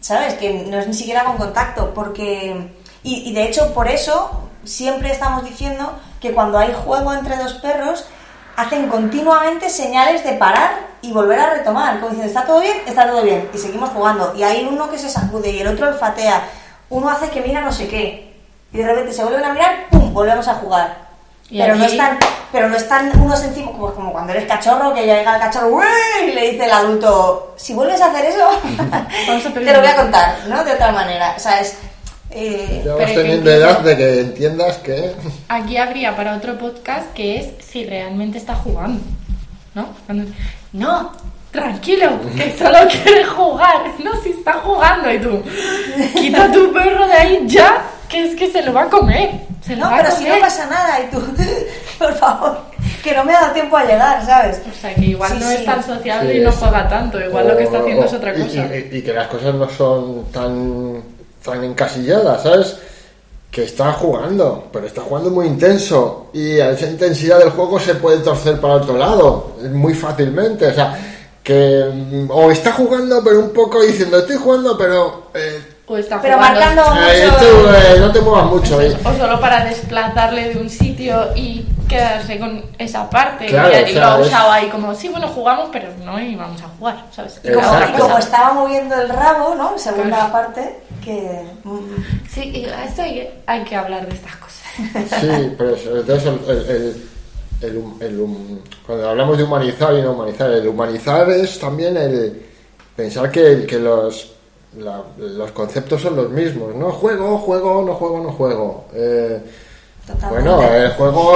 ¿Sabes? 0.00 0.34
Que 0.34 0.52
no 0.52 0.78
es 0.78 0.86
ni 0.86 0.94
siquiera 0.94 1.24
con 1.24 1.36
contacto, 1.36 1.92
porque... 1.94 2.72
Y, 3.02 3.28
y 3.28 3.32
de 3.32 3.44
hecho, 3.44 3.74
por 3.74 3.88
eso 3.88 4.30
siempre 4.64 5.10
estamos 5.10 5.44
diciendo 5.44 5.92
que 6.20 6.34
cuando 6.34 6.58
hay 6.58 6.72
juego 6.72 7.12
entre 7.12 7.36
dos 7.36 7.54
perros, 7.54 8.04
hacen 8.56 8.88
continuamente 8.88 9.70
señales 9.70 10.24
de 10.24 10.32
parar 10.32 10.88
y 11.00 11.12
volver 11.12 11.38
a 11.38 11.50
retomar. 11.50 12.00
Como 12.00 12.10
diciendo, 12.10 12.26
¿está 12.26 12.44
todo 12.46 12.60
bien? 12.60 12.76
Está 12.86 13.08
todo 13.08 13.22
bien. 13.22 13.48
Y 13.54 13.58
seguimos 13.58 13.90
jugando. 13.90 14.34
Y 14.36 14.42
hay 14.42 14.68
uno 14.70 14.90
que 14.90 14.98
se 14.98 15.08
sacude 15.08 15.50
y 15.50 15.60
el 15.60 15.68
otro 15.68 15.88
olfatea. 15.88 16.42
Uno 16.90 17.08
hace 17.08 17.30
que 17.30 17.40
mira 17.40 17.60
no 17.60 17.72
sé 17.72 17.88
qué. 17.88 18.36
Y 18.72 18.78
de 18.78 18.86
repente 18.86 19.12
se 19.12 19.22
vuelven 19.22 19.44
a 19.44 19.52
mirar, 19.52 19.88
¡pum! 19.90 20.12
Volvemos 20.12 20.46
a 20.48 20.54
jugar. 20.54 21.07
Pero, 21.50 21.76
no 21.76 21.84
aquí- 21.84 21.92
están, 21.92 22.18
pero 22.52 22.68
no 22.68 22.76
están 22.76 23.20
unos 23.20 23.42
encima, 23.42 23.72
como, 23.72 23.92
como 23.94 24.12
cuando 24.12 24.32
eres 24.32 24.46
cachorro, 24.46 24.92
que 24.94 25.00
llega 25.06 25.34
el 25.34 25.40
cachorro 25.40 25.80
y 26.26 26.32
le 26.32 26.50
dice 26.52 26.64
el 26.66 26.70
adulto, 26.72 27.54
si 27.56 27.72
vuelves 27.74 28.00
a 28.02 28.06
hacer 28.10 28.26
eso, 28.26 28.48
te 29.54 29.72
lo 29.72 29.78
voy 29.80 29.88
a 29.88 29.96
contar, 29.96 30.36
¿no? 30.48 30.62
De 30.64 30.72
otra 30.72 30.92
manera. 30.92 31.34
O 31.36 31.40
sea, 31.40 31.60
es... 31.60 31.76
eh, 32.30 32.82
Ya 32.84 32.94
vas 32.94 33.14
teniendo 33.14 33.50
edad 33.50 33.78
de 33.80 33.96
que 33.96 34.20
entiendas 34.20 34.76
que... 34.78 35.14
Aquí 35.48 35.76
habría 35.78 36.14
para 36.16 36.36
otro 36.36 36.58
podcast 36.58 37.12
que 37.14 37.38
es 37.38 37.64
si 37.66 37.86
realmente 37.86 38.36
está 38.38 38.54
jugando, 38.54 39.00
¿no? 39.74 39.88
Cuando- 40.06 40.30
no, 40.72 41.12
tranquilo, 41.50 42.10
que 42.36 42.56
solo 42.58 42.78
quiere 42.90 43.24
jugar, 43.24 43.84
no, 44.02 44.10
si 44.22 44.30
está 44.30 44.54
jugando 44.54 45.10
y 45.12 45.18
tú, 45.18 45.42
quita 46.14 46.50
tu 46.52 46.72
perro 46.72 47.06
de 47.06 47.12
ahí 47.14 47.44
ya, 47.46 47.82
que 48.08 48.24
es 48.30 48.36
que 48.36 48.50
se 48.50 48.62
lo 48.62 48.72
va 48.72 48.82
a 48.82 48.88
comer. 48.90 49.30
Se 49.64 49.74
lo 49.76 49.84
no, 49.84 49.90
va 49.90 49.96
pero 49.98 50.08
a 50.08 50.12
si 50.12 50.24
comer. 50.24 50.34
no 50.36 50.40
pasa 50.40 50.66
nada 50.66 51.00
y 51.00 51.10
tú, 51.14 51.20
por 51.98 52.14
favor, 52.14 52.58
que 53.02 53.12
no 53.14 53.24
me 53.24 53.34
ha 53.34 53.40
dado 53.40 53.52
tiempo 53.54 53.76
a 53.76 53.84
llegar, 53.84 54.24
¿sabes? 54.24 54.60
O 54.70 54.80
sea, 54.80 54.94
que 54.94 55.04
igual 55.06 55.30
Sí, 55.32 55.38
no 55.40 55.48
sí. 55.50 55.54
es 55.56 55.64
tan 55.64 55.82
sociable 55.84 56.32
Sí, 56.32 56.38
y 56.38 56.40
no 56.42 56.52
juega 56.52 56.88
tanto, 56.88 57.20
igual 57.20 57.48
lo 57.48 57.56
que 57.56 57.64
está 57.64 57.78
haciendo 57.80 58.02
o- 58.02 58.06
es 58.06 58.12
otra 58.12 58.36
y- 58.38 58.42
cosa. 58.42 58.66
Y, 58.76 58.96
y 58.98 59.02
que 59.02 59.12
las 59.12 59.26
cosas 59.28 59.54
no 59.54 59.68
son 59.68 60.24
tan, 60.32 61.02
tan 61.44 61.64
encasilladas, 61.64 62.42
¿sabes? 62.42 62.76
Que 63.50 63.64
está 63.64 63.92
jugando, 63.94 64.68
pero 64.72 64.86
está 64.86 65.00
jugando 65.02 65.30
muy 65.30 65.46
intenso 65.46 66.28
y 66.34 66.60
a 66.60 66.70
esa 66.70 66.86
intensidad 66.86 67.38
del 67.38 67.50
juego 67.50 67.78
se 67.80 67.94
puede 67.94 68.18
torcer 68.18 68.60
para 68.60 68.74
otro 68.74 68.96
lado 68.96 69.56
muy 69.72 69.94
fácilmente. 69.94 70.66
O 70.68 70.74
sea, 70.74 70.98
que 71.48 72.26
o 72.28 72.50
está 72.50 72.72
jugando, 72.72 73.24
pero 73.24 73.40
un 73.40 73.50
poco 73.54 73.80
diciendo 73.82 74.18
estoy 74.18 74.36
jugando, 74.36 74.76
pero 74.76 75.30
eh, 75.34 75.62
O 75.86 75.96
está 75.96 76.20
Pero 76.20 76.36
marcando 76.36 76.82
eh, 77.10 77.24
mucho... 77.24 77.36
tú, 77.38 77.68
eh, 77.70 77.96
no 78.00 78.12
te 78.12 78.20
muevas 78.20 78.44
mucho. 78.46 78.78
Eh. 78.82 78.88
es, 78.88 79.06
o 79.06 79.16
solo 79.16 79.40
para 79.40 79.64
desplazarle 79.64 80.50
de 80.52 80.60
un 80.60 80.68
sitio 80.68 81.28
y 81.34 81.64
quedarse 81.88 82.38
con 82.38 82.62
esa 82.78 83.08
parte 83.08 83.46
Claro, 83.46 83.70
y, 83.86 83.90
y 83.92 83.94
lo 83.94 84.00
o 84.00 84.02
sea, 84.02 84.14
ha 84.16 84.20
es- 84.20 84.26
usado 84.26 84.52
ahí 84.52 84.68
como 84.68 84.94
sí 84.94 85.08
bueno 85.08 85.26
jugamos 85.28 85.70
pero 85.72 85.88
no 86.04 86.20
íbamos 86.20 86.60
a 86.62 86.68
jugar 86.78 86.96
sabes 87.16 87.40
Y 87.42 87.50
como, 87.50 87.66
y 87.66 87.98
como 87.98 88.18
estaba 88.18 88.52
moviendo 88.52 88.94
el 89.00 89.08
rabo, 89.08 89.54
¿no? 89.54 89.78
Segunda 89.78 90.16
Claro. 90.28 90.32
parte, 90.32 90.80
que... 91.02 91.44
mm, 91.64 91.80
sí 92.30 92.42
y 92.54 92.64
a 92.66 92.84
esto 92.84 93.00
hay, 93.00 93.14
que- 93.14 93.40
hay 93.46 93.64
que 93.64 93.74
hablar 93.74 94.06
de 94.06 94.14
estas 94.14 94.36
cosas 94.36 94.58
Sí, 95.20 95.54
pero 95.56 95.74
todo 96.02 96.16
eso, 96.16 96.38
el, 96.48 96.58
el- 96.70 97.08
el 97.60 97.82
el 98.00 98.26
cuando 98.86 99.08
hablamos 99.10 99.36
de 99.38 99.44
humanizar 99.44 99.94
y 99.94 100.02
no 100.02 100.12
humanizar, 100.12 100.50
el 100.50 100.66
humanizar 100.68 101.28
es 101.30 101.58
también 101.58 101.96
el 101.96 102.42
pensar 102.96 103.30
que, 103.30 103.64
que 103.66 103.78
los, 103.78 104.32
la- 104.78 105.02
los 105.18 105.50
conceptos 105.52 106.02
son 106.02 106.16
los 106.16 106.30
mismos, 106.30 106.74
¿no? 106.74 106.90
Juego, 106.92 107.38
juego, 107.38 107.82
no 107.82 107.94
juego, 107.94 108.20
no 108.20 108.32
juego. 108.32 108.84
Eh, 108.94 109.40
bueno, 110.30 110.62
el 110.62 110.90
juego 110.92 111.32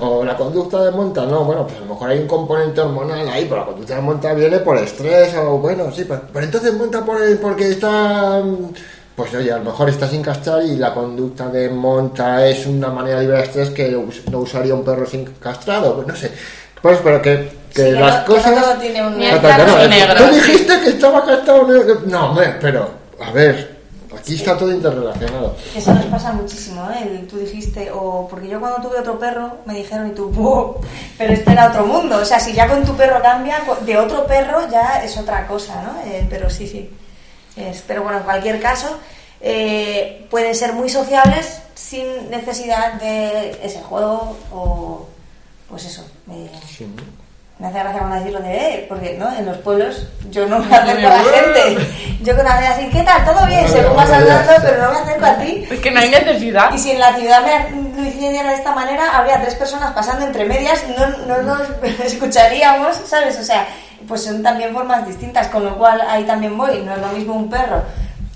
o 0.00 0.24
la 0.24 0.36
conducta 0.36 0.84
de 0.84 0.90
monta, 0.90 1.24
no, 1.24 1.44
bueno, 1.44 1.64
pues 1.66 1.76
a 1.78 1.80
lo 1.80 1.86
mejor 1.86 2.10
hay 2.10 2.18
un 2.18 2.26
componente 2.26 2.80
hormonal 2.82 3.26
ahí, 3.28 3.44
pero 3.48 3.60
la 3.62 3.66
conducta 3.66 3.94
de 3.96 4.00
monta 4.02 4.34
viene 4.34 4.58
por 4.58 4.76
estrés 4.78 5.34
o 5.36 5.58
bueno, 5.58 5.90
sí, 5.92 6.04
pero, 6.06 6.22
pero 6.32 6.44
entonces 6.44 6.74
monta 6.74 7.04
por 7.04 7.22
el- 7.22 7.38
porque 7.38 7.70
está 7.70 8.42
pues 9.16 9.34
oye, 9.34 9.52
a 9.52 9.58
lo 9.58 9.64
mejor 9.64 9.88
está 9.90 10.08
sin 10.08 10.22
castrar 10.22 10.62
y 10.62 10.76
la 10.76 10.94
conducta 10.94 11.48
de 11.48 11.68
monta 11.68 12.46
es 12.46 12.66
una 12.66 12.88
manera 12.88 13.16
de 13.18 13.22
liberar 13.24 13.44
estrés 13.44 13.70
que 13.70 13.90
no 14.30 14.38
usaría 14.38 14.74
un 14.74 14.84
perro 14.84 15.06
sin 15.06 15.24
castrado, 15.24 15.94
pues 15.96 16.06
no 16.08 16.16
sé. 16.16 16.32
Pues 16.80 16.98
pero 17.04 17.20
que, 17.22 17.50
que 17.72 17.84
Sí, 17.84 17.90
que 17.92 17.92
las 17.92 18.24
cosas 18.24 18.60
todo 18.60 18.74
tiene 18.80 19.06
un- 19.06 19.12
no, 19.18 19.88
negro, 19.88 20.14
Tú 20.26 20.34
dijiste 20.34 20.80
que 20.80 20.88
estaba 20.90 21.24
castrado 21.24 21.66
negro. 21.68 22.00
No, 22.06 22.30
hombre, 22.30 22.56
pero 22.60 22.90
a 23.24 23.30
ver, 23.30 23.78
aquí 24.18 24.34
está 24.34 24.56
todo 24.56 24.72
interrelacionado. 24.72 25.54
Eso 25.76 25.94
nos 25.94 26.04
pasa 26.06 26.32
muchísimo, 26.32 26.88
¿eh? 26.90 27.02
El- 27.20 27.26
Tú 27.28 27.36
dijiste, 27.38 27.88
o 27.92 28.26
porque 28.28 28.48
yo 28.48 28.58
cuando 28.58 28.80
tuve 28.88 28.98
otro 28.98 29.16
perro 29.18 29.58
me 29.64 29.74
dijeron 29.74 30.08
y 30.08 30.10
tú, 30.10 30.28
"Buh, 30.30 30.74
pero 31.16 31.32
este 31.32 31.52
era 31.52 31.68
otro 31.68 31.86
mundo. 31.86 32.16
O 32.16 32.24
sea, 32.24 32.40
si 32.40 32.52
ya 32.52 32.66
con 32.68 32.84
tu 32.84 32.94
perro 32.96 33.22
cambia, 33.22 33.58
de 33.86 33.96
otro 33.96 34.26
perro 34.26 34.68
ya 34.70 35.02
es 35.04 35.16
otra 35.16 35.46
cosa, 35.46 35.80
¿no? 35.82 36.00
Eh, 36.10 36.26
pero 36.28 36.50
sí, 36.50 36.66
sí. 36.66 36.90
Es- 37.56 37.82
pero 37.86 38.02
bueno, 38.02 38.18
en 38.18 38.24
cualquier 38.24 38.60
caso, 38.60 38.98
eh, 39.40 40.26
pueden 40.30 40.54
ser 40.54 40.72
muy 40.72 40.88
sociables 40.88 41.58
sin 41.74 42.30
necesidad 42.30 42.94
de 42.94 43.58
ese 43.62 43.80
juego 43.82 44.38
o, 44.52 45.06
pues 45.68 45.84
eso. 45.84 46.04
Me 47.62 47.68
hace 47.68 47.78
gracia 47.78 48.00
cuando 48.00 48.16
decís 48.16 48.32
lo 48.32 48.40
de, 48.40 48.56
eh, 48.56 48.86
porque 48.88 49.16
¿no? 49.16 49.32
en 49.32 49.46
los 49.46 49.56
pueblos 49.58 50.08
yo 50.32 50.46
no 50.46 50.58
me 50.58 50.74
acerco 50.74 51.06
a 51.06 51.10
la 51.10 51.22
gente. 51.22 51.86
Yo 52.24 52.34
con 52.34 52.44
una 52.44 52.58
vez 52.58 52.70
así, 52.70 52.88
¿qué 52.90 53.02
tal? 53.04 53.24
¿Todo 53.24 53.46
bien? 53.46 53.62
Vale, 53.62 53.72
Se 53.72 53.82
pongas 53.82 54.10
vale, 54.10 54.32
hablando, 54.32 54.52
pero 54.62 54.82
no 54.82 54.90
me 54.90 54.98
acerco 54.98 55.26
a 55.26 55.34
ti. 55.36 55.64
es 55.70 55.78
que 55.78 55.90
no 55.92 56.00
hay 56.00 56.10
necesidad 56.10 56.74
Y 56.74 56.78
si 56.78 56.90
en 56.90 56.98
la 56.98 57.14
ciudad 57.14 57.40
me 57.44 58.02
lo 58.02 58.08
hiciera 58.08 58.48
de 58.48 58.54
esta 58.56 58.74
manera, 58.74 59.16
habría 59.16 59.40
tres 59.40 59.54
personas 59.54 59.92
pasando 59.92 60.26
entre 60.26 60.44
medias, 60.44 60.84
no, 60.98 61.06
no 61.28 61.42
nos 61.42 61.60
escucharíamos, 62.04 62.96
¿sabes? 63.06 63.38
O 63.38 63.44
sea, 63.44 63.68
pues 64.08 64.24
son 64.24 64.42
también 64.42 64.72
formas 64.72 65.06
distintas, 65.06 65.46
con 65.46 65.64
lo 65.64 65.78
cual 65.78 66.02
ahí 66.08 66.24
también 66.24 66.58
voy. 66.58 66.82
No 66.84 66.96
es 66.96 67.00
lo 67.00 67.08
mismo 67.10 67.34
un 67.34 67.48
perro 67.48 67.84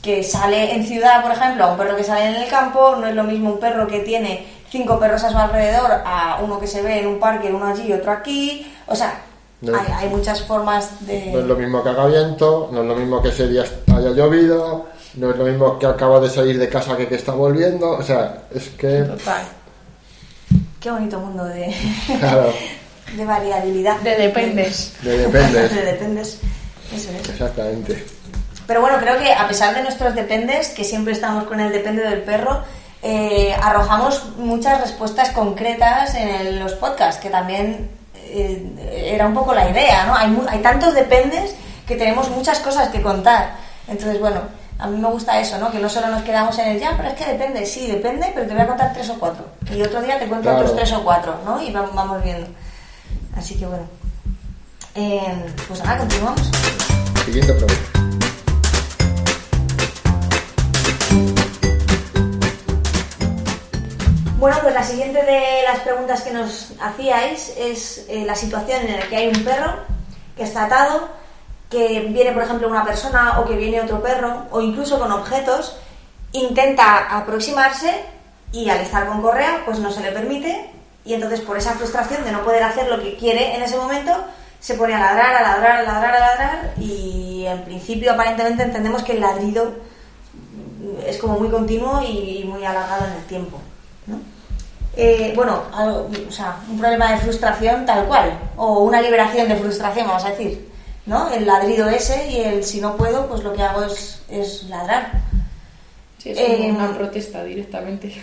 que 0.03 0.23
sale 0.23 0.73
en 0.73 0.87
ciudad, 0.87 1.21
por 1.23 1.33
ejemplo, 1.33 1.65
a 1.65 1.73
un 1.73 1.77
perro 1.77 1.97
que 1.97 2.05
sale 2.05 2.27
en 2.27 2.37
el 2.37 2.49
campo, 2.49 2.95
no 2.95 3.09
es 3.09 3.15
lo 3.17 3.25
mismo 3.25 3.55
un 3.55 3.59
perro 3.59 3.89
que 3.89 4.01
tiene 4.01 4.47
cinco 4.71 5.01
perros 5.01 5.25
a 5.25 5.31
su 5.31 5.39
alrededor 5.39 5.91
a 6.05 6.39
uno 6.43 6.61
que 6.61 6.69
se 6.69 6.83
ve 6.83 7.01
en 7.01 7.09
un 7.09 7.19
parque, 7.19 7.53
uno 7.53 7.67
allí 7.67 7.89
y 7.89 7.93
otro 7.93 8.13
aquí. 8.13 8.73
O 8.87 8.95
sea, 8.95 9.21
No. 9.61 9.73
hay, 9.79 9.87
hay 10.05 10.09
muchas 10.09 10.43
formas 10.43 11.07
de... 11.07 11.27
No 11.33 11.39
es 11.41 11.45
lo 11.47 11.57
mismo 11.57 11.83
que 11.83 11.89
haga 11.89 12.07
viento, 12.07 12.69
no 12.73 12.83
es 12.83 12.87
lo 12.87 12.95
mismo 12.97 13.23
que 13.23 13.29
ese 13.31 13.49
día 13.49 13.65
haya 13.95 14.11
llovido, 14.11 14.87
no 15.15 15.31
es 15.31 15.37
lo 15.37 15.45
mismo 15.45 15.79
que 15.79 15.87
acaba 15.87 16.21
de 16.21 16.29
salir 16.29 16.59
de 16.59 16.69
casa 16.69 16.97
que 16.97 17.09
que 17.09 17.15
está 17.17 17.33
volviendo. 17.33 17.91
O 17.91 18.03
sea, 18.03 18.43
es 18.55 18.69
que. 18.71 19.03
total 19.03 19.43
Qué 20.81 20.91
bonito 20.91 21.19
mundo 21.19 21.45
de, 21.45 21.75
Claro, 22.21 22.53
de 23.17 23.25
variabilidad. 23.25 23.99
de 24.01 24.17
dependes 24.17 24.93
de 25.03 25.19
dependes. 25.19 25.75
De 25.75 25.85
dependes. 25.85 26.39
Eso 26.95 27.11
es. 27.11 27.29
Exactamente. 27.29 28.05
Pero 28.67 28.81
bueno, 28.81 28.99
creo 29.01 29.19
que 29.19 29.33
a 29.33 29.49
pesar 29.49 29.75
de 29.75 29.83
nuestros 29.83 30.15
dependes, 30.15 30.69
que 30.69 30.85
siempre 30.85 31.13
estamos 31.13 31.45
con 31.45 31.59
el 31.61 31.73
depende 31.73 32.03
del 32.03 32.23
perro, 32.23 32.63
eh, 33.03 33.55
arrojamos 33.63 34.37
muchas 34.39 34.81
respuestas 34.81 35.31
concretas 35.31 36.15
en 36.15 36.29
el- 36.29 36.59
los 36.61 36.73
podcasts, 36.75 37.21
que 37.23 37.31
también 37.31 37.89
eh, 38.29 39.13
era 39.15 39.27
un 39.27 39.35
poco 39.35 39.55
la 39.55 39.69
idea, 39.71 40.05
¿no? 40.07 40.15
Hay, 40.49 40.61
tantos 40.63 40.95
dependes 40.95 41.55
que 41.87 41.97
tenemos 41.97 42.31
muchas 42.31 42.59
cosas 42.61 42.89
que 42.89 43.01
contar. 43.03 43.55
Entonces, 43.89 44.19
bueno, 44.21 44.41
a 44.79 44.87
mí 44.89 44.99
me 44.99 45.09
gusta 45.09 45.41
eso, 45.41 45.59
¿no? 45.59 45.71
Que 45.71 45.79
no 45.79 45.89
solo 45.89 46.09
nos 46.09 46.23
quedamos 46.23 46.59
en 46.59 46.69
el 46.69 46.81
ya, 46.81 46.93
pero 46.97 47.09
es 47.09 47.15
que 47.15 47.27
depende, 47.27 47.65
sí, 47.65 47.87
depende, 47.87 48.31
pero 48.35 48.47
te 48.47 48.53
voy 48.55 48.63
a 48.63 48.67
contar 48.67 48.93
tres 48.93 49.09
o 49.11 49.19
cuatro. 49.19 49.47
Y 49.73 49.81
otro 49.83 50.03
día 50.03 50.19
te 50.19 50.27
cuento 50.27 50.43
Claro. 50.49 50.59
otros 50.59 50.77
tres 50.77 50.93
o 50.93 51.03
cuatro, 51.05 51.37
¿no? 51.45 51.63
Y 51.63 51.73
va- 51.73 51.89
vamos 51.95 52.23
viendo. 52.23 52.49
Así 53.37 53.55
que 53.57 53.67
bueno. 53.67 53.85
Eh, 54.95 55.45
pues 55.69 55.83
nada, 55.85 55.99
continuamos. 55.99 56.51
Siguiente 57.25 57.53
pregunta. 57.53 57.96
Bueno, 64.47 64.61
pues 64.63 64.75
la 64.75 64.85
siguiente 64.85 65.25
de 65.25 65.65
las 65.65 65.81
preguntas 65.81 66.23
que 66.23 66.31
nos 66.31 66.71
hacíais 66.81 67.53
es 67.59 68.07
eh, 68.09 68.23
la 68.25 68.37
situación 68.37 68.81
en 68.87 69.01
la 69.01 69.09
que 69.09 69.17
hay 69.17 69.27
un 69.27 69.43
perro 69.43 69.73
que 70.37 70.45
está 70.45 70.67
atado, 70.67 71.09
que 71.69 72.07
viene, 72.11 72.31
por 72.31 72.45
ejemplo, 72.45 72.69
una 72.69 72.85
persona 72.85 73.41
o 73.41 73.45
que 73.45 73.57
viene 73.57 73.81
otro 73.81 74.01
perro, 74.01 74.45
o 74.53 74.61
incluso 74.61 75.01
con 75.01 75.11
objetos, 75.11 75.77
intenta 76.31 77.19
aproximarse 77.19 78.05
y 78.53 78.71
al 78.71 78.79
estar 78.79 79.09
con 79.09 79.21
correa, 79.21 79.63
pues 79.65 79.81
no 79.81 79.91
se 79.91 80.01
le 80.01 80.13
permite, 80.13 80.71
y 81.05 81.15
entonces 81.15 81.41
por 81.41 81.59
esa 81.59 81.73
frustración 81.73 82.25
de 82.25 82.31
no 82.31 82.45
poder 82.45 82.63
hacer 82.63 82.87
lo 82.89 83.03
que 83.03 83.17
quiere 83.17 83.57
en 83.57 83.63
ese 83.63 83.77
momento, 83.77 84.13
se 84.61 84.75
pone 84.75 84.95
a 84.95 85.01
ladrar, 85.01 85.35
a 85.35 85.43
ladrar, 85.43 85.81
a 85.81 85.83
ladrar, 85.83 86.15
a 86.15 86.21
ladrar, 86.21 86.75
y 86.79 87.47
en 87.47 87.65
principio 87.65 88.13
aparentemente 88.13 88.63
entendemos 88.63 89.03
que 89.03 89.15
el 89.15 89.23
ladrido 89.23 89.73
es 91.05 91.19
como 91.19 91.37
muy 91.37 91.49
continuo 91.49 92.01
y 92.01 92.45
muy 92.45 92.65
alargado 92.65 93.07
en 93.07 93.13
el 93.15 93.25
tiempo. 93.25 93.61
¿no? 94.07 94.36
Eh, 94.97 95.33
bueno, 95.37 95.63
algo- 95.75 96.09
o 96.29 96.33
sea, 96.33 96.57
un 96.71 96.79
problema 96.79 97.13
de 97.13 97.19
frustración 97.19 97.85
tal 97.85 98.07
cual, 98.07 98.39
o 98.57 98.81
una 98.81 99.01
liberación 99.03 99.47
de 99.49 99.57
frustración, 99.57 100.07
vamos 100.07 100.25
a 100.25 100.31
decir, 100.31 100.69
¿no? 101.05 101.31
El 101.31 101.47
ladrido 101.47 101.89
ese 101.89 102.31
y 102.31 102.41
el 102.41 102.65
si 102.65 102.81
no 102.81 102.97
puedo, 102.97 103.27
pues 103.29 103.43
lo 103.45 103.53
que 103.53 103.63
hago 103.63 103.83
es, 103.85 104.23
es 104.31 104.65
ladrar. 104.65 105.13
Sí, 106.19 106.31
es 106.31 106.39
Eh, 106.39 106.73
una 106.75 106.95
protesta 106.97 107.45
directamente. 107.45 108.15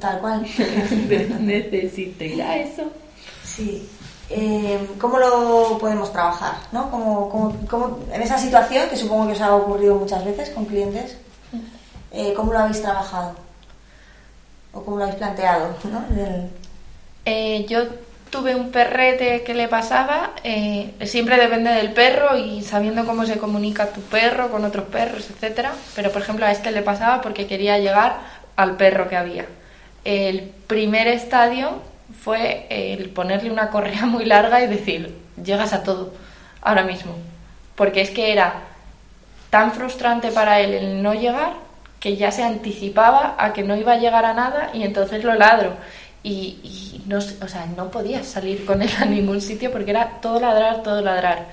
Tal 0.00 0.18
cual. 0.20 0.42
Necesito 1.40 2.24
ir 2.24 2.42
a 2.42 2.56
eso. 2.56 2.82
Sí. 3.44 3.88
Eh, 4.30 4.78
¿Cómo 5.00 5.18
lo 5.18 5.78
podemos 5.78 6.12
trabajar? 6.12 6.54
¿no? 6.72 6.90
¿Cómo, 6.90 7.28
cómo- 7.30 7.56
cómo- 7.70 7.98
en 8.12 8.20
esa 8.20 8.36
situación, 8.36 8.88
que 8.90 8.96
supongo 8.96 9.26
que 9.28 9.32
os 9.32 9.40
ha 9.40 9.54
ocurrido 9.54 9.94
muchas 9.94 10.24
veces 10.24 10.50
con 10.50 10.66
clientes, 10.66 11.16
eh, 12.12 12.34
¿cómo 12.36 12.52
lo 12.52 12.58
habéis 12.58 12.82
trabajado? 12.82 13.32
¿O 14.72 14.82
cómo 14.82 14.98
lo 14.98 15.04
habéis 15.04 15.18
planteado? 15.18 15.74
¿no? 15.84 16.04
Eh, 17.24 17.66
yo 17.68 17.84
tuve 18.30 18.54
un 18.54 18.70
perrete 18.70 19.42
que 19.42 19.54
le 19.54 19.68
pasaba, 19.68 20.32
eh, 20.44 20.94
siempre 21.04 21.36
depende 21.36 21.70
del 21.70 21.92
perro 21.92 22.36
y 22.36 22.62
sabiendo 22.62 23.06
cómo 23.06 23.24
se 23.24 23.38
comunica 23.38 23.92
tu 23.92 24.00
perro 24.02 24.50
con 24.50 24.64
otros 24.64 24.86
perros, 24.86 25.28
etcétera. 25.30 25.72
Pero 25.94 26.10
por 26.12 26.22
ejemplo 26.22 26.46
a 26.46 26.52
este 26.52 26.70
le 26.70 26.82
pasaba 26.82 27.20
porque 27.20 27.46
quería 27.46 27.78
llegar 27.78 28.18
al 28.56 28.76
perro 28.76 29.08
que 29.08 29.16
había. 29.16 29.46
El 30.04 30.52
primer 30.66 31.08
estadio 31.08 31.82
fue 32.22 32.66
el 32.70 33.10
ponerle 33.10 33.50
una 33.50 33.70
correa 33.70 34.06
muy 34.06 34.24
larga 34.24 34.62
y 34.62 34.66
decir, 34.66 35.14
llegas 35.42 35.72
a 35.72 35.82
todo, 35.82 36.12
ahora 36.62 36.84
mismo. 36.84 37.14
Porque 37.74 38.00
es 38.00 38.10
que 38.10 38.32
era 38.32 38.62
tan 39.50 39.72
frustrante 39.72 40.30
para 40.30 40.60
él 40.60 40.74
el 40.74 41.02
no 41.02 41.14
llegar 41.14 41.67
que 42.00 42.16
ya 42.16 42.30
se 42.30 42.42
anticipaba 42.42 43.34
a 43.38 43.52
que 43.52 43.62
no 43.62 43.76
iba 43.76 43.92
a 43.92 43.98
llegar 43.98 44.24
a 44.24 44.34
nada 44.34 44.70
y 44.72 44.82
entonces 44.82 45.24
lo 45.24 45.34
ladro. 45.34 45.74
Y, 46.22 47.02
no, 47.06 47.18
o 47.18 47.48
sea, 47.48 47.66
no 47.76 47.90
podías 47.90 48.26
salir 48.26 48.66
con 48.66 48.82
él 48.82 48.90
a 49.00 49.04
ningún 49.04 49.40
sitio 49.40 49.72
porque 49.72 49.90
era 49.90 50.20
todo 50.20 50.40
ladrar, 50.40 50.82
todo 50.82 51.00
ladrar. 51.00 51.46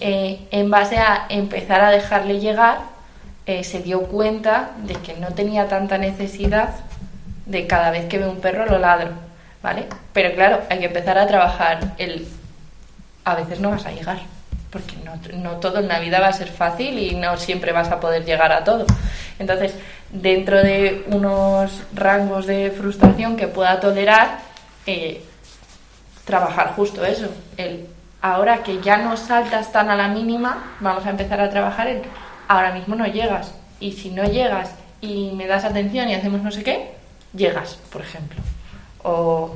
Eh, 0.00 0.40
en 0.50 0.70
base 0.70 0.98
a 0.98 1.26
empezar 1.28 1.80
a 1.80 1.90
dejarle 1.90 2.40
llegar, 2.40 2.78
eh, 3.46 3.62
se 3.64 3.80
dio 3.80 4.02
cuenta 4.04 4.70
de 4.78 4.94
que 4.94 5.14
no 5.14 5.28
tenía 5.28 5.68
tanta 5.68 5.98
necesidad 5.98 6.70
de 7.46 7.66
cada 7.66 7.90
vez 7.90 8.06
que 8.06 8.18
ve 8.18 8.26
un 8.26 8.40
perro 8.40 8.66
lo 8.66 8.78
ladro, 8.78 9.10
¿vale? 9.62 9.86
Pero 10.12 10.34
claro, 10.34 10.62
hay 10.70 10.78
que 10.78 10.86
empezar 10.86 11.18
a 11.18 11.26
trabajar 11.26 11.94
el 11.98 12.26
a 13.24 13.34
veces 13.34 13.60
no 13.60 13.70
vas 13.70 13.86
a 13.86 13.90
llegar, 13.92 14.18
porque 14.74 14.96
no, 15.04 15.14
no 15.38 15.58
todo 15.58 15.78
en 15.78 15.86
la 15.86 16.00
vida 16.00 16.18
va 16.18 16.26
a 16.26 16.32
ser 16.32 16.48
fácil 16.48 16.98
y 16.98 17.14
no 17.14 17.36
siempre 17.36 17.70
vas 17.70 17.92
a 17.92 18.00
poder 18.00 18.24
llegar 18.24 18.50
a 18.50 18.64
todo. 18.64 18.84
Entonces, 19.38 19.72
dentro 20.10 20.64
de 20.64 21.04
unos 21.12 21.80
rangos 21.94 22.48
de 22.48 22.72
frustración 22.76 23.36
que 23.36 23.46
pueda 23.46 23.78
tolerar, 23.78 24.40
eh, 24.84 25.22
trabajar 26.24 26.72
justo 26.74 27.04
eso. 27.04 27.28
El, 27.56 27.86
ahora 28.20 28.64
que 28.64 28.80
ya 28.80 28.96
no 28.96 29.16
saltas 29.16 29.70
tan 29.70 29.90
a 29.90 29.94
la 29.94 30.08
mínima, 30.08 30.74
vamos 30.80 31.06
a 31.06 31.10
empezar 31.10 31.40
a 31.40 31.50
trabajar 31.50 31.86
en 31.86 32.02
ahora 32.48 32.72
mismo 32.72 32.96
no 32.96 33.06
llegas. 33.06 33.54
Y 33.78 33.92
si 33.92 34.10
no 34.10 34.24
llegas 34.24 34.74
y 35.00 35.30
me 35.36 35.46
das 35.46 35.62
atención 35.62 36.08
y 36.08 36.14
hacemos 36.14 36.42
no 36.42 36.50
sé 36.50 36.64
qué, 36.64 36.94
llegas, 37.32 37.78
por 37.92 38.02
ejemplo. 38.02 38.40
O, 39.04 39.54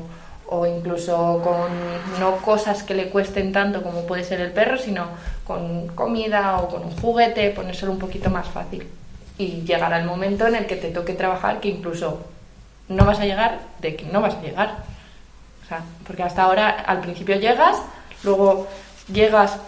o 0.51 0.67
incluso 0.67 1.41
con 1.45 2.21
no 2.21 2.39
cosas 2.39 2.83
que 2.83 2.95
le 2.95 3.11
cuesten 3.11 3.53
tanto 3.53 3.83
como 3.83 4.07
puede 4.07 4.25
ser 4.25 4.41
el 4.41 4.51
perro, 4.51 4.79
sino 4.79 5.07
con 5.47 5.89
comida 5.89 6.59
o 6.59 6.69
con 6.69 6.85
un 6.85 6.97
juguete, 6.97 7.51
ponérselo 7.51 7.93
un 7.93 7.99
poquito 7.99 8.31
más 8.31 8.49
fácil. 8.49 8.87
Y 9.37 9.63
llegará 9.63 9.99
el 9.99 10.07
momento 10.07 10.47
en 10.47 10.57
el 10.57 10.67
que 10.67 10.77
te 10.77 10.91
toque 10.91 11.13
trabajar 11.13 11.61
que 11.61 11.69
incluso 11.69 12.21
no 12.89 13.05
vas 13.05 13.21
a 13.21 13.27
llegar 13.27 13.61
de 13.81 13.95
que 13.95 14.07
no 14.07 14.21
vas 14.21 14.35
a 14.35 14.41
llegar. 14.41 14.79
O 15.65 15.69
sea, 15.69 15.83
porque 16.07 16.23
hasta 16.23 16.43
ahora 16.43 16.71
al 16.71 17.01
principio 17.01 17.37
llegas, 17.37 17.77
luego 18.25 18.67
llegas 19.13 19.59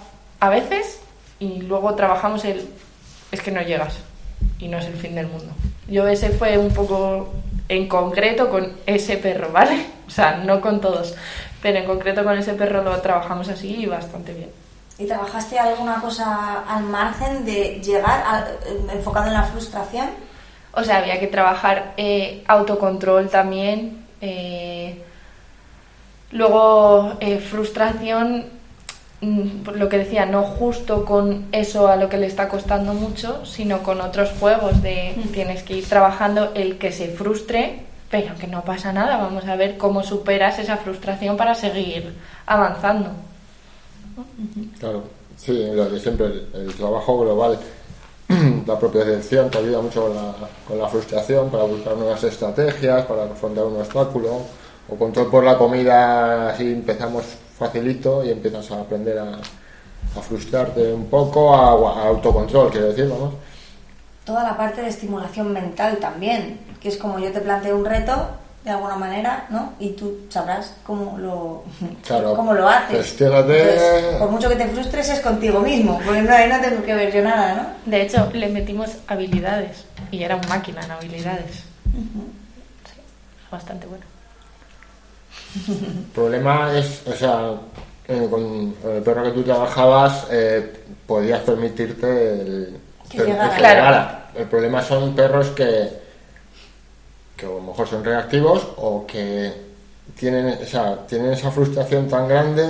a 0.40 0.48
veces 0.48 1.00
y 1.38 1.60
luego 1.62 1.94
trabajamos 1.94 2.44
el 2.44 2.68
es 3.32 3.40
que 3.40 3.50
no 3.50 3.62
llegas 3.62 3.98
y 4.58 4.68
no 4.68 4.78
es 4.78 4.86
el 4.86 4.94
fin 4.94 5.14
del 5.14 5.26
mundo. 5.26 5.52
Yo 5.88 6.08
ese 6.08 6.30
fue 6.30 6.58
un 6.58 6.72
poco 6.72 7.32
en 7.70 7.86
concreto 7.88 8.50
con 8.50 8.72
ese 8.84 9.16
perro, 9.16 9.50
¿vale? 9.52 9.86
O 10.10 10.12
sea, 10.12 10.38
no 10.38 10.60
con 10.60 10.80
todos, 10.80 11.14
pero 11.62 11.78
en 11.78 11.84
concreto 11.84 12.24
con 12.24 12.36
ese 12.36 12.54
perro 12.54 12.82
lo 12.82 13.00
trabajamos 13.00 13.48
así 13.48 13.76
y 13.76 13.86
bastante 13.86 14.34
bien. 14.34 14.50
¿Y 14.98 15.06
trabajaste 15.06 15.56
alguna 15.56 16.00
cosa 16.00 16.64
al 16.68 16.82
margen 16.82 17.44
de 17.44 17.80
llegar, 17.80 18.58
enfocado 18.92 19.28
en 19.28 19.34
la 19.34 19.44
frustración? 19.44 20.08
O 20.72 20.82
sea, 20.82 20.98
había 20.98 21.20
que 21.20 21.28
trabajar 21.28 21.94
eh, 21.96 22.42
autocontrol 22.48 23.28
también. 23.28 24.04
eh, 24.20 25.00
luego, 26.32 27.12
eh, 27.20 27.38
frustración, 27.38 28.46
lo 29.20 29.88
que 29.88 29.98
decía, 29.98 30.24
no 30.24 30.42
justo 30.42 31.04
con 31.04 31.46
eso 31.52 31.88
a 31.88 31.96
lo 31.96 32.08
que 32.08 32.16
le 32.16 32.26
está 32.26 32.48
costando 32.48 32.94
mucho, 32.94 33.44
sino 33.44 33.82
con 33.82 34.00
otros 34.00 34.30
juegos 34.40 34.82
de 34.82 35.14
tienes 35.32 35.62
que 35.62 35.76
ir 35.76 35.86
trabajando 35.86 36.52
el 36.54 36.78
que 36.78 36.90
se 36.90 37.08
frustre, 37.08 37.82
pero 38.10 38.34
que 38.36 38.46
no 38.46 38.64
pasa 38.64 38.92
nada. 38.92 39.18
Vamos 39.18 39.44
a 39.46 39.56
ver 39.56 39.76
cómo 39.76 40.02
superas 40.02 40.58
esa 40.58 40.78
frustración 40.78 41.36
para 41.36 41.54
seguir 41.54 42.14
avanzando. 42.46 43.10
Claro, 44.78 45.04
sí, 45.36 45.66
lo 45.72 45.88
de 45.88 46.00
siempre, 46.00 46.26
el, 46.26 46.48
el 46.54 46.74
trabajo 46.74 47.20
global, 47.20 47.58
la 48.66 48.78
propia 48.78 49.04
dirección 49.04 49.50
te 49.50 49.58
ayuda 49.58 49.82
mucho 49.82 50.02
con 50.02 50.16
la, 50.16 50.34
con 50.66 50.78
la 50.78 50.88
frustración 50.88 51.50
para 51.50 51.64
buscar 51.64 51.94
nuevas 51.96 52.24
estrategias, 52.24 53.04
para 53.04 53.24
afrontar 53.24 53.64
un 53.64 53.76
obstáculo, 53.76 54.40
o 54.88 54.96
control 54.96 55.30
por 55.30 55.44
la 55.44 55.58
comida, 55.58 56.50
así 56.50 56.72
empezamos 56.72 57.24
facilito 57.60 58.24
y 58.24 58.30
empiezas 58.30 58.70
a 58.70 58.80
aprender 58.80 59.18
a, 59.18 59.34
a 59.34 60.22
frustrarte 60.22 60.92
un 60.92 61.06
poco, 61.06 61.54
a, 61.54 61.68
a 61.68 62.08
autocontrol, 62.08 62.70
quiero 62.70 62.88
decir, 62.88 63.06
vamos. 63.06 63.34
Toda 64.24 64.42
la 64.42 64.56
parte 64.56 64.80
de 64.80 64.88
estimulación 64.88 65.52
mental 65.52 65.98
también, 65.98 66.58
que 66.80 66.88
es 66.88 66.96
como 66.96 67.18
yo 67.18 67.30
te 67.30 67.40
planteo 67.40 67.76
un 67.76 67.84
reto, 67.84 68.28
de 68.64 68.70
alguna 68.70 68.96
manera, 68.96 69.46
¿no? 69.50 69.72
Y 69.78 69.90
tú 69.90 70.20
sabrás 70.28 70.74
cómo 70.84 71.18
lo, 71.18 71.64
Claro, 72.06 72.34
cómo 72.36 72.54
lo 72.54 72.66
haces. 72.66 73.20
Entonces, 73.20 74.16
por 74.18 74.30
mucho 74.30 74.48
que 74.48 74.56
te 74.56 74.68
frustres 74.68 75.10
es 75.10 75.20
contigo 75.20 75.60
mismo, 75.60 76.00
porque 76.04 76.22
no, 76.22 76.32
ahí 76.34 76.48
no 76.48 76.60
tengo 76.60 76.82
que 76.82 76.94
ver 76.94 77.12
yo 77.12 77.22
nada, 77.22 77.54
¿no? 77.54 77.90
De 77.90 78.02
hecho, 78.02 78.30
le 78.32 78.48
metimos 78.48 78.90
habilidades 79.06 79.84
y 80.10 80.22
era 80.22 80.36
un 80.36 80.48
máquina 80.48 80.82
en 80.82 80.90
habilidades. 80.90 81.56
Sí, 81.92 83.00
bastante 83.50 83.86
bueno. 83.86 84.09
El 85.56 86.04
problema 86.14 86.76
es, 86.76 87.02
o 87.06 87.12
sea, 87.12 87.54
eh, 88.06 88.26
con 88.30 88.74
el 88.84 89.02
perro 89.02 89.24
que 89.24 89.30
tú 89.30 89.42
trabajabas, 89.42 90.26
eh, 90.30 90.72
podías 91.06 91.40
permitirte 91.40 92.32
el, 92.40 92.76
Que 93.08 93.18
per- 93.18 93.26
llegara. 93.26 93.50
que 93.50 93.56
Claro. 93.58 93.74
llegara. 93.80 94.30
El 94.36 94.46
problema 94.46 94.82
son 94.82 95.14
perros 95.14 95.48
que, 95.48 95.88
que 97.36 97.46
a 97.46 97.48
lo 97.48 97.60
mejor 97.60 97.88
son 97.88 98.04
reactivos 98.04 98.66
o 98.76 99.04
que 99.06 99.52
tienen, 100.16 100.58
o 100.62 100.66
sea, 100.66 101.06
tienen 101.06 101.32
esa 101.32 101.50
frustración 101.50 102.06
tan 102.08 102.28
grande 102.28 102.66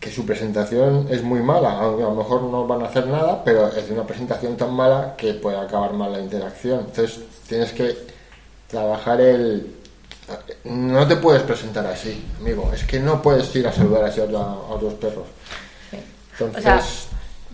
que 0.00 0.10
su 0.10 0.24
presentación 0.26 1.06
es 1.10 1.22
muy 1.22 1.40
mala, 1.40 1.78
aunque 1.78 2.02
a 2.02 2.06
lo 2.06 2.14
mejor 2.14 2.42
no 2.42 2.66
van 2.66 2.82
a 2.82 2.86
hacer 2.86 3.06
nada, 3.06 3.42
pero 3.44 3.68
es 3.68 3.88
una 3.90 4.04
presentación 4.04 4.56
tan 4.56 4.72
mala 4.74 5.14
que 5.16 5.34
puede 5.34 5.56
acabar 5.58 5.92
mal 5.92 6.12
la 6.12 6.18
interacción. 6.20 6.80
Entonces 6.80 7.20
tienes 7.46 7.72
que 7.72 7.96
trabajar 8.68 9.20
el... 9.20 9.76
No 10.64 11.06
te 11.06 11.16
puedes 11.16 11.42
presentar 11.42 11.86
así, 11.86 12.24
amigo. 12.40 12.70
Es 12.72 12.84
que 12.84 12.98
no 13.00 13.22
puedes 13.22 13.54
ir 13.56 13.66
a 13.66 13.72
saludar 13.72 14.04
así 14.04 14.20
a, 14.20 14.24
otros 14.24 14.94
perros. 14.94 15.26
Entonces, 16.32 16.58
O 16.58 16.62
sea, 16.62 16.82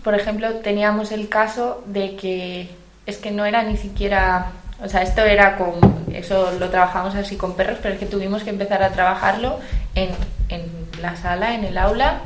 por 0.03 0.15
ejemplo, 0.15 0.55
teníamos 0.55 1.11
el 1.11 1.29
caso 1.29 1.83
de 1.85 2.15
que 2.15 2.69
es 3.05 3.17
que 3.17 3.31
no 3.31 3.45
era 3.45 3.63
ni 3.63 3.77
siquiera, 3.77 4.51
o 4.83 4.87
sea, 4.87 5.01
esto 5.01 5.21
era 5.21 5.57
con, 5.57 5.73
eso 6.13 6.51
lo 6.59 6.69
trabajamos 6.69 7.15
así 7.15 7.35
con 7.35 7.55
perros, 7.55 7.79
pero 7.81 7.95
es 7.95 7.99
que 7.99 8.05
tuvimos 8.05 8.43
que 8.43 8.51
empezar 8.51 8.83
a 8.83 8.91
trabajarlo 8.91 9.59
en, 9.95 10.09
en 10.49 10.69
la 11.01 11.15
sala, 11.15 11.55
en 11.55 11.63
el 11.63 11.77
aula, 11.77 12.21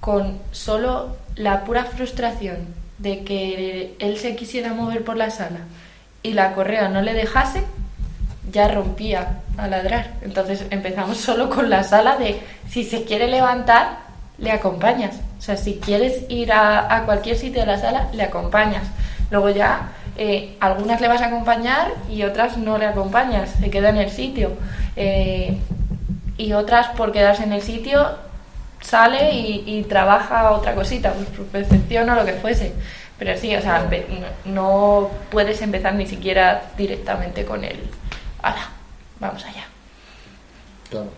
con 0.00 0.38
solo 0.50 1.16
la 1.36 1.64
pura 1.64 1.84
frustración 1.84 2.74
de 2.98 3.24
que 3.24 3.94
él 3.98 4.18
se 4.18 4.36
quisiera 4.36 4.72
mover 4.72 5.04
por 5.04 5.16
la 5.16 5.30
sala 5.30 5.60
y 6.22 6.32
la 6.32 6.54
correa 6.54 6.88
no 6.88 7.02
le 7.02 7.14
dejase, 7.14 7.62
ya 8.50 8.68
rompía 8.68 9.40
a 9.56 9.66
ladrar. 9.68 10.12
Entonces 10.22 10.66
empezamos 10.70 11.18
solo 11.18 11.50
con 11.50 11.70
la 11.70 11.82
sala 11.82 12.16
de 12.16 12.40
si 12.68 12.84
se 12.84 13.04
quiere 13.04 13.28
levantar, 13.28 13.98
le 14.38 14.52
acompañas. 14.52 15.16
O 15.38 15.42
sea, 15.42 15.56
si 15.56 15.76
quieres 15.76 16.24
ir 16.28 16.52
a, 16.52 16.94
a 16.94 17.04
cualquier 17.04 17.36
sitio 17.36 17.60
de 17.60 17.66
la 17.66 17.78
sala, 17.78 18.08
le 18.12 18.22
acompañas. 18.22 18.84
Luego 19.30 19.50
ya 19.50 19.88
eh, 20.16 20.56
algunas 20.60 21.00
le 21.00 21.08
vas 21.08 21.20
a 21.20 21.26
acompañar 21.26 21.92
y 22.10 22.22
otras 22.22 22.56
no 22.56 22.78
le 22.78 22.86
acompañas, 22.86 23.50
se 23.60 23.70
queda 23.70 23.90
en 23.90 23.98
el 23.98 24.10
sitio. 24.10 24.52
Eh, 24.96 25.58
y 26.38 26.52
otras 26.52 26.88
por 26.88 27.12
quedarse 27.12 27.44
en 27.44 27.52
el 27.52 27.62
sitio 27.62 28.06
sale 28.80 29.32
y, 29.32 29.64
y 29.66 29.82
trabaja 29.84 30.52
otra 30.52 30.74
cosita, 30.74 31.12
pues 31.12 31.48
percepción 31.50 32.08
o 32.10 32.14
lo 32.14 32.24
que 32.24 32.34
fuese. 32.34 32.72
Pero 33.18 33.36
sí, 33.38 33.54
o 33.56 33.60
sea, 33.62 33.88
no, 34.44 35.10
puedes 35.30 35.60
empezar 35.62 35.94
ni 35.94 36.06
siquiera 36.06 36.62
directamente 36.76 37.44
con 37.44 37.64
el, 37.64 37.78
¡Hala! 38.46 38.68
Vamos 39.18 39.44
allá. 39.44 39.64
claro. 40.88 41.10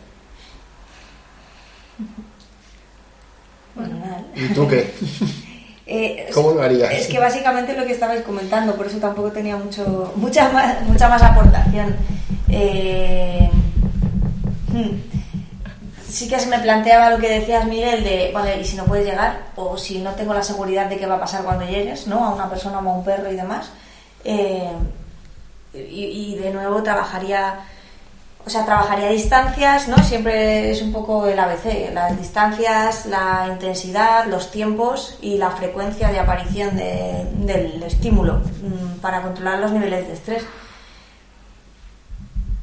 Bueno, 3.75 3.99
nada. 3.99 4.25
¿Y 4.35 4.49
tú 4.55 4.67
qué? 4.67 4.95
Eh, 5.91 6.29
¿Cómo 6.35 6.51
lo 6.51 6.61
harías? 6.61 6.93
Es 6.93 7.07
que 7.07 7.19
básicamente 7.19 7.75
lo 7.75 7.87
que 7.87 7.93
estabais 7.93 8.21
comentando, 8.21 8.77
por 8.77 8.87
eso 8.87 8.99
tampoco 8.99 9.33
tenía 9.33 9.57
mucho, 9.57 10.13
mucha, 10.17 10.51
más, 10.51 10.83
mucha 10.83 11.09
más 11.09 11.23
aportación. 11.23 11.97
Eh, 12.51 13.49
hmm. 14.71 16.11
Sí 16.11 16.29
que 16.29 16.39
se 16.39 16.51
me 16.51 16.59
planteaba 16.59 17.09
lo 17.09 17.17
que 17.17 17.41
decías, 17.41 17.65
Miguel, 17.65 18.05
de, 18.05 18.31
vale, 18.35 18.61
y 18.61 18.67
si 18.67 18.77
no 18.77 18.85
puedes 18.85 19.07
llegar, 19.07 19.45
o 19.57 19.79
si 19.79 20.01
no 20.01 20.13
tengo 20.13 20.35
la 20.35 20.43
seguridad 20.43 20.91
de 20.91 20.99
qué 20.99 21.07
va 21.07 21.15
a 21.15 21.21
pasar 21.21 21.43
cuando 21.43 21.65
llegues, 21.65 22.07
¿no? 22.07 22.23
A 22.23 22.35
una 22.35 22.51
persona 22.51 22.81
o 22.81 22.91
a 22.91 22.93
un 22.93 23.03
perro 23.03 23.33
y 23.33 23.37
demás. 23.37 23.71
Eh, 24.25 24.69
y, 25.75 26.37
de 26.37 26.51
nuevo 26.51 26.83
trabajaría 26.83 27.61
o 28.47 28.51
sea, 28.51 28.65
trabajaría 28.65 29.11
distancias, 29.11 29.89
¿no? 29.89 29.99
Siempre 29.99 30.71
es 30.71 30.81
un 30.81 30.91
poco 30.93 31.27
el 31.27 31.39
ABC, 31.39 31.93
las 31.93 32.17
distancias, 32.19 33.05
la 33.05 33.47
intensidad, 33.53 34.25
los 34.27 34.51
tiempos 34.51 35.19
y 35.21 35.37
la 35.37 35.51
frecuencia 35.51 36.09
de 36.09 36.19
aparición 36.19 36.75
de- 36.77 37.27
del 37.35 37.83
estímulo 37.83 38.37
mm, 38.39 39.01
para 39.01 39.21
controlar 39.21 39.59
los 39.59 39.73
niveles 39.73 40.07
de 40.07 40.15
estrés. 40.15 40.45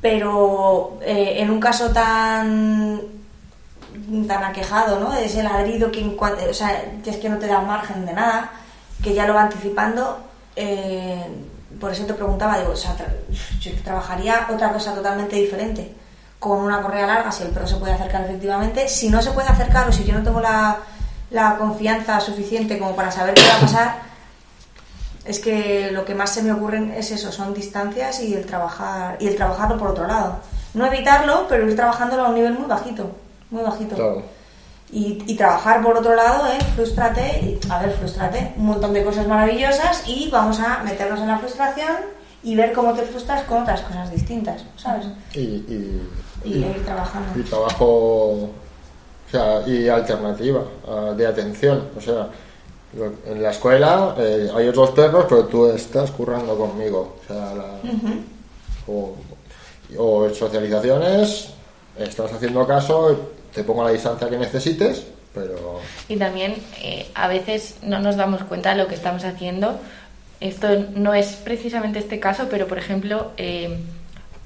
Pero 0.01 0.97
eh, 1.01 1.35
en 1.39 1.49
un 1.49 1.59
caso 1.59 1.89
tan 1.91 3.01
tan 4.27 4.43
aquejado, 4.43 4.99
¿no? 4.99 5.13
Ese 5.13 5.41
ladrido 5.41 5.91
que, 5.91 6.03
o 6.05 6.53
sea, 6.53 6.83
es 7.05 7.17
que 7.17 7.29
no 7.29 7.37
te 7.37 7.47
da 7.47 7.61
margen 7.61 8.05
de 8.05 8.13
nada, 8.13 8.51
que 9.03 9.13
ya 9.13 9.25
lo 9.25 9.33
va 9.33 9.43
anticipando. 9.43 10.19
eh, 10.55 11.23
por 11.79 11.91
eso 11.91 12.05
te 12.05 12.13
preguntaba, 12.13 12.59
digo, 12.59 12.71
o 12.71 12.75
sea, 12.75 12.95
tra- 12.97 13.13
yo 13.59 13.71
trabajaría 13.83 14.47
otra 14.53 14.71
cosa 14.73 14.93
totalmente 14.93 15.35
diferente, 15.35 15.93
con 16.39 16.59
una 16.59 16.81
correa 16.81 17.07
larga, 17.07 17.31
si 17.31 17.43
el 17.43 17.49
perro 17.49 17.67
se 17.67 17.75
puede 17.77 17.93
acercar 17.93 18.21
efectivamente. 18.25 18.87
Si 18.87 19.09
no 19.09 19.21
se 19.21 19.31
puede 19.31 19.47
acercar 19.49 19.89
o 19.89 19.91
si 19.91 20.03
yo 20.03 20.13
no 20.13 20.23
tengo 20.23 20.41
la, 20.41 20.77
la 21.31 21.57
confianza 21.57 22.19
suficiente 22.19 22.77
como 22.77 22.95
para 22.95 23.11
saber 23.11 23.33
qué 23.33 23.41
va 23.47 23.57
a 23.57 23.61
pasar, 23.61 23.95
es 25.25 25.39
que 25.39 25.89
lo 25.91 26.05
que 26.05 26.13
más 26.13 26.29
se 26.31 26.43
me 26.43 26.51
ocurren 26.51 26.91
es 26.91 27.09
eso, 27.11 27.31
son 27.31 27.53
distancias 27.53 28.21
y 28.21 28.33
el 28.35 28.45
trabajar 28.45 29.17
y 29.19 29.27
el 29.27 29.35
trabajarlo 29.35 29.77
por 29.77 29.87
otro 29.89 30.05
lado. 30.05 30.37
No 30.75 30.85
evitarlo, 30.85 31.47
pero 31.49 31.67
ir 31.67 31.75
trabajándolo 31.75 32.25
a 32.25 32.29
un 32.29 32.35
nivel 32.35 32.53
muy 32.53 32.67
bajito, 32.67 33.15
muy 33.49 33.63
bajito. 33.63 33.95
Claro. 33.95 34.21
Y, 34.91 35.23
y 35.25 35.35
trabajar 35.35 35.81
por 35.83 35.97
otro 35.97 36.15
lado, 36.15 36.45
¿eh? 36.47 36.57
Frustrate, 36.75 37.39
y- 37.41 37.59
a 37.69 37.79
ver, 37.81 37.91
frustrate, 37.97 38.53
un 38.57 38.67
montón 38.67 38.93
de 38.93 39.03
cosas 39.03 39.27
maravillosas 39.27 40.03
y 40.07 40.29
vamos 40.29 40.59
a 40.59 40.83
meternos 40.83 41.19
en 41.19 41.27
la 41.27 41.39
frustración 41.39 41.95
y 42.43 42.55
ver 42.55 42.71
cómo 42.73 42.93
te 42.93 43.01
frustras 43.01 43.41
con 43.43 43.63
otras 43.63 43.81
cosas 43.81 44.11
distintas, 44.11 44.63
¿sabes? 44.77 45.07
Y, 45.33 45.39
y, 45.39 46.01
Y 46.45 46.49
ir 46.59 46.85
trabajando. 46.85 47.37
y 47.39 47.43
trabajo, 47.43 47.85
o 47.87 48.49
sea, 49.31 49.67
y 49.67 49.87
alternativa 49.89 50.61
ah, 50.87 51.13
de 51.17 51.25
atención. 51.25 51.89
O 51.97 52.01
sea, 52.01 52.27
en 53.25 53.41
la 53.41 53.49
escuela 53.49 54.15
eh, 54.19 54.49
hay 54.55 54.67
otros 54.67 54.91
perros, 54.91 55.25
pero 55.27 55.45
tú 55.45 55.65
estás 55.71 56.11
currando 56.11 56.55
conmigo. 56.55 57.15
O 57.23 57.27
sea, 57.33 57.53
la- 57.55 57.79
o, 58.87 59.15
o 59.97 60.25
en 60.27 60.35
socializaciones, 60.35 61.49
estás 61.97 62.31
haciendo 62.31 62.65
caso, 62.67 63.17
te 63.55 63.63
pongo 63.63 63.83
la 63.85 63.91
distancia 63.91 64.29
que 64.29 64.37
necesites, 64.37 65.05
pero 65.33 65.81
Y 66.09 66.17
también 66.17 66.55
eh, 66.81 67.07
a 67.15 67.27
veces 67.27 67.77
no 67.81 67.99
nos 67.99 68.17
damos 68.17 68.43
cuenta 68.43 68.71
de 68.71 68.75
lo 68.75 68.87
que 68.87 68.95
estamos 68.95 69.23
haciendo. 69.23 69.79
Esto 70.41 70.67
no 70.93 71.13
es 71.13 71.27
precisamente 71.37 71.99
este 71.99 72.19
caso, 72.19 72.47
pero 72.51 72.67
por 72.67 72.77
ejemplo, 72.77 73.31
eh, 73.37 73.79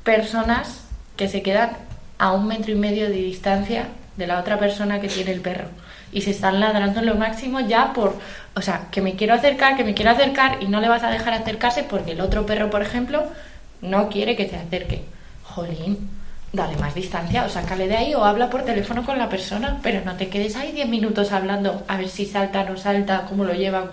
personas 0.03 0.81
que 1.17 1.27
se 1.27 1.41
quedan 1.41 1.71
a 2.19 2.33
un 2.33 2.47
metro 2.47 2.71
y 2.71 2.75
medio 2.75 3.09
de 3.09 3.15
distancia 3.15 3.87
de 4.15 4.27
la 4.27 4.39
otra 4.39 4.59
persona 4.59 5.01
que 5.01 5.07
tiene 5.07 5.31
el 5.31 5.41
perro 5.41 5.67
y 6.11 6.21
se 6.21 6.31
están 6.31 6.59
ladrando 6.59 7.01
lo 7.01 7.15
máximo 7.15 7.59
ya 7.59 7.93
por, 7.93 8.15
o 8.55 8.61
sea, 8.61 8.87
que 8.91 9.01
me 9.01 9.15
quiero 9.15 9.33
acercar, 9.33 9.75
que 9.75 9.83
me 9.83 9.93
quiero 9.93 10.11
acercar 10.11 10.61
y 10.61 10.67
no 10.67 10.81
le 10.81 10.89
vas 10.89 11.03
a 11.03 11.09
dejar 11.09 11.33
acercarse 11.33 11.83
porque 11.83 12.11
el 12.11 12.21
otro 12.21 12.45
perro, 12.45 12.69
por 12.69 12.81
ejemplo, 12.81 13.23
no 13.81 14.09
quiere 14.09 14.35
que 14.35 14.49
se 14.49 14.55
acerque. 14.55 15.03
Jolín, 15.43 16.09
dale 16.51 16.75
más 16.77 16.95
distancia 16.95 17.45
o 17.45 17.49
sácale 17.49 17.87
de 17.87 17.95
ahí 17.97 18.15
o 18.15 18.23
habla 18.25 18.49
por 18.49 18.63
teléfono 18.63 19.05
con 19.05 19.17
la 19.17 19.29
persona, 19.29 19.79
pero 19.83 20.01
no 20.03 20.15
te 20.15 20.29
quedes 20.29 20.55
ahí 20.55 20.71
10 20.71 20.87
minutos 20.89 21.31
hablando 21.31 21.83
a 21.87 21.97
ver 21.97 22.09
si 22.09 22.25
salta, 22.25 22.63
no 22.63 22.75
salta, 22.77 23.25
cómo 23.29 23.43
lo 23.45 23.53
llevan. 23.53 23.91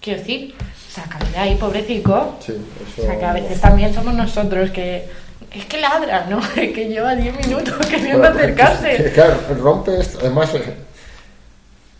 Quiero 0.00 0.18
decir, 0.18 0.54
sácale 0.90 1.30
de 1.30 1.38
ahí, 1.38 1.54
pobrecito. 1.54 2.36
sí, 2.40 2.52
eso... 2.52 3.02
O 3.02 3.04
sea, 3.06 3.18
que 3.18 3.24
a 3.24 3.32
veces 3.32 3.60
también 3.60 3.94
somos 3.94 4.14
nosotros 4.14 4.70
que... 4.70 5.08
Es 5.52 5.66
que 5.66 5.80
ladra, 5.80 6.26
¿no? 6.30 6.40
que 6.54 6.88
lleva 6.88 7.14
10 7.14 7.46
minutos 7.46 7.74
queriendo 7.86 8.18
Bueno, 8.18 8.36
que- 8.36 8.42
acercarse. 8.42 9.12
Claro, 9.12 9.36
rompe 9.60 10.00
esto. 10.00 10.18
Además, 10.22 10.50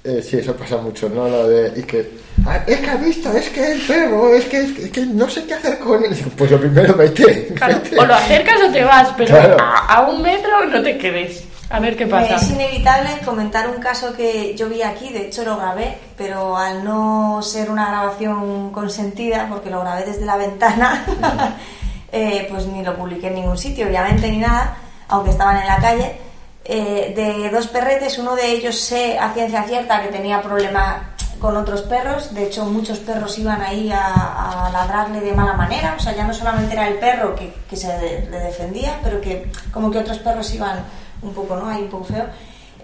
eh, 0.04 0.22
sí, 0.22 0.38
eso 0.38 0.54
pasa 0.56 0.76
mucho, 0.78 1.08
¿no? 1.08 1.28
Lo 1.28 1.48
de. 1.48 1.72
Y 1.78 1.82
que. 1.84 2.10
"Ah, 2.46 2.60
es 2.66 2.80
que 2.80 2.90
ha 2.90 2.96
visto, 2.96 3.30
es 3.32 3.48
que 3.50 3.72
el 3.72 3.80
perro, 3.82 4.34
es 4.34 4.44
que, 4.46 4.56
es 4.62 4.72
que, 4.72 4.84
es 4.86 4.90
que 4.90 5.06
no 5.06 5.28
sé 5.28 5.44
qué 5.44 5.54
hacer 5.54 5.78
con 5.78 6.04
él. 6.04 6.14
Pues 6.36 6.50
lo 6.50 6.58
primero, 6.60 6.94
vete. 6.94 7.48
Claro, 7.54 7.78
vete. 7.82 7.98
o 7.98 8.04
lo 8.06 8.14
acercas 8.14 8.56
o 8.68 8.72
te 8.72 8.82
vas, 8.84 9.08
pero 9.16 9.28
Claro. 9.36 9.56
a, 9.60 9.94
a 9.94 10.00
un 10.10 10.22
metro 10.22 10.64
no 10.66 10.82
te 10.82 10.98
quedes. 10.98 11.44
A 11.70 11.80
ver 11.80 11.96
qué 11.96 12.06
pasa. 12.06 12.34
Es 12.36 12.50
inevitable 12.50 13.08
comentar 13.24 13.66
un 13.68 13.80
caso 13.80 14.12
que 14.14 14.54
yo 14.54 14.68
vi 14.68 14.82
aquí, 14.82 15.10
de 15.10 15.28
hecho 15.28 15.42
lo 15.42 15.56
grabé, 15.56 15.96
pero 16.18 16.54
al 16.56 16.84
no 16.84 17.40
ser 17.42 17.70
una 17.70 17.86
grabación 17.88 18.70
consentida, 18.72 19.46
porque 19.48 19.70
lo 19.70 19.80
grabé 19.80 20.04
desde 20.04 20.26
la 20.26 20.36
ventana, 20.36 21.02
eh, 22.12 22.46
pues 22.50 22.66
ni 22.66 22.82
lo 22.82 22.94
publiqué 22.96 23.28
en 23.28 23.36
ningún 23.36 23.56
sitio, 23.56 23.86
obviamente, 23.86 24.30
ni 24.30 24.36
nada, 24.38 24.76
aunque 25.08 25.30
estaban 25.30 25.56
en 25.56 25.66
la 25.66 25.76
calle, 25.78 26.12
eh, 26.64 27.12
de 27.14 27.50
dos 27.50 27.66
perretes, 27.68 28.18
uno 28.18 28.36
de 28.36 28.52
ellos 28.52 28.78
sé 28.78 29.18
a 29.18 29.32
ciencia 29.32 29.64
cierta 29.64 30.02
que 30.02 30.08
tenía 30.08 30.42
problema 30.42 31.14
con 31.40 31.56
otros 31.56 31.82
perros, 31.82 32.32
de 32.34 32.44
hecho 32.44 32.64
muchos 32.66 32.98
perros 33.00 33.36
iban 33.38 33.60
ahí 33.60 33.90
a, 33.90 34.66
a 34.66 34.70
ladrarle 34.70 35.20
de 35.20 35.32
mala 35.32 35.54
manera, 35.54 35.96
o 35.98 36.00
sea, 36.00 36.14
ya 36.14 36.24
no 36.24 36.32
solamente 36.32 36.74
era 36.74 36.86
el 36.86 36.98
perro 36.98 37.34
que, 37.34 37.52
que 37.68 37.76
se 37.76 37.88
le 38.30 38.38
defendía, 38.38 39.00
pero 39.02 39.20
que 39.20 39.50
como 39.72 39.90
que 39.90 39.98
otros 39.98 40.20
perros 40.20 40.54
iban 40.54 40.84
un 41.20 41.34
poco, 41.34 41.56
¿no? 41.56 41.68
Ahí 41.68 41.82
un 41.82 41.88
poco 41.88 42.04
feo. 42.04 42.26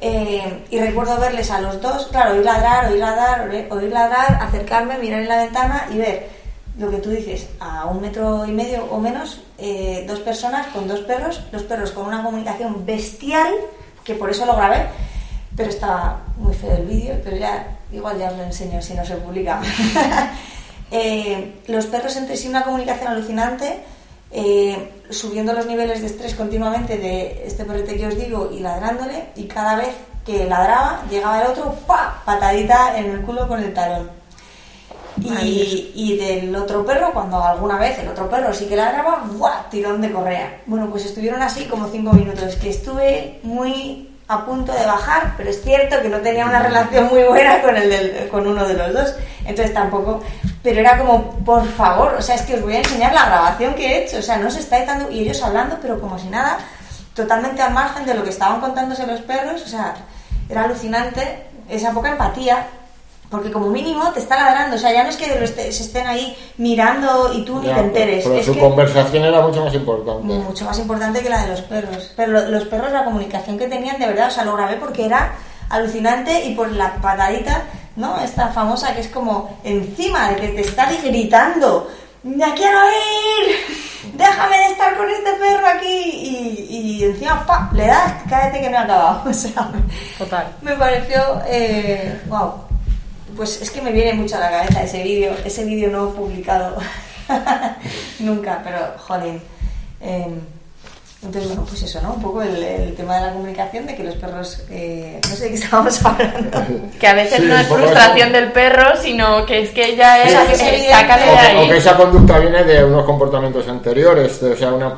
Eh, 0.00 0.64
y 0.70 0.78
recuerdo 0.78 1.18
verles 1.18 1.50
a 1.50 1.60
los 1.60 1.80
dos, 1.80 2.06
claro, 2.06 2.34
oír 2.34 2.44
ladrar, 2.44 2.90
oír 2.90 3.00
ladrar, 3.00 3.48
oír 3.70 3.92
ladrar, 3.92 4.38
acercarme, 4.40 4.98
mirar 4.98 5.22
en 5.22 5.28
la 5.28 5.36
ventana 5.38 5.88
y 5.92 5.98
ver 5.98 6.37
lo 6.78 6.90
que 6.90 6.98
tú 6.98 7.10
dices, 7.10 7.48
a 7.58 7.86
un 7.86 8.00
metro 8.00 8.46
y 8.46 8.52
medio 8.52 8.84
o 8.84 8.98
menos, 9.00 9.40
eh, 9.58 10.04
dos 10.06 10.20
personas 10.20 10.68
con 10.68 10.86
dos 10.86 11.00
perros, 11.00 11.42
los 11.50 11.64
perros 11.64 11.90
con 11.90 12.06
una 12.06 12.22
comunicación 12.22 12.86
bestial, 12.86 13.52
que 14.04 14.14
por 14.14 14.30
eso 14.30 14.46
lo 14.46 14.54
grabé, 14.54 14.86
pero 15.56 15.70
estaba 15.70 16.20
muy 16.36 16.54
feo 16.54 16.76
el 16.76 16.86
vídeo, 16.86 17.16
pero 17.24 17.36
ya 17.36 17.78
igual 17.92 18.16
ya 18.18 18.30
os 18.30 18.36
lo 18.36 18.44
enseño 18.44 18.80
si 18.80 18.94
no 18.94 19.04
se 19.04 19.16
publica. 19.16 19.60
Eh, 20.90 21.60
los 21.66 21.84
perros 21.84 22.16
entre 22.16 22.34
sí 22.34 22.48
una 22.48 22.64
comunicación 22.64 23.08
alucinante, 23.08 23.80
eh, 24.30 25.02
subiendo 25.10 25.52
los 25.52 25.66
niveles 25.66 26.00
de 26.00 26.06
estrés 26.06 26.34
continuamente 26.34 26.96
de 26.96 27.46
este 27.46 27.66
perrete 27.66 27.98
que 27.98 28.06
os 28.06 28.16
digo 28.16 28.50
y 28.50 28.60
ladrándole, 28.60 29.26
y 29.36 29.44
cada 29.44 29.76
vez 29.76 29.94
que 30.24 30.46
ladraba 30.46 31.02
llegaba 31.10 31.42
el 31.42 31.48
otro, 31.48 31.74
¡pa! 31.86 32.22
patadita 32.24 32.98
en 32.98 33.10
el 33.10 33.20
culo 33.20 33.46
con 33.46 33.62
el 33.62 33.74
talón. 33.74 34.17
Y, 35.44 35.92
y 35.94 36.16
del 36.16 36.54
otro 36.56 36.84
perro, 36.86 37.12
cuando 37.12 37.42
alguna 37.42 37.76
vez 37.78 37.98
el 37.98 38.08
otro 38.08 38.28
perro 38.30 38.52
sí 38.54 38.66
que 38.66 38.76
ladraba, 38.76 39.24
¡buah! 39.32 39.68
tirón 39.70 40.00
de 40.00 40.12
correa. 40.12 40.58
Bueno, 40.66 40.88
pues 40.90 41.04
estuvieron 41.06 41.42
así 41.42 41.64
como 41.64 41.88
cinco 41.88 42.12
minutos, 42.12 42.54
que 42.56 42.70
estuve 42.70 43.40
muy 43.42 44.04
a 44.30 44.44
punto 44.44 44.72
de 44.72 44.84
bajar, 44.84 45.34
pero 45.38 45.48
es 45.48 45.62
cierto 45.62 46.02
que 46.02 46.08
no 46.10 46.18
tenía 46.18 46.44
una 46.44 46.62
relación 46.62 47.08
muy 47.08 47.22
buena 47.22 47.62
con, 47.62 47.74
el 47.76 47.88
del- 47.88 48.28
con 48.28 48.46
uno 48.46 48.66
de 48.68 48.74
los 48.74 48.92
dos, 48.92 49.14
entonces 49.46 49.72
tampoco, 49.72 50.20
pero 50.62 50.80
era 50.80 50.98
como, 50.98 51.30
por 51.38 51.66
favor, 51.66 52.14
o 52.18 52.20
sea, 52.20 52.34
es 52.34 52.42
que 52.42 52.56
os 52.56 52.62
voy 52.62 52.74
a 52.74 52.80
enseñar 52.80 53.14
la 53.14 53.24
grabación 53.24 53.72
que 53.74 53.86
he 53.86 54.04
hecho, 54.04 54.18
o 54.18 54.22
sea, 54.22 54.36
no 54.36 54.50
se 54.50 54.60
estáis 54.60 54.86
dando, 54.86 55.10
y 55.10 55.20
ellos 55.20 55.42
hablando, 55.42 55.78
pero 55.80 55.98
como 55.98 56.18
si 56.18 56.26
nada, 56.28 56.58
totalmente 57.14 57.62
al 57.62 57.72
margen 57.72 58.04
de 58.04 58.12
lo 58.12 58.22
que 58.22 58.28
estaban 58.28 58.60
contándose 58.60 59.06
los 59.06 59.20
perros, 59.22 59.62
o 59.62 59.66
sea, 59.66 59.94
era 60.50 60.64
alucinante 60.64 61.44
esa 61.70 61.92
poca 61.92 62.10
empatía, 62.10 62.66
porque 63.30 63.50
como 63.52 63.66
mínimo 63.68 64.10
te 64.12 64.20
está 64.20 64.36
ladrando, 64.36 64.76
o 64.76 64.78
sea, 64.78 64.92
ya 64.92 65.02
no 65.02 65.10
es 65.10 65.16
que 65.16 65.26
lo 65.28 65.44
esté- 65.44 65.70
se 65.72 65.82
estén 65.82 66.06
ahí 66.06 66.34
mirando 66.56 67.32
y 67.34 67.42
tú 67.44 67.58
ni 67.60 67.66
Ya, 67.68 67.74
te 67.74 67.80
enteres, 67.80 68.24
Pero 68.24 68.36
es 68.36 68.46
su 68.46 68.54
que 68.54 68.60
conversación 68.60 69.24
era 69.24 69.42
mucho 69.42 69.64
más 69.64 69.74
importante. 69.74 70.22
mucho 70.22 70.64
más 70.64 70.78
importante 70.78 71.20
que 71.20 71.28
la 71.28 71.42
de 71.42 71.48
los 71.48 71.60
perros. 71.62 72.12
Pero 72.16 72.32
lo- 72.32 72.48
los 72.48 72.64
perros, 72.64 72.90
la 72.92 73.04
comunicación 73.04 73.58
que 73.58 73.66
tenían, 73.68 73.98
de 73.98 74.06
verdad, 74.06 74.28
o 74.28 74.30
sea, 74.30 74.44
lo 74.44 74.56
grabé 74.56 74.76
porque 74.76 75.04
era 75.04 75.32
alucinante 75.68 76.44
y 76.46 76.54
por 76.54 76.70
la 76.72 76.94
patadita, 76.96 77.64
¿no? 77.96 78.18
Esta 78.20 78.48
famosa 78.48 78.94
que 78.94 79.02
es 79.02 79.08
como 79.08 79.58
encima 79.64 80.30
de 80.30 80.36
que 80.36 80.48
te 80.48 80.60
está 80.62 80.88
gritando, 81.02 81.90
¡ya 82.22 82.54
quiero 82.54 82.78
ir! 82.88 83.56
¡Déjame 84.14 84.56
de 84.56 84.66
estar 84.68 84.96
con 84.96 85.10
este 85.10 85.32
perro 85.34 85.66
aquí! 85.66 85.86
Y, 85.86 86.66
y 87.00 87.04
encima, 87.04 87.44
¡pa! 87.44 87.68
Le 87.74 87.86
das, 87.86 88.14
cállate 88.28 88.60
que 88.62 88.70
no 88.70 88.76
he 88.76 88.80
acabado. 88.80 89.22
O 89.28 89.34
sea, 89.34 89.68
Total. 90.16 90.46
me 90.62 90.72
pareció, 90.76 91.42
eh, 91.46 92.18
wow. 92.28 92.52
Pues 93.38 93.62
es 93.62 93.70
que 93.70 93.80
me 93.80 93.92
viene 93.92 94.12
mucho 94.12 94.36
a 94.36 94.40
la 94.40 94.50
cabeza 94.50 94.82
ese 94.82 95.02
vídeo, 95.02 95.32
ese 95.46 95.64
vídeo 95.64 95.88
no 95.90 96.10
publicado 96.10 96.76
nunca, 98.18 98.60
pero 98.64 98.78
jolín. 98.98 99.40
Eh, 100.00 100.26
Entonces, 101.22 101.48
bueno, 101.48 101.64
pues 101.68 101.82
eso, 101.82 102.00
¿no? 102.02 102.12
Un 102.14 102.22
poco 102.22 102.42
el, 102.42 102.62
el 102.62 102.94
tema 102.94 103.16
de 103.16 103.26
la 103.26 103.32
comunicación, 103.32 103.86
de 103.86 103.96
que 103.96 104.04
los 104.04 104.14
perros, 104.16 104.62
eh, 104.70 105.20
no 105.28 105.34
sé 105.36 105.44
de 105.44 105.48
qué 105.50 105.54
estábamos 105.62 106.04
hablando. 106.04 106.62
Que 107.00 107.06
a 107.08 107.14
veces 107.14 107.40
Sí, 107.40 107.46
no 107.46 107.56
es 107.58 107.66
frustración 107.66 108.32
del 108.32 108.52
perro, 108.52 108.96
sino 109.00 109.44
que 109.46 109.62
es 109.62 109.70
que 109.70 109.96
ya 109.96 110.22
es, 110.22 110.32
que 110.60 110.76
es 110.76 110.90
sácale 110.90 111.24
de 111.24 111.30
ahí. 111.38 111.66
o 111.66 111.68
que 111.70 111.76
esa 111.76 111.96
conducta 111.96 112.38
viene 112.38 112.62
de 112.64 112.84
unos 112.84 113.04
comportamientos 113.04 113.66
anteriores, 113.68 114.40
de, 114.40 114.52
o 114.52 114.56
sea, 114.56 114.72
una 114.72 114.94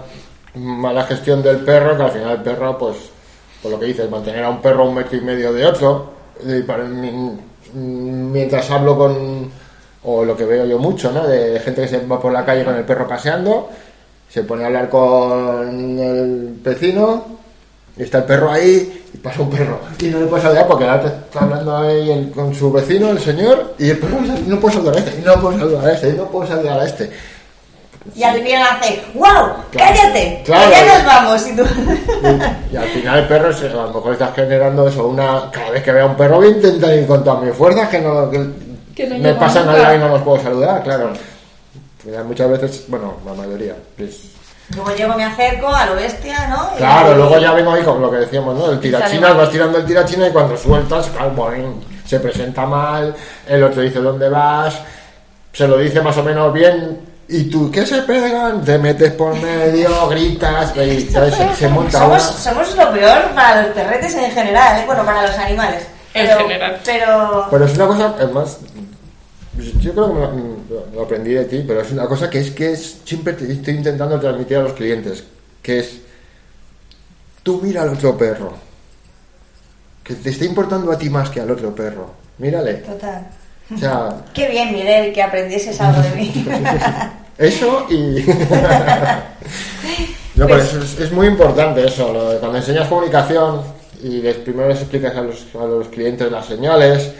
mala 0.54 1.04
gestión 1.04 1.42
del 1.42 1.58
perro, 1.60 1.96
que 1.96 2.02
al 2.02 2.10
final 2.10 2.30
el 2.32 2.42
perro, 2.42 2.76
pues, 2.78 2.96
por 3.62 3.72
lo 3.72 3.78
que 3.80 3.86
dices, 3.86 4.10
mantener 4.10 4.44
a 4.44 4.50
un 4.50 4.60
perro 4.60 4.86
un 4.88 4.94
metro 4.94 5.16
y 5.16 5.20
medio 5.22 5.52
de 5.52 5.64
otro, 5.66 6.12
y 6.44 6.62
para- 6.62 6.84
mientras 7.74 8.70
hablo 8.70 8.96
con, 8.96 9.50
o 10.04 10.24
lo 10.24 10.36
que 10.36 10.44
veo 10.44 10.66
yo 10.66 10.78
mucho, 10.78 11.10
¿no? 11.12 11.26
De 11.26 11.60
gente 11.60 11.82
que 11.82 11.88
se 11.88 12.06
va 12.06 12.20
por 12.20 12.32
la 12.32 12.44
calle 12.44 12.64
con 12.64 12.74
el 12.74 12.84
perro 12.84 13.06
paseando, 13.06 13.68
se 14.28 14.42
pone 14.44 14.62
a 14.64 14.66
hablar 14.68 14.88
con 14.88 15.98
el 15.98 16.54
vecino, 16.62 17.24
y 17.96 18.02
está 18.02 18.18
el 18.18 18.24
perro 18.24 18.50
ahí, 18.50 19.04
y 19.12 19.16
pasa 19.18 19.42
un 19.42 19.50
perro, 19.50 19.80
y 19.98 20.06
no 20.06 20.20
le 20.20 20.26
puedes 20.26 20.44
saludar 20.44 20.66
porque 20.68 20.84
ahora 20.84 21.06
está 21.06 21.40
hablando 21.40 21.76
ahí 21.76 22.10
el- 22.10 22.30
con 22.30 22.54
su 22.54 22.70
vecino, 22.72 23.10
el 23.10 23.18
señor, 23.18 23.74
y 23.78 23.90
el 23.90 23.98
perro 23.98 24.18
no 24.46 24.60
puede 24.60 24.74
saludar 24.74 24.96
a 24.96 24.98
este, 25.00 25.20
y 25.20 25.24
no 25.24 25.34
puede 25.40 25.58
saludar 25.58 25.86
a 25.86 25.92
este, 25.92 26.08
y 26.10 26.12
no 26.12 26.24
puede 26.28 26.48
saludar 26.48 26.80
a 26.80 26.84
este. 26.86 27.10
Y 28.14 28.22
al 28.22 28.42
final 28.42 28.62
hace, 28.70 29.02
¡wow! 29.14 29.26
¡Cállate! 29.76 30.42
Claro. 30.44 30.70
Ya 30.70 30.94
nos 30.96 31.04
vamos. 31.04 31.46
Y 31.48 31.56
tú... 31.56 31.64
Y 32.72 32.76
al 32.76 32.88
final 32.88 33.18
el 33.18 33.28
perro, 33.28 33.48
a 33.48 33.82
lo 33.86 33.92
mejor 33.92 34.12
estás 34.14 34.34
generando 34.34 34.88
eso, 34.88 35.06
una... 35.06 35.50
Cada 35.50 35.70
vez 35.70 35.82
que 35.82 35.92
vea 35.92 36.06
un 36.06 36.16
perro 36.16 36.36
voy 36.36 36.48
a 36.48 36.50
intentar 36.50 36.94
ir 36.94 37.06
con 37.06 37.22
todas 37.22 37.42
mis 37.44 37.54
fuerzas 37.54 37.88
que 37.90 38.00
no... 38.00 38.30
Que, 38.30 38.50
Que 38.94 39.06
no 39.06 39.18
me 39.18 39.28
al 39.30 39.66
lado 39.66 39.94
y 39.94 39.98
no 39.98 40.08
los 40.08 40.22
puedo 40.22 40.42
saludar, 40.42 40.82
claro. 40.82 41.12
Muchas 42.26 42.50
veces, 42.50 42.84
bueno, 42.88 43.14
la 43.26 43.34
mayoría. 43.34 43.74
es- 43.98 44.30
Luego 44.74 44.94
llego, 44.96 45.14
me 45.14 45.24
acerco 45.24 45.68
a 45.68 45.84
lo 45.86 45.96
bestia, 45.96 46.46
¿no? 46.48 46.70
Y- 46.74 46.78
Claro, 46.78 47.14
luego 47.16 47.38
ya 47.38 47.52
vengo 47.52 47.72
ahí 47.72 47.82
con 47.82 48.00
lo 48.00 48.10
que 48.10 48.18
decíamos, 48.18 48.56
¿no? 48.56 48.70
El 48.70 48.80
tirachinas, 48.80 49.36
vas 49.36 49.50
tirando 49.50 49.78
el 49.78 49.84
tirachina 49.84 50.28
y 50.28 50.30
cuando 50.30 50.56
sueltas, 50.56 51.10
boing, 51.36 51.84
se 52.06 52.18
presenta 52.20 52.64
mal, 52.66 53.14
el 53.48 53.62
otro 53.64 53.82
dice 53.82 53.98
dónde 53.98 54.28
vas, 54.28 54.80
se 55.52 55.66
lo 55.68 55.76
dice 55.76 56.00
más 56.00 56.16
o 56.16 56.22
menos 56.22 56.52
bien, 56.52 57.09
y 57.30 57.44
tú, 57.44 57.70
¿qué 57.70 57.86
se 57.86 58.02
pegan? 58.02 58.64
Te 58.64 58.78
metes 58.78 59.12
por 59.12 59.34
medio, 59.40 60.08
gritas, 60.08 60.76
y 60.76 61.02
¿sabes? 61.10 61.34
Se, 61.34 61.54
se 61.54 61.68
monta 61.68 61.98
Somos, 61.98 62.22
una... 62.30 62.38
somos 62.38 62.76
lo 62.76 62.92
peor 62.92 63.30
para 63.34 63.62
los 63.62 63.72
perretes 63.74 64.14
en 64.14 64.30
general, 64.32 64.80
¿eh? 64.80 64.86
bueno, 64.86 65.04
para 65.04 65.26
los 65.26 65.38
animales. 65.38 65.84
En 66.14 66.26
Pero- 66.26 66.38
general. 66.40 66.80
Pero... 66.84 67.46
Pero 67.50 67.64
es 67.64 67.74
una 67.76 67.86
cosa, 67.86 68.14
es 68.20 68.32
más, 68.32 68.58
yo 69.80 69.92
creo 69.92 70.06
que 70.08 70.12
me 70.14 70.20
lo, 70.20 70.32
me 70.90 70.96
lo 70.96 71.02
aprendí 71.02 71.32
de 71.34 71.44
ti, 71.44 71.64
pero 71.66 71.80
es 71.82 71.90
una 71.92 72.06
cosa 72.06 72.28
que 72.28 72.40
es 72.40 72.50
que 72.50 72.72
es, 72.72 72.98
siempre 73.04 73.32
te 73.34 73.50
estoy 73.52 73.74
intentando 73.74 74.18
transmitir 74.18 74.56
a 74.56 74.62
los 74.62 74.72
clientes, 74.72 75.22
que 75.62 75.78
es, 75.80 75.98
tú 77.42 77.60
mira 77.62 77.82
al 77.82 77.90
otro 77.90 78.16
perro, 78.18 78.54
que 80.02 80.14
te 80.14 80.30
está 80.30 80.44
importando 80.44 80.90
a 80.90 80.98
ti 80.98 81.08
más 81.10 81.30
que 81.30 81.40
al 81.40 81.50
otro 81.50 81.74
perro, 81.74 82.10
mírale. 82.38 82.74
Total. 82.74 83.26
O 83.74 83.78
sea, 83.78 84.16
Qué 84.34 84.48
bien, 84.48 84.72
Miguel, 84.72 85.12
que 85.12 85.22
aprendieses 85.22 85.80
algo 85.80 86.02
de 86.02 86.10
mí. 86.10 86.32
eso 87.38 87.86
y... 87.90 88.22
no, 90.36 90.46
pero 90.46 90.56
eso 90.56 90.78
es, 90.80 90.98
es 91.00 91.12
muy 91.12 91.26
importante 91.26 91.84
eso, 91.84 92.12
lo 92.12 92.30
de 92.30 92.38
cuando 92.38 92.58
enseñas 92.58 92.88
comunicación 92.88 93.62
y 94.02 94.20
les, 94.22 94.36
primero 94.36 94.68
les 94.68 94.80
explicas 94.80 95.16
a 95.16 95.22
los, 95.22 95.46
a 95.54 95.64
los 95.64 95.88
clientes 95.88 96.30
las 96.30 96.46
señales, 96.46 97.12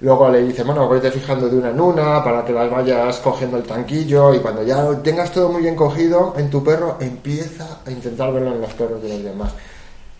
luego 0.00 0.28
le 0.30 0.42
dices, 0.42 0.64
bueno, 0.66 0.88
vete 0.88 1.10
fijando 1.10 1.48
de 1.48 1.56
una 1.56 1.70
en 1.70 1.80
una 1.80 2.22
para 2.24 2.44
que 2.44 2.52
las 2.52 2.70
vayas 2.70 3.16
cogiendo 3.18 3.56
el 3.56 3.62
tanquillo 3.64 4.34
y 4.34 4.40
cuando 4.40 4.62
ya 4.62 4.82
lo 4.82 4.98
tengas 4.98 5.32
todo 5.32 5.48
muy 5.48 5.62
bien 5.62 5.76
cogido 5.76 6.34
en 6.36 6.50
tu 6.50 6.62
perro, 6.62 6.96
empieza 7.00 7.78
a 7.86 7.90
intentar 7.90 8.32
verlo 8.32 8.52
en 8.52 8.60
los 8.60 8.72
perros 8.74 9.02
de 9.02 9.08
los 9.08 9.22
demás. 9.22 9.52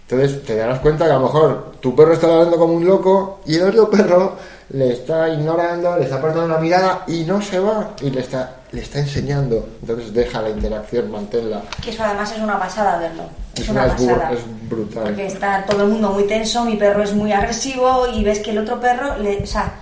Entonces 0.09 0.45
te 0.45 0.57
darás 0.57 0.81
cuenta 0.81 1.07
que 1.07 1.11
a 1.13 1.19
lo 1.19 1.27
mejor 1.27 1.73
tu 1.81 1.97
perro 1.97 2.13
está 2.13 2.27
hablando 2.27 2.57
como 2.59 2.75
un 2.75 2.85
loco 2.85 3.41
y 3.47 3.57
el 3.57 3.69
otro 3.69 3.91
perro 3.91 4.37
le 4.71 4.93
está 4.93 5.29
ignorando, 5.29 5.97
le 5.97 6.05
está 6.05 6.17
apartando 6.17 6.49
la 6.49 6.59
mirada 6.59 7.05
y 7.07 7.25
no 7.25 7.41
se 7.43 7.59
va 7.59 7.91
y 8.01 8.11
le 8.11 8.21
está, 8.21 8.57
le 8.73 8.83
está 8.83 8.99
enseñando. 9.01 9.69
Entonces 9.81 10.13
deja 10.13 10.43
la 10.43 10.51
interacción, 10.51 11.11
manténla. 11.11 11.63
que 11.83 11.91
eso 11.91 12.03
además 12.03 12.33
es 12.33 12.39
una 12.39 12.59
pasada 12.59 12.99
verlo. 12.99 13.25
Es, 13.55 13.63
Es, 13.63 13.69
una, 13.69 13.87
pasada. 13.87 14.33
es 14.33 14.69
brutal. 14.69 15.05
Porque 15.05 15.27
está 15.27 15.65
todo 15.67 15.83
el 15.83 15.89
mundo 15.91 16.11
muy 16.11 16.25
tenso, 16.25 16.65
mi 16.65 16.77
perro 16.77 17.03
es 17.03 17.13
muy 17.13 17.33
agresivo 17.33 18.07
y 18.09 18.25
ves 18.25 18.39
que 18.41 18.51
el 18.51 18.59
otro 18.59 18.81
perro, 18.81 19.19
le, 19.19 19.43
o 19.43 19.47
sea, 19.47 19.73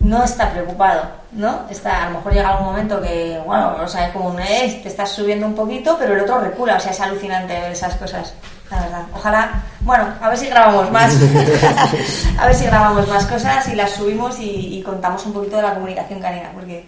no 0.00 0.24
está 0.24 0.52
preocupado, 0.52 1.02
¿no? 1.32 1.62
Está, 1.70 2.04
a 2.04 2.10
lo 2.10 2.18
mejor 2.18 2.32
llega 2.32 2.50
algún 2.50 2.66
momento 2.66 3.00
que, 3.00 3.40
bueno, 3.44 3.76
o 3.82 3.88
sea, 3.88 4.06
es 4.06 4.12
como 4.12 4.30
un 4.30 4.40
eh, 4.40 4.80
te 4.82 4.88
estás 4.88 5.10
subiendo 5.10 5.46
un 5.46 5.54
poquito, 5.54 5.96
pero 5.98 6.14
el 6.14 6.20
otro 6.20 6.40
recula, 6.40 6.76
o 6.76 6.80
sea, 6.80 6.92
es 6.92 7.00
alucinante 7.00 7.52
ver 7.52 7.72
esas 7.72 7.94
cosas, 7.96 8.32
la 8.70 8.80
verdad. 8.80 9.02
Ojalá, 9.14 9.62
bueno, 9.80 10.06
a 10.20 10.28
ver 10.28 10.38
si 10.38 10.46
grabamos 10.46 10.90
más, 10.90 11.14
a 12.38 12.46
ver 12.46 12.54
si 12.54 12.64
grabamos 12.66 13.08
más 13.08 13.26
cosas 13.26 13.68
y 13.68 13.74
las 13.74 13.90
subimos 13.92 14.38
y, 14.38 14.78
y 14.78 14.82
contamos 14.82 15.24
un 15.26 15.32
poquito 15.32 15.56
de 15.56 15.62
la 15.62 15.74
comunicación 15.74 16.20
canina, 16.20 16.50
porque 16.54 16.84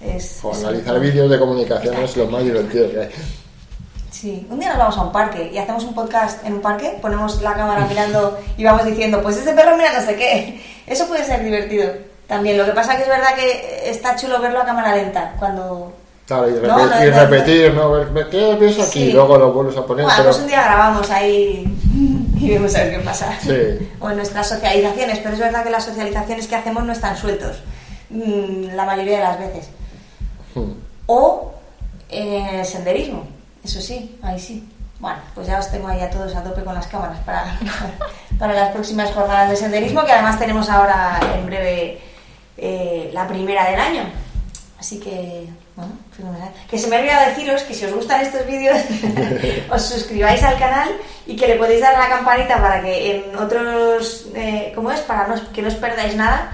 es... 0.00 0.38
Jo, 0.42 0.52
es- 0.52 0.58
analizar 0.64 0.98
vídeos 1.00 1.30
de 1.30 1.38
comunicación 1.38 1.94
es 2.02 2.16
lo 2.16 2.26
más 2.26 2.42
divertido 2.44 2.90
que 2.90 3.00
hay. 3.00 3.10
Sí, 4.10 4.46
un 4.50 4.58
día 4.60 4.70
nos 4.70 4.78
vamos 4.78 4.98
a 4.98 5.02
un 5.02 5.12
parque 5.12 5.50
y 5.52 5.56
hacemos 5.58 5.84
un 5.84 5.94
podcast 5.94 6.44
en 6.44 6.54
un 6.54 6.60
parque, 6.60 6.98
ponemos 7.00 7.40
la 7.40 7.54
cámara 7.54 7.86
mirando 7.86 8.38
y 8.56 8.64
vamos 8.64 8.84
diciendo, 8.84 9.22
pues 9.22 9.36
ese 9.38 9.52
perro 9.52 9.76
mira 9.76 9.92
no 9.98 10.04
sé 10.04 10.14
qué. 10.16 10.60
Eso 10.86 11.06
puede 11.06 11.24
ser 11.24 11.42
divertido 11.42 11.90
también. 12.26 12.58
Lo 12.58 12.66
que 12.66 12.72
pasa 12.72 12.96
que 12.96 13.02
es 13.02 13.08
verdad 13.08 13.34
que 13.34 13.88
está 13.88 14.16
chulo 14.16 14.40
verlo 14.40 14.60
a 14.60 14.64
cámara 14.66 14.94
lenta 14.96 15.34
cuando... 15.38 15.94
Claro, 16.30 16.48
y, 16.48 16.52
No, 16.64 16.86
no, 16.86 17.04
y 17.04 17.10
repetir, 17.10 17.74
¿no? 17.74 17.90
Ver 17.90 18.28
¿Qué 18.30 18.54
ves 18.54 18.78
aquí? 18.78 18.90
Sí. 18.92 19.00
Y 19.06 19.12
luego 19.12 19.36
lo 19.36 19.52
vuelves 19.52 19.76
a 19.76 19.84
poner. 19.84 20.04
Bueno, 20.04 20.16
pero... 20.18 20.30
pues 20.30 20.40
un 20.40 20.46
día 20.46 20.62
grabamos 20.62 21.10
ahí 21.10 21.76
y 22.38 22.50
vemos 22.50 22.72
a 22.76 22.84
ver 22.84 22.92
qué 22.92 22.98
pasa. 23.00 23.36
Sí. 23.42 23.90
O 23.98 24.10
en 24.10 24.16
nuestras 24.16 24.48
socializaciones, 24.48 25.18
pero 25.18 25.34
es 25.34 25.40
verdad 25.40 25.64
que 25.64 25.70
las 25.70 25.84
socializaciones 25.84 26.46
que 26.46 26.54
hacemos 26.54 26.84
no 26.84 26.92
están 26.92 27.16
sueltos 27.16 27.56
mm, 28.10 28.76
la 28.76 28.84
mayoría 28.84 29.16
de 29.16 29.24
las 29.24 29.40
veces. 29.40 29.70
Hmm. 30.54 30.74
O 31.06 31.52
eh, 32.08 32.62
senderismo, 32.64 33.26
eso 33.64 33.80
sí, 33.80 34.16
ahí 34.22 34.38
sí. 34.38 34.68
Bueno, 35.00 35.18
pues 35.34 35.48
ya 35.48 35.58
os 35.58 35.68
tengo 35.72 35.88
ahí 35.88 36.00
a 36.00 36.10
todos 36.10 36.36
a 36.36 36.44
tope 36.44 36.62
con 36.62 36.74
las 36.76 36.86
cámaras 36.86 37.18
para, 37.26 37.58
para 38.38 38.52
las 38.52 38.70
próximas 38.70 39.10
jornadas 39.10 39.50
de 39.50 39.56
senderismo, 39.56 40.04
que 40.04 40.12
además 40.12 40.38
tenemos 40.38 40.70
ahora 40.70 41.18
en 41.34 41.46
breve 41.46 42.00
eh, 42.56 43.10
la 43.12 43.26
primera 43.26 43.68
del 43.68 43.80
año. 43.80 44.04
Así 44.78 45.00
que, 45.00 45.48
bueno, 45.76 45.92
fenomenal. 46.16 46.50
Que 46.70 46.78
se 46.78 46.88
me 46.88 46.96
ha 46.96 47.00
olvidado 47.00 47.28
deciros 47.30 47.62
que 47.62 47.74
si 47.74 47.84
os 47.86 47.92
gustan 47.94 48.20
estos 48.20 48.46
vídeos, 48.46 48.76
os 49.70 49.82
suscribáis 49.82 50.42
al 50.42 50.58
canal 50.58 50.88
y 51.26 51.36
que 51.36 51.46
le 51.48 51.56
podéis 51.56 51.80
dar 51.80 51.94
a 51.94 52.00
la 52.00 52.08
campanita 52.08 52.60
para 52.60 52.82
que 52.82 53.16
en 53.16 53.36
otros, 53.36 54.26
eh, 54.34 54.72
¿cómo 54.74 54.90
es? 54.90 55.00
Para 55.00 55.26
no, 55.28 55.52
que 55.52 55.62
no 55.62 55.68
os 55.68 55.74
perdáis 55.74 56.14
nada 56.16 56.52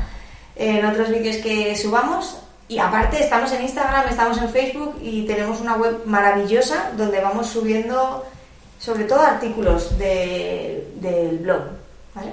en 0.55 0.85
otros 0.85 1.09
vídeos 1.11 1.37
que 1.39 1.75
subamos. 1.77 2.37
Y 2.69 2.79
aparte 2.81 3.23
estamos 3.23 3.53
en 3.53 3.63
Instagram, 3.63 4.09
estamos 4.09 4.39
en 4.39 4.49
Facebook 4.51 4.99
y 5.01 5.25
tenemos 5.25 5.61
una 5.61 5.77
web 5.77 6.03
maravillosa 6.05 6.91
donde 6.97 7.21
vamos 7.21 7.47
subiendo 7.49 8.25
sobre 8.81 9.05
todo 9.05 9.21
artículos 9.23 9.97
de- 9.99 10.89
del 10.97 11.39
blog. 11.39 11.63
¿vale? 12.15 12.33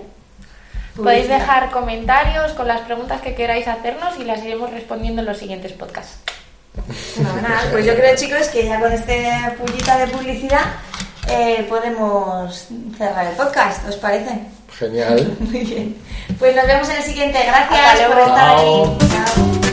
Podéis 0.95 1.27
dejar 1.27 1.71
comentarios 1.71 2.51
con 2.53 2.67
las 2.67 2.81
preguntas 2.81 3.21
que 3.21 3.33
queráis 3.35 3.67
hacernos 3.67 4.17
y 4.19 4.23
las 4.25 4.43
iremos 4.43 4.71
respondiendo 4.71 5.21
en 5.21 5.27
los 5.27 5.37
siguientes 5.37 5.71
podcasts. 5.73 6.17
Fenomenal. 7.15 7.69
Pues 7.71 7.85
yo 7.85 7.95
creo, 7.95 8.15
chicos, 8.15 8.47
que 8.47 8.65
ya 8.65 8.79
con 8.79 8.91
este 8.91 9.31
pullita 9.57 9.97
de 9.97 10.07
publicidad 10.07 10.65
eh, 11.29 11.65
podemos 11.69 12.67
cerrar 12.97 13.27
el 13.27 13.35
podcast, 13.35 13.87
¿os 13.87 13.95
parece? 13.97 14.39
Genial. 14.77 15.37
Muy 15.39 15.59
bien. 15.59 15.97
Pues 16.39 16.55
nos 16.55 16.67
vemos 16.67 16.89
en 16.89 16.97
el 16.97 17.03
siguiente. 17.03 17.39
Gracias 17.45 18.09
por 18.09 18.19
estar 18.19 18.57
ahí. 18.57 18.97
Chao. 19.11 19.72